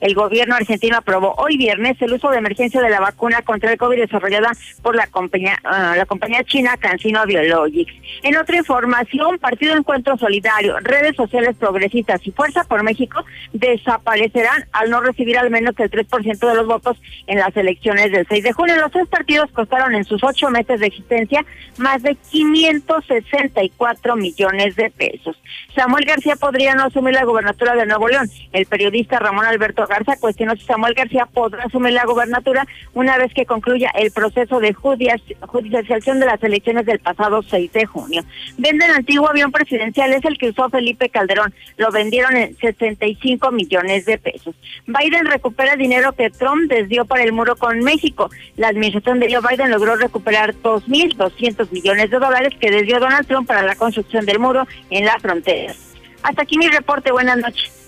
el 0.00 0.14
gobierno 0.14 0.54
argentino 0.54 0.96
aprobó 0.96 1.34
hoy 1.36 1.56
viernes 1.56 1.96
el 2.00 2.12
uso 2.12 2.30
de 2.30 2.38
emergencia 2.38 2.80
de 2.80 2.90
la 2.90 3.00
vacuna 3.00 3.42
contra 3.42 3.72
el 3.72 3.78
COVID 3.78 3.98
desarrollada 3.98 4.52
por 4.82 4.94
la 4.94 5.06
compañía, 5.06 5.58
ah, 5.64 5.94
la 5.96 6.06
compañía 6.06 6.44
china 6.44 6.76
Cancino 6.76 7.24
Biologics. 7.26 7.92
En 8.22 8.36
otra 8.36 8.56
información, 8.56 9.38
Partido 9.38 9.76
Encuentro 9.76 10.16
Solidario, 10.16 10.78
redes 10.80 11.16
sociales 11.16 11.56
progresistas 11.58 12.24
y 12.26 12.30
Fuerza 12.32 12.64
por 12.64 12.82
México 12.82 13.24
desaparecerán 13.52 14.66
al 14.72 14.90
no 14.90 15.00
recibir 15.00 15.38
al 15.38 15.50
menos 15.50 15.74
el 15.78 15.90
3% 15.90 16.38
de 16.38 16.54
los 16.54 16.66
votos 16.66 16.96
en 17.26 17.38
las 17.38 17.56
elecciones 17.56 18.12
del 18.12 18.26
6 18.28 18.44
de 18.44 18.52
junio. 18.52 18.76
Los 18.76 18.92
tres 18.92 19.08
partidos 19.08 19.50
costaron 19.52 19.94
en 19.94 20.04
sus 20.04 20.22
ocho 20.22 20.50
meses 20.50 20.80
de 20.80 20.86
existencia 20.86 21.44
más 21.78 22.02
de 22.02 22.14
564 22.30 24.16
millones 24.16 24.76
de 24.76 24.90
pesos. 24.90 25.36
Samuel 25.74 26.04
García 26.04 26.36
podría 26.36 26.74
no 26.74 26.84
asumir 26.84 27.14
la 27.14 27.24
gubernatura 27.24 27.74
de 27.74 27.86
Nuevo 27.86 28.08
León. 28.08 28.28
El 28.52 28.66
periodista 28.66 29.18
Ramón 29.18 29.39
Alberto 29.46 29.86
Garza 29.86 30.16
cuestionó 30.16 30.54
si 30.56 30.64
Samuel 30.64 30.94
García 30.94 31.26
podrá 31.26 31.64
asumir 31.64 31.92
la 31.92 32.04
gobernatura 32.04 32.66
una 32.94 33.18
vez 33.18 33.32
que 33.34 33.46
concluya 33.46 33.90
el 33.94 34.10
proceso 34.10 34.60
de 34.60 34.72
judicialización 34.72 36.20
de 36.20 36.26
las 36.26 36.42
elecciones 36.42 36.86
del 36.86 36.98
pasado 36.98 37.42
6 37.42 37.72
de 37.72 37.86
junio. 37.86 38.22
Venden 38.58 38.90
antiguo 38.90 39.28
avión 39.28 39.52
presidencial, 39.52 40.12
es 40.12 40.24
el 40.24 40.38
que 40.38 40.50
usó 40.50 40.68
Felipe 40.68 41.08
Calderón. 41.08 41.52
Lo 41.76 41.90
vendieron 41.90 42.36
en 42.36 42.56
65 42.56 43.50
millones 43.50 44.06
de 44.06 44.18
pesos. 44.18 44.54
Biden 44.86 45.26
recupera 45.26 45.76
dinero 45.76 46.12
que 46.12 46.30
Trump 46.30 46.70
desvió 46.70 47.04
para 47.04 47.22
el 47.22 47.32
muro 47.32 47.56
con 47.56 47.78
México. 47.80 48.30
La 48.56 48.68
administración 48.68 49.20
de 49.20 49.32
Joe 49.32 49.42
Biden 49.48 49.70
logró 49.70 49.96
recuperar 49.96 50.54
2.200 50.54 51.70
millones 51.70 52.10
de 52.10 52.18
dólares 52.18 52.54
que 52.60 52.70
desvió 52.70 53.00
Donald 53.00 53.26
Trump 53.26 53.46
para 53.46 53.62
la 53.62 53.76
construcción 53.76 54.26
del 54.26 54.38
muro 54.38 54.66
en 54.90 55.04
la 55.04 55.18
frontera. 55.18 55.74
Hasta 56.22 56.42
aquí 56.42 56.58
mi 56.58 56.68
reporte. 56.68 57.12
Buenas 57.12 57.38
noches. 57.38 57.79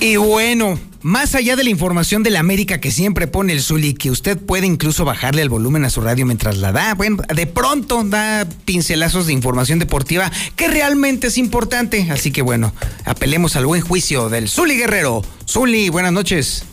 Y 0.00 0.16
bueno, 0.16 0.78
más 1.00 1.34
allá 1.34 1.56
de 1.56 1.64
la 1.64 1.70
información 1.70 2.22
de 2.22 2.30
la 2.30 2.40
América 2.40 2.80
que 2.80 2.90
siempre 2.90 3.26
pone 3.26 3.54
el 3.54 3.60
Zuli, 3.60 3.94
que 3.94 4.10
usted 4.10 4.38
puede 4.38 4.66
incluso 4.66 5.04
bajarle 5.04 5.40
el 5.40 5.48
volumen 5.48 5.84
a 5.84 5.90
su 5.90 6.02
radio 6.02 6.26
mientras 6.26 6.58
la 6.58 6.70
da, 6.70 6.94
bueno, 6.94 7.22
de 7.34 7.46
pronto 7.46 8.04
da 8.04 8.46
pincelazos 8.64 9.26
de 9.26 9.32
información 9.32 9.78
deportiva 9.78 10.30
que 10.54 10.68
realmente 10.68 11.28
es 11.28 11.38
importante. 11.38 12.08
Así 12.10 12.30
que 12.30 12.42
bueno, 12.42 12.72
apelemos 13.04 13.56
al 13.56 13.66
buen 13.66 13.80
juicio 13.80 14.28
del 14.28 14.48
Zuli 14.48 14.76
Guerrero. 14.76 15.22
Zuli, 15.48 15.88
buenas 15.88 16.12
noches. 16.12 16.64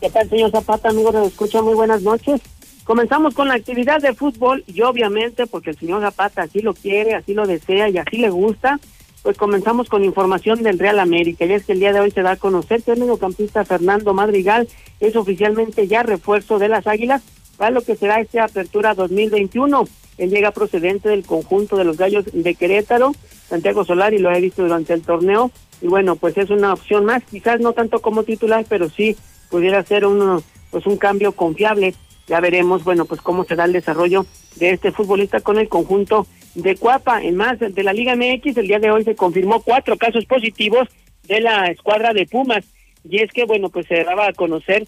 ¿Qué 0.00 0.10
tal, 0.10 0.28
señor 0.28 0.50
Zapata, 0.50 0.90
amigo 0.90 1.10
de 1.12 1.26
Escucha? 1.26 1.62
Muy 1.62 1.74
buenas 1.74 2.02
noches. 2.02 2.40
Comenzamos 2.84 3.34
con 3.34 3.48
la 3.48 3.54
actividad 3.54 4.00
de 4.00 4.12
fútbol 4.12 4.64
y 4.66 4.82
obviamente 4.82 5.46
porque 5.46 5.70
el 5.70 5.78
señor 5.78 6.02
Zapata 6.02 6.42
así 6.42 6.60
lo 6.60 6.74
quiere, 6.74 7.14
así 7.14 7.32
lo 7.32 7.46
desea 7.46 7.88
y 7.88 7.98
así 7.98 8.16
le 8.16 8.28
gusta, 8.28 8.80
pues 9.22 9.36
comenzamos 9.36 9.88
con 9.88 10.04
información 10.04 10.62
del 10.62 10.78
Real 10.78 10.98
América. 10.98 11.44
Y 11.44 11.52
es 11.52 11.64
que 11.64 11.72
el 11.72 11.80
día 11.80 11.92
de 11.92 12.00
hoy 12.00 12.10
se 12.10 12.22
da 12.22 12.32
a 12.32 12.36
conocer 12.36 12.82
que 12.82 12.92
el 12.92 13.00
mediocampista 13.00 13.64
Fernando 13.64 14.12
Madrigal 14.14 14.68
es 15.00 15.16
oficialmente 15.16 15.86
ya 15.86 16.02
refuerzo 16.02 16.58
de 16.58 16.68
las 16.68 16.86
Águilas 16.86 17.22
para 17.56 17.70
lo 17.70 17.82
que 17.82 17.96
será 17.96 18.20
esta 18.20 18.44
apertura 18.44 18.94
2021. 18.94 19.84
Él 20.18 20.30
llega 20.30 20.50
procedente 20.50 21.08
del 21.08 21.24
conjunto 21.24 21.76
de 21.76 21.84
los 21.84 21.96
Gallos 21.96 22.24
de 22.32 22.54
Querétaro. 22.54 23.12
Santiago 23.48 23.84
Solari 23.84 24.18
lo 24.18 24.30
ha 24.30 24.38
visto 24.38 24.62
durante 24.62 24.92
el 24.92 25.02
torneo. 25.02 25.50
Y 25.80 25.86
bueno, 25.86 26.16
pues 26.16 26.36
es 26.36 26.50
una 26.50 26.72
opción 26.72 27.04
más, 27.04 27.22
quizás 27.24 27.60
no 27.60 27.72
tanto 27.72 28.00
como 28.00 28.22
titular, 28.22 28.64
pero 28.68 28.88
sí 28.88 29.16
pudiera 29.50 29.82
ser 29.82 30.06
un, 30.06 30.42
pues 30.70 30.86
un 30.86 30.96
cambio 30.96 31.32
confiable. 31.32 31.94
Ya 32.28 32.40
veremos, 32.40 32.84
bueno, 32.84 33.04
pues 33.04 33.20
cómo 33.20 33.44
será 33.44 33.64
el 33.64 33.72
desarrollo 33.72 34.26
de 34.56 34.70
este 34.70 34.92
futbolista 34.92 35.40
con 35.40 35.58
el 35.58 35.68
conjunto 35.68 36.26
de 36.54 36.76
Cuapa. 36.76 37.22
En 37.22 37.36
más 37.36 37.58
de 37.58 37.82
la 37.82 37.92
Liga 37.92 38.16
MX, 38.16 38.56
el 38.56 38.68
día 38.68 38.78
de 38.78 38.90
hoy 38.90 39.04
se 39.04 39.16
confirmó 39.16 39.62
cuatro 39.62 39.96
casos 39.96 40.24
positivos 40.26 40.88
de 41.26 41.40
la 41.40 41.66
escuadra 41.66 42.12
de 42.12 42.26
Pumas. 42.26 42.64
Y 43.08 43.20
es 43.20 43.32
que, 43.32 43.44
bueno, 43.44 43.68
pues 43.68 43.86
se 43.86 44.04
daba 44.04 44.28
a 44.28 44.32
conocer 44.32 44.86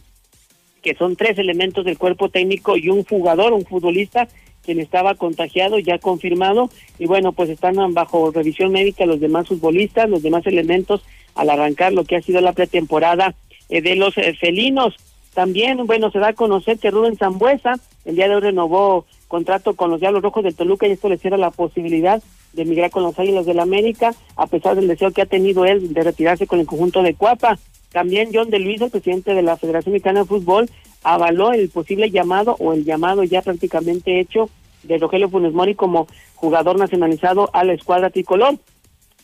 que 0.83 0.95
son 0.95 1.17
tres 1.17 1.39
elementos 1.39 1.85
del 1.85 1.99
cuerpo 1.99 2.29
técnico 2.29 2.77
y 2.77 2.91
un 2.91 3.05
jugador, 3.05 3.55
un 3.55 3.65
futbolista, 3.65 4.29
quien 4.62 4.81
estaba 4.81 5.15
contagiado, 5.15 5.79
ya 5.79 5.99
confirmado. 5.99 6.71
Y 6.99 7.07
bueno, 7.07 7.33
pues 7.33 7.51
están 7.51 7.77
bajo 7.95 8.31
revisión 8.31 8.71
médica 8.71 9.07
los 9.07 9.19
demás 9.19 9.49
futbolistas, 9.49 10.09
los 10.11 10.23
demás 10.23 10.47
elementos 10.47 11.03
al 11.35 11.51
arrancar 11.51 11.93
lo 11.93 12.05
que 12.05 12.17
ha 12.17 12.23
sido 12.23 12.41
la 12.41 12.53
pretemporada 12.53 13.35
eh, 13.69 13.81
de 13.81 13.97
los 13.97 14.17
eh, 14.19 14.35
felinos. 14.39 14.95
También, 15.35 15.85
bueno, 15.87 16.11
se 16.11 16.20
da 16.20 16.28
a 16.28 16.32
conocer 16.32 16.78
que 16.78 16.91
Rubén 16.91 17.16
Zambuesa 17.16 17.74
el 18.05 18.16
día 18.16 18.28
de 18.28 18.37
hoy 18.37 18.41
renovó 18.41 19.05
contrato 19.28 19.74
con 19.74 19.91
los 19.91 20.01
Diablos 20.01 20.22
Rojos 20.22 20.45
de 20.45 20.53
Toluca 20.53 20.87
y 20.87 20.93
esto 20.93 21.09
le 21.09 21.18
cierra 21.18 21.37
la 21.37 21.51
posibilidad 21.51 22.22
de 22.53 22.62
emigrar 22.62 22.91
con 22.91 23.03
los 23.03 23.18
Águilas 23.18 23.47
del 23.47 23.59
América, 23.59 24.14
a 24.37 24.47
pesar 24.47 24.76
del 24.76 24.87
deseo 24.87 25.11
que 25.11 25.22
ha 25.22 25.26
tenido 25.26 25.64
él 25.64 25.93
de 25.93 26.03
retirarse 26.03 26.47
con 26.47 26.61
el 26.61 26.66
conjunto 26.66 27.03
de 27.03 27.14
Cuapa. 27.14 27.59
También 27.91 28.30
John 28.32 28.51
de 28.51 28.61
Luis, 28.61 28.80
el 28.80 28.91
presidente 28.91 29.35
de 29.35 29.43
la 29.43 29.57
Federación 29.57 29.93
Mexicana 29.93 30.20
de 30.20 30.26
Fútbol, 30.26 30.70
avaló 31.03 31.53
el 31.53 31.68
posible 31.68 32.11
llamado 32.11 32.57
o 32.61 32.72
el 32.72 32.85
llamado 32.85 33.24
ya 33.24 33.43
prácticamente 33.43 34.20
hecho 34.20 34.49
de 34.85 34.99
Rogelio 34.99 35.28
Funes 35.28 35.53
Mori 35.53 35.74
como 35.74 36.07
jugador 36.35 36.78
nacionalizado 36.78 37.51
a 37.53 37.64
la 37.64 37.72
escuadra 37.72 38.11
tricolor. 38.11 38.59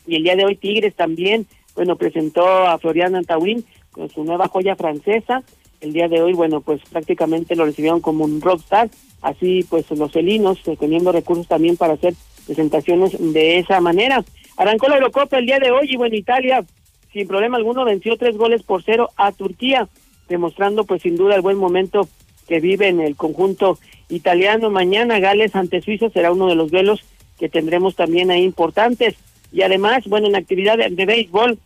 Y 0.07 0.15
el 0.15 0.23
día 0.23 0.35
de 0.35 0.45
hoy 0.45 0.55
Tigres 0.55 0.95
también, 0.95 1.47
bueno, 1.75 1.95
presentó 1.95 2.45
a 2.45 2.77
Florian 2.79 3.15
Antawin 3.15 3.63
con 3.91 4.09
su 4.09 4.23
nueva 4.23 4.47
joya 4.47 4.75
francesa. 4.75 5.43
El 5.81 5.93
día 5.93 6.07
de 6.07 6.21
hoy, 6.21 6.33
bueno, 6.33 6.61
pues 6.61 6.81
prácticamente 6.89 7.55
lo 7.55 7.65
recibieron 7.65 8.01
como 8.01 8.23
un 8.23 8.39
rockstar 8.39 8.89
así 9.21 9.65
pues 9.69 9.89
los 9.91 10.11
felinos 10.11 10.59
eh, 10.65 10.75
teniendo 10.79 11.11
recursos 11.11 11.47
también 11.47 11.77
para 11.77 11.93
hacer 11.93 12.13
presentaciones 12.45 13.15
de 13.19 13.59
esa 13.59 13.79
manera. 13.79 14.23
Arrancó 14.57 14.87
la 14.87 14.95
Eurocopa 14.95 15.37
el 15.37 15.45
día 15.45 15.59
de 15.59 15.71
hoy 15.71 15.87
y 15.89 15.95
bueno, 15.95 16.15
Italia 16.15 16.65
sin 17.13 17.27
problema 17.27 17.57
alguno 17.57 17.85
venció 17.85 18.17
tres 18.17 18.37
goles 18.37 18.63
por 18.63 18.83
cero 18.83 19.09
a 19.17 19.31
Turquía, 19.31 19.87
demostrando 20.29 20.85
pues 20.85 21.01
sin 21.01 21.15
duda 21.15 21.35
el 21.35 21.41
buen 21.41 21.57
momento 21.57 22.07
que 22.47 22.59
vive 22.59 22.87
en 22.87 22.99
el 22.99 23.15
conjunto 23.15 23.79
italiano. 24.09 24.69
Mañana 24.69 25.19
Gales 25.19 25.55
ante 25.55 25.81
Suiza 25.81 26.09
será 26.09 26.31
uno 26.31 26.47
de 26.47 26.55
los 26.55 26.71
duelos 26.71 27.03
que 27.37 27.49
tendremos 27.49 27.95
también 27.95 28.31
ahí 28.31 28.43
importantes. 28.43 29.15
Y 29.51 29.63
además, 29.63 30.05
bueno, 30.07 30.27
en 30.27 30.35
actividad 30.35 30.77
de, 30.77 30.89
de 30.89 31.05
béisbol, 31.05 31.59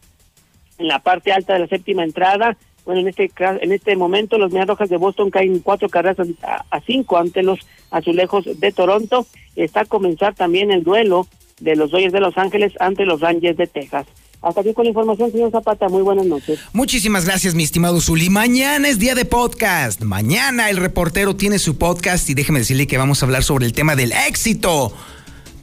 en 0.79 0.87
la 0.87 0.99
parte 0.99 1.31
alta 1.31 1.53
de 1.53 1.59
la 1.59 1.67
séptima 1.67 2.03
entrada, 2.03 2.57
bueno, 2.85 3.01
en 3.01 3.07
este 3.07 3.31
en 3.39 3.71
este 3.71 3.95
momento 3.95 4.37
los 4.37 4.51
Medias 4.51 4.67
Rojas 4.67 4.89
de 4.89 4.97
Boston 4.97 5.31
caen 5.31 5.59
cuatro 5.59 5.89
carreras 5.89 6.17
a, 6.43 6.81
cinco 6.81 7.17
ante 7.17 7.43
los 7.43 7.59
Azulejos 7.91 8.59
de 8.59 8.71
Toronto. 8.71 9.25
Está 9.55 9.81
a 9.81 9.85
comenzar 9.85 10.35
también 10.35 10.71
el 10.71 10.83
duelo 10.83 11.27
de 11.59 11.75
los 11.75 11.91
Dodgers 11.91 12.13
de 12.13 12.19
Los 12.19 12.37
Ángeles 12.37 12.73
ante 12.79 13.05
los 13.05 13.21
Rangers 13.21 13.57
de 13.57 13.67
Texas. 13.67 14.05
Hasta 14.41 14.61
aquí 14.61 14.73
con 14.73 14.83
la 14.83 14.89
información, 14.89 15.31
señor 15.31 15.49
Zapata. 15.49 15.89
Muy 15.89 16.03
buenas 16.03 16.27
noches. 16.27 16.59
Muchísimas 16.71 17.25
gracias, 17.25 17.55
mi 17.55 17.63
estimado 17.63 17.99
Zuli. 17.99 18.29
Mañana 18.29 18.87
es 18.87 18.99
día 18.99 19.15
de 19.15 19.25
podcast. 19.25 20.03
Mañana 20.03 20.69
el 20.69 20.77
reportero 20.77 21.35
tiene 21.35 21.57
su 21.57 21.79
podcast 21.79 22.29
y 22.29 22.35
déjeme 22.35 22.59
decirle 22.59 22.85
que 22.85 22.99
vamos 22.99 23.23
a 23.23 23.25
hablar 23.25 23.43
sobre 23.43 23.65
el 23.65 23.73
tema 23.73 23.95
del 23.95 24.11
éxito. 24.11 24.93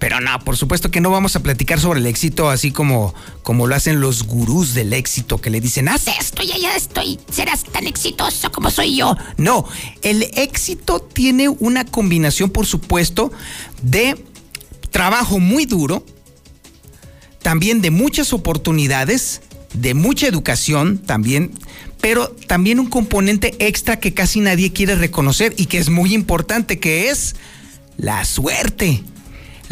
Pero 0.02 0.18
no, 0.18 0.36
por 0.40 0.56
supuesto 0.56 0.90
que 0.90 1.00
no 1.00 1.10
vamos 1.10 1.36
a 1.36 1.44
platicar 1.44 1.78
sobre 1.78 2.00
el 2.00 2.06
éxito 2.06 2.50
así 2.50 2.72
como, 2.72 3.14
como 3.44 3.68
lo 3.68 3.76
hacen 3.76 4.00
los 4.00 4.24
gurús 4.24 4.74
del 4.74 4.94
éxito 4.94 5.40
que 5.40 5.48
le 5.48 5.60
dicen, 5.60 5.88
haz 5.88 6.08
esto 6.08 6.42
y 6.42 6.48
ya 6.60 6.74
estoy, 6.74 7.20
serás 7.30 7.62
tan 7.62 7.86
exitoso 7.86 8.50
como 8.50 8.72
soy 8.72 8.96
yo. 8.96 9.16
No, 9.36 9.64
el 10.02 10.24
éxito 10.34 10.98
tiene 10.98 11.48
una 11.48 11.84
combinación, 11.84 12.50
por 12.50 12.66
supuesto, 12.66 13.30
de 13.80 14.16
trabajo 14.90 15.38
muy 15.38 15.66
duro, 15.66 16.04
también 17.40 17.80
de 17.80 17.92
muchas 17.92 18.32
oportunidades, 18.32 19.40
de 19.72 19.94
mucha 19.94 20.26
educación 20.26 20.98
también, 20.98 21.52
pero 22.00 22.26
también 22.48 22.80
un 22.80 22.90
componente 22.90 23.54
extra 23.60 24.00
que 24.00 24.12
casi 24.12 24.40
nadie 24.40 24.72
quiere 24.72 24.96
reconocer 24.96 25.54
y 25.56 25.66
que 25.66 25.78
es 25.78 25.90
muy 25.90 26.12
importante, 26.12 26.80
que 26.80 27.08
es 27.10 27.36
la 27.98 28.24
suerte. 28.24 29.04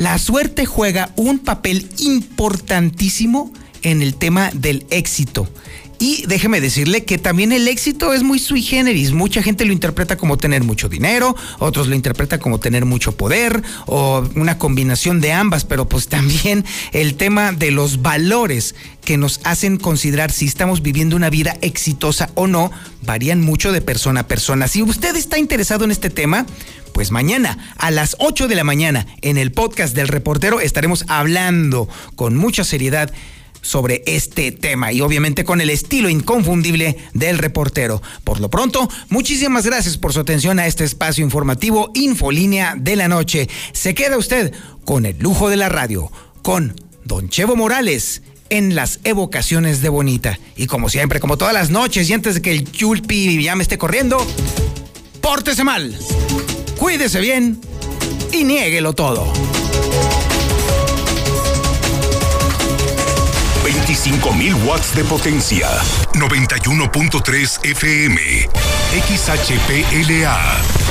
La 0.00 0.16
suerte 0.16 0.64
juega 0.64 1.10
un 1.16 1.40
papel 1.40 1.86
importantísimo 1.98 3.52
en 3.82 4.00
el 4.00 4.14
tema 4.14 4.50
del 4.54 4.86
éxito. 4.88 5.46
Y 5.98 6.24
déjeme 6.26 6.62
decirle 6.62 7.04
que 7.04 7.18
también 7.18 7.52
el 7.52 7.68
éxito 7.68 8.14
es 8.14 8.22
muy 8.22 8.38
sui 8.38 8.62
generis. 8.62 9.12
Mucha 9.12 9.42
gente 9.42 9.66
lo 9.66 9.74
interpreta 9.74 10.16
como 10.16 10.38
tener 10.38 10.64
mucho 10.64 10.88
dinero, 10.88 11.36
otros 11.58 11.86
lo 11.88 11.94
interpretan 11.94 12.40
como 12.40 12.58
tener 12.58 12.86
mucho 12.86 13.14
poder 13.14 13.62
o 13.84 14.26
una 14.36 14.56
combinación 14.56 15.20
de 15.20 15.32
ambas, 15.32 15.66
pero 15.66 15.86
pues 15.86 16.08
también 16.08 16.64
el 16.92 17.16
tema 17.16 17.52
de 17.52 17.70
los 17.70 18.00
valores 18.00 18.74
que 19.04 19.18
nos 19.18 19.40
hacen 19.44 19.76
considerar 19.76 20.32
si 20.32 20.46
estamos 20.46 20.80
viviendo 20.80 21.14
una 21.14 21.28
vida 21.28 21.58
exitosa 21.60 22.30
o 22.36 22.46
no 22.46 22.70
varían 23.02 23.42
mucho 23.42 23.70
de 23.70 23.82
persona 23.82 24.20
a 24.20 24.26
persona. 24.26 24.66
Si 24.66 24.82
usted 24.82 25.14
está 25.16 25.38
interesado 25.38 25.84
en 25.84 25.90
este 25.90 26.08
tema, 26.08 26.46
pues 27.00 27.12
mañana 27.12 27.56
a 27.78 27.90
las 27.90 28.14
8 28.18 28.46
de 28.46 28.54
la 28.54 28.62
mañana 28.62 29.06
en 29.22 29.38
el 29.38 29.52
podcast 29.52 29.94
del 29.94 30.06
reportero 30.06 30.60
estaremos 30.60 31.06
hablando 31.08 31.88
con 32.14 32.36
mucha 32.36 32.62
seriedad 32.62 33.10
sobre 33.62 34.02
este 34.04 34.52
tema 34.52 34.92
y 34.92 35.00
obviamente 35.00 35.42
con 35.42 35.62
el 35.62 35.70
estilo 35.70 36.10
inconfundible 36.10 36.98
del 37.14 37.38
reportero. 37.38 38.02
Por 38.22 38.38
lo 38.38 38.50
pronto, 38.50 38.86
muchísimas 39.08 39.64
gracias 39.64 39.96
por 39.96 40.12
su 40.12 40.20
atención 40.20 40.58
a 40.58 40.66
este 40.66 40.84
espacio 40.84 41.24
informativo 41.24 41.90
Infolínea 41.94 42.74
de 42.76 42.96
la 42.96 43.08
Noche. 43.08 43.48
Se 43.72 43.94
queda 43.94 44.18
usted 44.18 44.52
con 44.84 45.06
el 45.06 45.18
lujo 45.20 45.48
de 45.48 45.56
la 45.56 45.70
radio, 45.70 46.12
con 46.42 46.78
Don 47.06 47.30
Chevo 47.30 47.56
Morales 47.56 48.20
en 48.50 48.74
las 48.74 49.00
evocaciones 49.04 49.80
de 49.80 49.88
Bonita. 49.88 50.38
Y 50.54 50.66
como 50.66 50.90
siempre, 50.90 51.18
como 51.18 51.38
todas 51.38 51.54
las 51.54 51.70
noches 51.70 52.10
y 52.10 52.12
antes 52.12 52.34
de 52.34 52.42
que 52.42 52.52
el 52.52 52.70
Chulpi 52.70 53.42
ya 53.42 53.56
me 53.56 53.62
esté 53.62 53.78
corriendo, 53.78 54.18
pórtese 55.20 55.64
mal, 55.64 55.96
cuídese 56.78 57.20
bien 57.20 57.60
y 58.32 58.44
niéguelo 58.44 58.92
todo. 58.92 59.32
25.000 63.64 64.64
watts 64.64 64.94
de 64.94 65.04
potencia. 65.04 65.68
91.3 66.14 67.64
FM. 67.64 68.48
XHPLA. 69.06 70.70